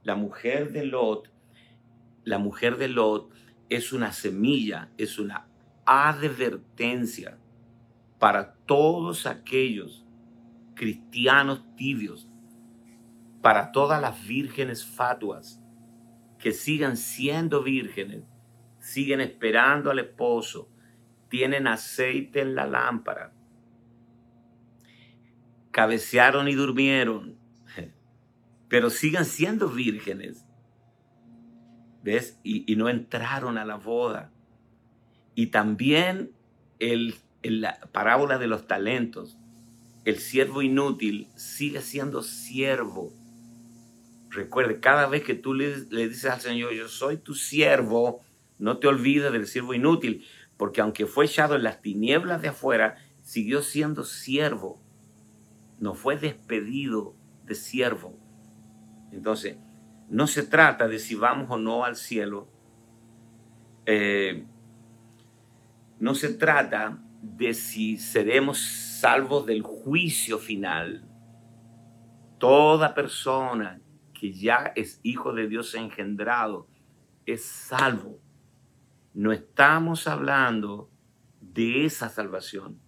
La 0.04 0.16
mujer 0.16 0.72
de 0.72 0.86
Lot, 0.86 1.30
la 2.24 2.38
mujer 2.38 2.78
de 2.78 2.88
Lot 2.88 3.32
es 3.70 3.92
una 3.92 4.12
semilla, 4.12 4.90
es 4.98 5.20
una 5.20 5.48
advertencia 5.86 7.38
para 8.20 8.54
todos 8.66 9.26
aquellos 9.26 10.06
cristianos 10.76 11.64
tibios, 11.76 12.30
para 13.42 13.72
todas 13.72 14.02
las 14.02 14.26
vírgenes 14.26 14.86
fatuas 14.86 15.62
que 16.40 16.52
sigan 16.52 16.98
siendo 16.98 17.64
vírgenes, 17.64 18.24
siguen 18.80 19.22
esperando 19.22 19.92
al 19.92 20.00
esposo, 20.00 20.70
tienen 21.34 21.66
aceite 21.66 22.42
en 22.42 22.54
la 22.54 22.68
lámpara, 22.68 23.34
cabecearon 25.72 26.48
y 26.48 26.54
durmieron, 26.54 27.40
pero 28.70 28.92
sigan 28.92 29.26
siendo 29.26 29.68
vírgenes. 29.68 30.46
¿Ves? 32.04 32.40
Y, 32.44 32.76
no 32.76 32.88
entraron 32.88 33.58
a 33.58 33.66
la 33.66 33.78
boda. 33.78 34.32
Y 35.34 35.48
también 35.48 36.34
el, 36.78 37.16
la 37.42 37.80
parábola 37.92 38.38
de 38.38 38.46
los 38.46 38.68
talentos, 38.68 39.40
el 40.06 40.20
siervo 40.20 40.62
inútil 40.62 41.30
sigue 41.36 41.82
siendo 41.82 42.22
siervo. 42.22 43.12
Recuerde, 44.30 44.80
cada 44.80 45.08
vez 45.08 45.24
que 45.24 45.34
tú 45.34 45.56
le, 45.56 45.78
le, 45.90 46.10
dices 46.10 46.26
al 46.26 46.42
Señor, 46.42 46.74
yo 46.74 46.88
soy 46.88 47.18
tu 47.18 47.34
siervo, 47.34 48.22
no 48.60 48.78
te 48.78 48.86
olvides 48.86 49.32
del 49.32 49.48
siervo 49.48 49.74
inútil, 49.74 50.28
porque 50.64 50.80
aunque 50.80 51.08
fue 51.08 51.26
echado 51.26 51.58
en 51.58 51.64
las 51.64 51.82
tinieblas 51.82 52.42
de 52.42 52.48
afuera, 52.48 52.96
siguió 53.22 53.62
siendo 53.62 54.06
siervo 54.06 54.82
no 55.84 55.94
fue 55.94 56.16
despedido 56.16 57.14
de 57.44 57.56
siervo. 57.56 58.18
Entonces, 59.12 59.58
no 60.08 60.28
se 60.28 60.44
trata 60.44 60.88
de 60.88 60.98
si 60.98 61.14
vamos 61.16 61.52
o 61.52 61.58
no 61.58 61.84
al 61.84 61.98
cielo. 61.98 62.48
Eh, 63.86 64.46
no 66.00 66.16
se 66.16 66.30
trata 66.36 67.04
de 67.22 67.54
si 67.54 67.98
seremos 67.98 68.62
salvos 68.62 69.46
del 69.46 69.62
juicio 69.62 70.40
final. 70.40 71.06
Toda 72.38 72.94
persona 72.94 73.82
que 74.14 74.32
ya 74.32 74.72
es 74.78 75.02
hijo 75.04 75.34
de 75.34 75.50
Dios 75.50 75.76
engendrado 75.76 76.70
es 77.26 77.44
salvo. 77.44 78.23
No 79.14 79.32
estamos 79.32 80.08
hablando 80.08 80.90
de 81.42 81.86
esa 81.86 82.10
salvación 82.10 82.84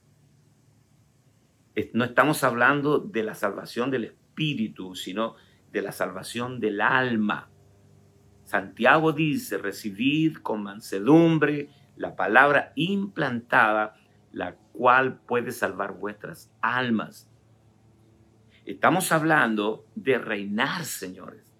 no 1.93 2.05
estamos 2.05 2.43
hablando 2.43 2.99
de 2.99 3.23
la 3.23 3.35
salvación 3.35 3.91
del 3.91 4.05
espíritu, 4.05 4.95
sino 4.95 5.35
de 5.71 5.81
la 5.81 5.91
salvación 5.91 6.59
del 6.59 6.79
alma. 6.79 7.49
Santiago 8.45 9.11
dice, 9.11 9.57
recibid 9.57 10.37
con 10.37 10.63
mansedumbre 10.63 11.69
la 11.97 12.15
palabra 12.15 12.71
implantada, 12.75 13.95
la 14.31 14.55
cual 14.55 15.19
puede 15.21 15.51
salvar 15.51 15.93
vuestras 15.93 16.51
almas. 16.61 17.29
Estamos 18.65 19.11
hablando 19.11 19.85
de 19.95 20.17
reinar, 20.17 20.85
señores. 20.85 21.53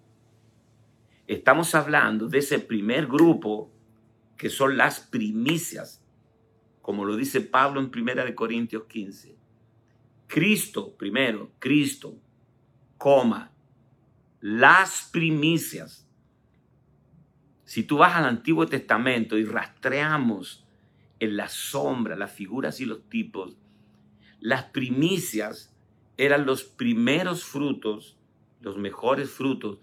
Estamos 1.26 1.74
hablando 1.74 2.28
de 2.28 2.38
ese 2.38 2.58
primer 2.58 3.06
grupo 3.06 3.70
que 4.36 4.50
son 4.50 4.76
las 4.76 5.00
primicias, 5.00 6.02
como 6.82 7.04
lo 7.04 7.16
dice 7.16 7.40
Pablo 7.40 7.80
en 7.80 7.90
1 7.94 8.34
Corintios 8.34 8.84
15 8.84 9.36
Cristo, 10.26 10.96
primero, 10.96 11.52
Cristo, 11.58 12.18
coma, 12.98 13.52
las 14.40 15.08
primicias. 15.12 16.06
Si 17.64 17.82
tú 17.84 17.98
vas 17.98 18.14
al 18.16 18.24
Antiguo 18.24 18.66
Testamento 18.66 19.38
y 19.38 19.44
rastreamos 19.44 20.64
en 21.18 21.36
la 21.36 21.48
sombra 21.48 22.16
las 22.16 22.32
figuras 22.32 22.80
y 22.80 22.84
los 22.84 23.08
tipos, 23.08 23.56
las 24.40 24.64
primicias 24.64 25.74
eran 26.16 26.46
los 26.46 26.64
primeros 26.64 27.44
frutos, 27.44 28.16
los 28.60 28.76
mejores 28.76 29.30
frutos, 29.30 29.78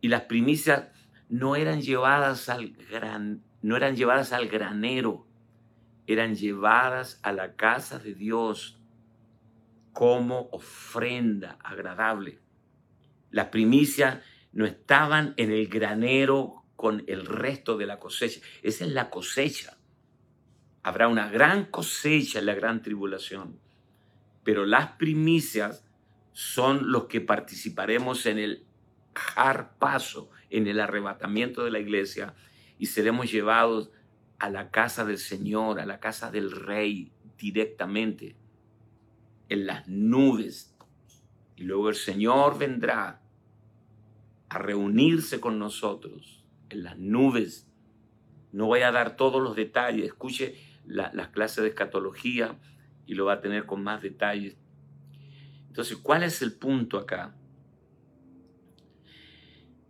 y 0.00 0.08
las 0.08 0.22
primicias 0.22 0.88
no 1.28 1.56
eran 1.56 1.80
llevadas 1.80 2.48
al 2.48 2.70
gran, 2.70 3.42
no 3.64 3.78
eran 3.78 3.96
llevadas 3.96 4.34
al 4.34 4.48
granero, 4.48 5.26
eran 6.06 6.34
llevadas 6.36 7.18
a 7.22 7.32
la 7.32 7.56
casa 7.56 7.98
de 7.98 8.12
Dios 8.12 8.78
como 9.94 10.50
ofrenda 10.52 11.56
agradable. 11.64 12.40
Las 13.30 13.46
primicias 13.46 14.22
no 14.52 14.66
estaban 14.66 15.32
en 15.38 15.50
el 15.50 15.68
granero 15.68 16.62
con 16.76 17.04
el 17.06 17.24
resto 17.24 17.78
de 17.78 17.86
la 17.86 17.98
cosecha. 17.98 18.40
Esa 18.62 18.84
es 18.84 18.92
la 18.92 19.08
cosecha. 19.08 19.78
Habrá 20.82 21.08
una 21.08 21.30
gran 21.30 21.64
cosecha 21.64 22.40
en 22.40 22.46
la 22.46 22.54
gran 22.54 22.82
tribulación. 22.82 23.58
Pero 24.42 24.66
las 24.66 24.92
primicias 24.98 25.86
son 26.32 26.92
los 26.92 27.06
que 27.06 27.22
participaremos 27.22 28.26
en 28.26 28.38
el 28.40 28.66
paso, 29.78 30.28
en 30.50 30.66
el 30.66 30.80
arrebatamiento 30.80 31.64
de 31.64 31.70
la 31.70 31.78
iglesia 31.78 32.34
y 32.78 32.86
seremos 32.86 33.30
llevados 33.30 33.90
a 34.38 34.50
la 34.50 34.70
casa 34.70 35.04
del 35.04 35.18
Señor, 35.18 35.80
a 35.80 35.86
la 35.86 36.00
casa 36.00 36.30
del 36.30 36.50
Rey 36.50 37.12
directamente 37.38 38.36
en 39.48 39.66
las 39.66 39.88
nubes. 39.88 40.76
Y 41.56 41.64
luego 41.64 41.88
el 41.88 41.94
Señor 41.94 42.58
vendrá 42.58 43.20
a 44.48 44.58
reunirse 44.58 45.40
con 45.40 45.58
nosotros 45.58 46.44
en 46.68 46.82
las 46.82 46.98
nubes. 46.98 47.68
No 48.52 48.66
voy 48.66 48.80
a 48.80 48.92
dar 48.92 49.16
todos 49.16 49.42
los 49.42 49.56
detalles. 49.56 50.06
Escuche 50.06 50.56
las 50.86 51.28
clases 51.28 51.62
de 51.62 51.70
escatología 51.70 52.58
y 53.06 53.14
lo 53.14 53.26
va 53.26 53.34
a 53.34 53.40
tener 53.40 53.66
con 53.66 53.82
más 53.82 54.02
detalles. 54.02 54.56
Entonces, 55.68 55.96
¿cuál 55.96 56.22
es 56.22 56.40
el 56.42 56.52
punto 56.52 56.98
acá? 56.98 57.34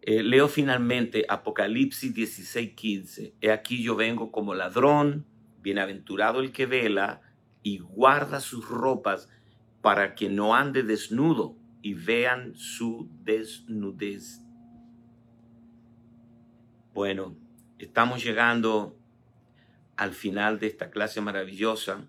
Eh, 0.06 0.22
leo 0.22 0.48
finalmente 0.48 1.24
Apocalipsis 1.30 2.12
16:15. 2.14 3.32
He 3.40 3.50
aquí 3.50 3.82
yo 3.82 3.96
vengo 3.96 4.30
como 4.30 4.54
ladrón, 4.54 5.24
bienaventurado 5.62 6.40
el 6.40 6.52
que 6.52 6.66
vela 6.66 7.22
y 7.62 7.78
guarda 7.78 8.40
sus 8.40 8.68
ropas 8.68 9.30
para 9.80 10.14
que 10.14 10.28
no 10.28 10.54
ande 10.54 10.82
desnudo 10.82 11.56
y 11.80 11.94
vean 11.94 12.54
su 12.54 13.08
desnudez. 13.22 14.42
Bueno, 16.92 17.34
estamos 17.78 18.22
llegando 18.22 18.98
al 19.96 20.12
final 20.12 20.58
de 20.58 20.66
esta 20.66 20.90
clase 20.90 21.22
maravillosa. 21.22 22.06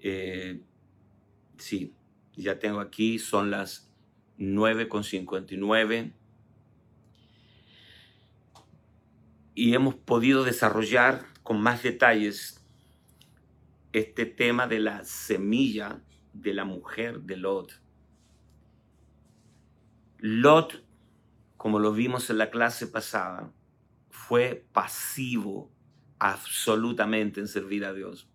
Eh, 0.00 0.62
sí, 1.58 1.94
ya 2.34 2.58
tengo 2.58 2.80
aquí, 2.80 3.20
son 3.20 3.52
las 3.52 3.88
9.59. 4.38 6.25
Y 9.56 9.72
hemos 9.72 9.94
podido 9.94 10.44
desarrollar 10.44 11.24
con 11.42 11.62
más 11.62 11.82
detalles 11.82 12.62
este 13.94 14.26
tema 14.26 14.66
de 14.66 14.80
la 14.80 15.02
semilla 15.02 16.02
de 16.34 16.52
la 16.52 16.66
mujer 16.66 17.22
de 17.22 17.38
Lot. 17.38 17.80
Lot, 20.18 20.84
como 21.56 21.78
lo 21.78 21.94
vimos 21.94 22.28
en 22.28 22.36
la 22.36 22.50
clase 22.50 22.86
pasada, 22.86 23.50
fue 24.10 24.66
pasivo 24.74 25.70
absolutamente 26.18 27.40
en 27.40 27.48
servir 27.48 27.86
a 27.86 27.94
Dios. 27.94 28.28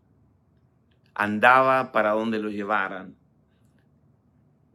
Andaba 1.14 1.92
para 1.92 2.14
donde 2.14 2.40
lo 2.40 2.50
llevaran. 2.50 3.16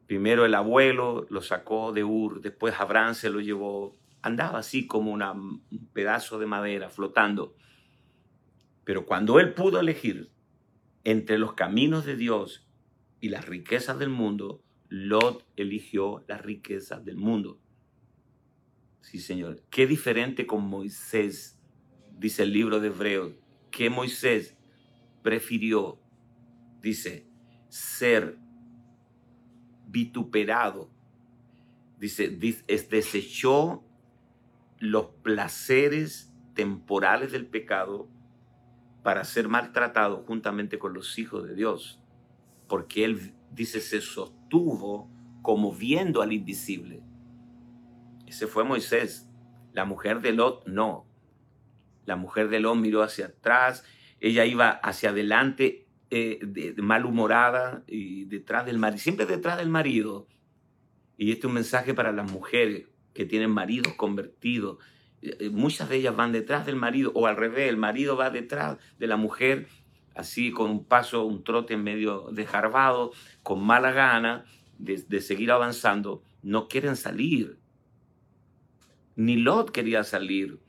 Primero 0.06 0.44
el 0.44 0.54
abuelo 0.54 1.26
lo 1.28 1.42
sacó 1.42 1.92
de 1.92 2.04
Ur, 2.04 2.40
después 2.40 2.78
Abraham 2.78 3.16
se 3.16 3.30
lo 3.30 3.40
llevó. 3.40 3.96
Andaba 4.26 4.58
así 4.58 4.88
como 4.88 5.12
un 5.12 5.62
pedazo 5.92 6.40
de 6.40 6.46
madera 6.46 6.90
flotando. 6.90 7.54
Pero 8.82 9.06
cuando 9.06 9.38
él 9.38 9.54
pudo 9.54 9.78
elegir 9.78 10.32
entre 11.04 11.38
los 11.38 11.54
caminos 11.54 12.04
de 12.04 12.16
Dios 12.16 12.66
y 13.20 13.28
las 13.28 13.46
riquezas 13.46 14.00
del 14.00 14.08
mundo, 14.08 14.64
Lot 14.88 15.46
eligió 15.54 16.24
las 16.26 16.42
riquezas 16.42 17.04
del 17.04 17.16
mundo. 17.16 17.60
Sí, 19.00 19.20
Señor. 19.20 19.62
Qué 19.70 19.86
diferente 19.86 20.44
con 20.44 20.66
Moisés 20.66 21.60
dice 22.18 22.42
el 22.42 22.52
libro 22.52 22.80
de 22.80 22.88
Hebreos, 22.88 23.32
que 23.70 23.90
Moisés 23.90 24.56
prefirió, 25.22 26.00
dice, 26.82 27.28
ser 27.68 28.38
vituperado, 29.86 30.90
dice, 32.00 32.28
desechó 32.28 33.85
los 34.78 35.06
placeres 35.22 36.32
temporales 36.54 37.32
del 37.32 37.46
pecado 37.46 38.08
para 39.02 39.24
ser 39.24 39.48
maltratado 39.48 40.24
juntamente 40.26 40.78
con 40.78 40.92
los 40.92 41.18
hijos 41.18 41.46
de 41.46 41.54
Dios, 41.54 42.02
porque 42.68 43.04
él, 43.04 43.34
dice, 43.52 43.80
se 43.80 44.00
sostuvo 44.00 45.10
como 45.42 45.72
viendo 45.72 46.22
al 46.22 46.32
invisible. 46.32 47.02
Ese 48.26 48.48
fue 48.48 48.64
Moisés. 48.64 49.30
La 49.72 49.84
mujer 49.84 50.20
de 50.20 50.32
Lot 50.32 50.66
no. 50.66 51.06
La 52.04 52.16
mujer 52.16 52.48
de 52.48 52.58
Lot 52.60 52.76
miró 52.76 53.02
hacia 53.02 53.26
atrás, 53.26 53.84
ella 54.20 54.44
iba 54.44 54.70
hacia 54.70 55.10
adelante 55.10 55.86
eh, 56.10 56.74
malhumorada 56.76 57.84
y 57.86 58.24
detrás 58.24 58.66
del 58.66 58.78
marido, 58.78 58.98
siempre 58.98 59.26
detrás 59.26 59.58
del 59.58 59.68
marido. 59.68 60.26
Y 61.16 61.30
este 61.30 61.40
es 61.40 61.44
un 61.46 61.54
mensaje 61.54 61.94
para 61.94 62.12
las 62.12 62.30
mujeres 62.30 62.86
que 63.16 63.26
tienen 63.26 63.50
maridos 63.50 63.94
convertidos. 63.94 64.78
Eh, 65.22 65.36
eh, 65.40 65.50
muchas 65.50 65.88
de 65.88 65.96
ellas 65.96 66.14
van 66.14 66.32
detrás 66.32 66.66
del 66.66 66.76
marido 66.76 67.12
o 67.14 67.26
al 67.26 67.36
revés, 67.36 67.68
el 67.68 67.76
marido 67.76 68.16
va 68.16 68.30
detrás 68.30 68.78
de 68.98 69.06
la 69.06 69.16
mujer, 69.16 69.68
así 70.14 70.50
con 70.50 70.70
un 70.70 70.84
paso, 70.84 71.24
un 71.24 71.42
trote 71.42 71.76
medio 71.76 72.28
desjarbado, 72.32 73.12
con 73.42 73.64
mala 73.64 73.92
gana 73.92 74.44
de, 74.78 75.02
de 75.08 75.20
seguir 75.20 75.50
avanzando. 75.50 76.22
No 76.42 76.68
quieren 76.68 76.96
salir. 76.96 77.58
Ni 79.16 79.36
Lot 79.36 79.70
quería 79.70 80.04
salir 80.04 80.60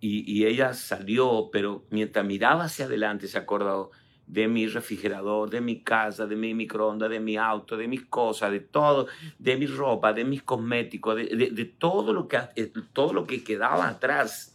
y, 0.00 0.46
ella 0.46 0.74
salió, 0.74 1.50
pero 1.52 1.84
mientras 1.90 2.24
miraba 2.24 2.64
hacia 2.64 2.84
adelante 2.84 3.26
se 3.26 3.38
acordó 3.38 3.90
de 4.28 4.46
mi 4.46 4.66
refrigerador, 4.66 5.48
de 5.48 5.60
mi 5.60 5.80
casa, 5.80 6.26
de 6.26 6.36
mi 6.36 6.52
microondas, 6.52 7.08
de 7.10 7.18
mi 7.18 7.36
auto, 7.36 7.76
de 7.76 7.88
mis 7.88 8.04
cosas, 8.04 8.52
de 8.52 8.60
todo, 8.60 9.06
de 9.38 9.56
mi 9.56 9.66
ropa, 9.66 10.12
de 10.12 10.24
mis 10.24 10.42
cosméticos, 10.42 11.16
de, 11.16 11.74
todo, 11.78 12.12
lo 12.12 12.28
que, 12.28 12.38
eh, 12.54 12.70
todo 12.92 13.14
lo 13.14 13.26
que 13.26 13.42
quedaba 13.42 13.88
atrás. 13.88 14.54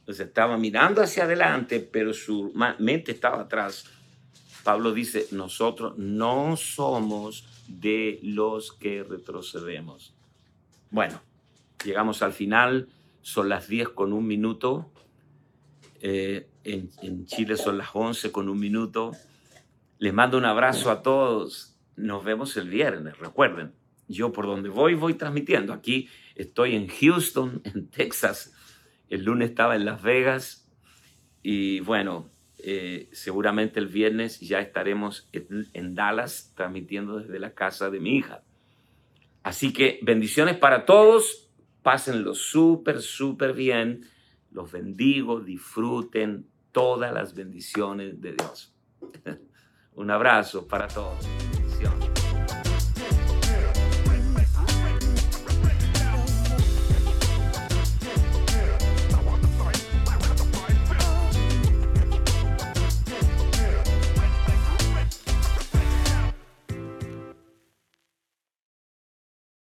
Entonces 0.00 0.26
estaba 0.26 0.58
mirando 0.58 1.02
hacia 1.02 1.24
adelante, 1.24 1.80
pero 1.80 2.12
su 2.12 2.52
mente 2.78 3.12
estaba 3.12 3.40
atrás. 3.40 3.86
Pablo 4.62 4.92
dice, 4.92 5.26
nosotros 5.32 5.96
no 5.96 6.56
somos 6.56 7.46
de 7.66 8.20
los 8.22 8.72
que 8.72 9.02
retrocedemos. 9.02 10.14
Bueno, 10.90 11.20
llegamos 11.82 12.20
al 12.22 12.32
final 12.32 12.88
son 13.22 13.48
las 13.48 13.68
10 13.68 13.90
con 13.90 14.12
un 14.12 14.26
minuto. 14.26 14.90
Eh, 16.00 16.48
en, 16.64 17.26
Chile 17.26 17.56
son 17.56 17.78
las 17.78 17.90
11 17.92 18.32
con 18.32 18.48
un 18.48 18.58
minuto. 18.58 19.12
Les 19.98 20.12
mando 20.12 20.38
un 20.38 20.44
abrazo 20.44 20.90
a 20.90 21.02
todos. 21.02 21.76
Nos 21.96 22.24
vemos 22.24 22.56
el 22.56 22.68
viernes, 22.68 23.18
recuerden. 23.18 23.72
Yo 24.08 24.32
por 24.32 24.46
donde 24.46 24.68
voy, 24.68 24.94
voy 24.94 25.14
transmitiendo. 25.14 25.72
Aquí 25.72 26.08
estoy 26.34 26.74
en 26.74 26.88
Houston, 26.88 27.62
en 27.64 27.88
Texas. 27.88 28.54
El 29.08 29.24
lunes 29.24 29.50
estaba 29.50 29.76
en 29.76 29.84
Las 29.84 30.02
Vegas. 30.02 30.68
Y 31.42 31.80
bueno, 31.80 32.30
eh, 32.58 33.08
seguramente 33.12 33.80
el 33.80 33.88
viernes 33.88 34.40
ya 34.40 34.60
estaremos 34.60 35.28
en 35.32 35.94
Dallas 35.94 36.52
transmitiendo 36.54 37.18
desde 37.18 37.38
la 37.38 37.54
casa 37.54 37.90
de 37.90 38.00
mi 38.00 38.16
hija. 38.16 38.42
Así 39.42 39.72
que 39.72 39.98
bendiciones 40.02 40.56
para 40.56 40.84
todos 40.84 41.42
Pásenlo 41.82 42.34
súper, 42.34 43.02
súper 43.02 43.54
bien. 43.54 44.06
Los 44.52 44.70
bendigo, 44.70 45.40
disfruten 45.40 46.46
todas 46.72 47.12
las 47.12 47.34
bendiciones 47.34 48.20
de 48.20 48.32
Dios. 48.32 48.74
Un 49.94 50.10
abrazo 50.10 50.66
para 50.66 50.88
todos. 50.88 51.28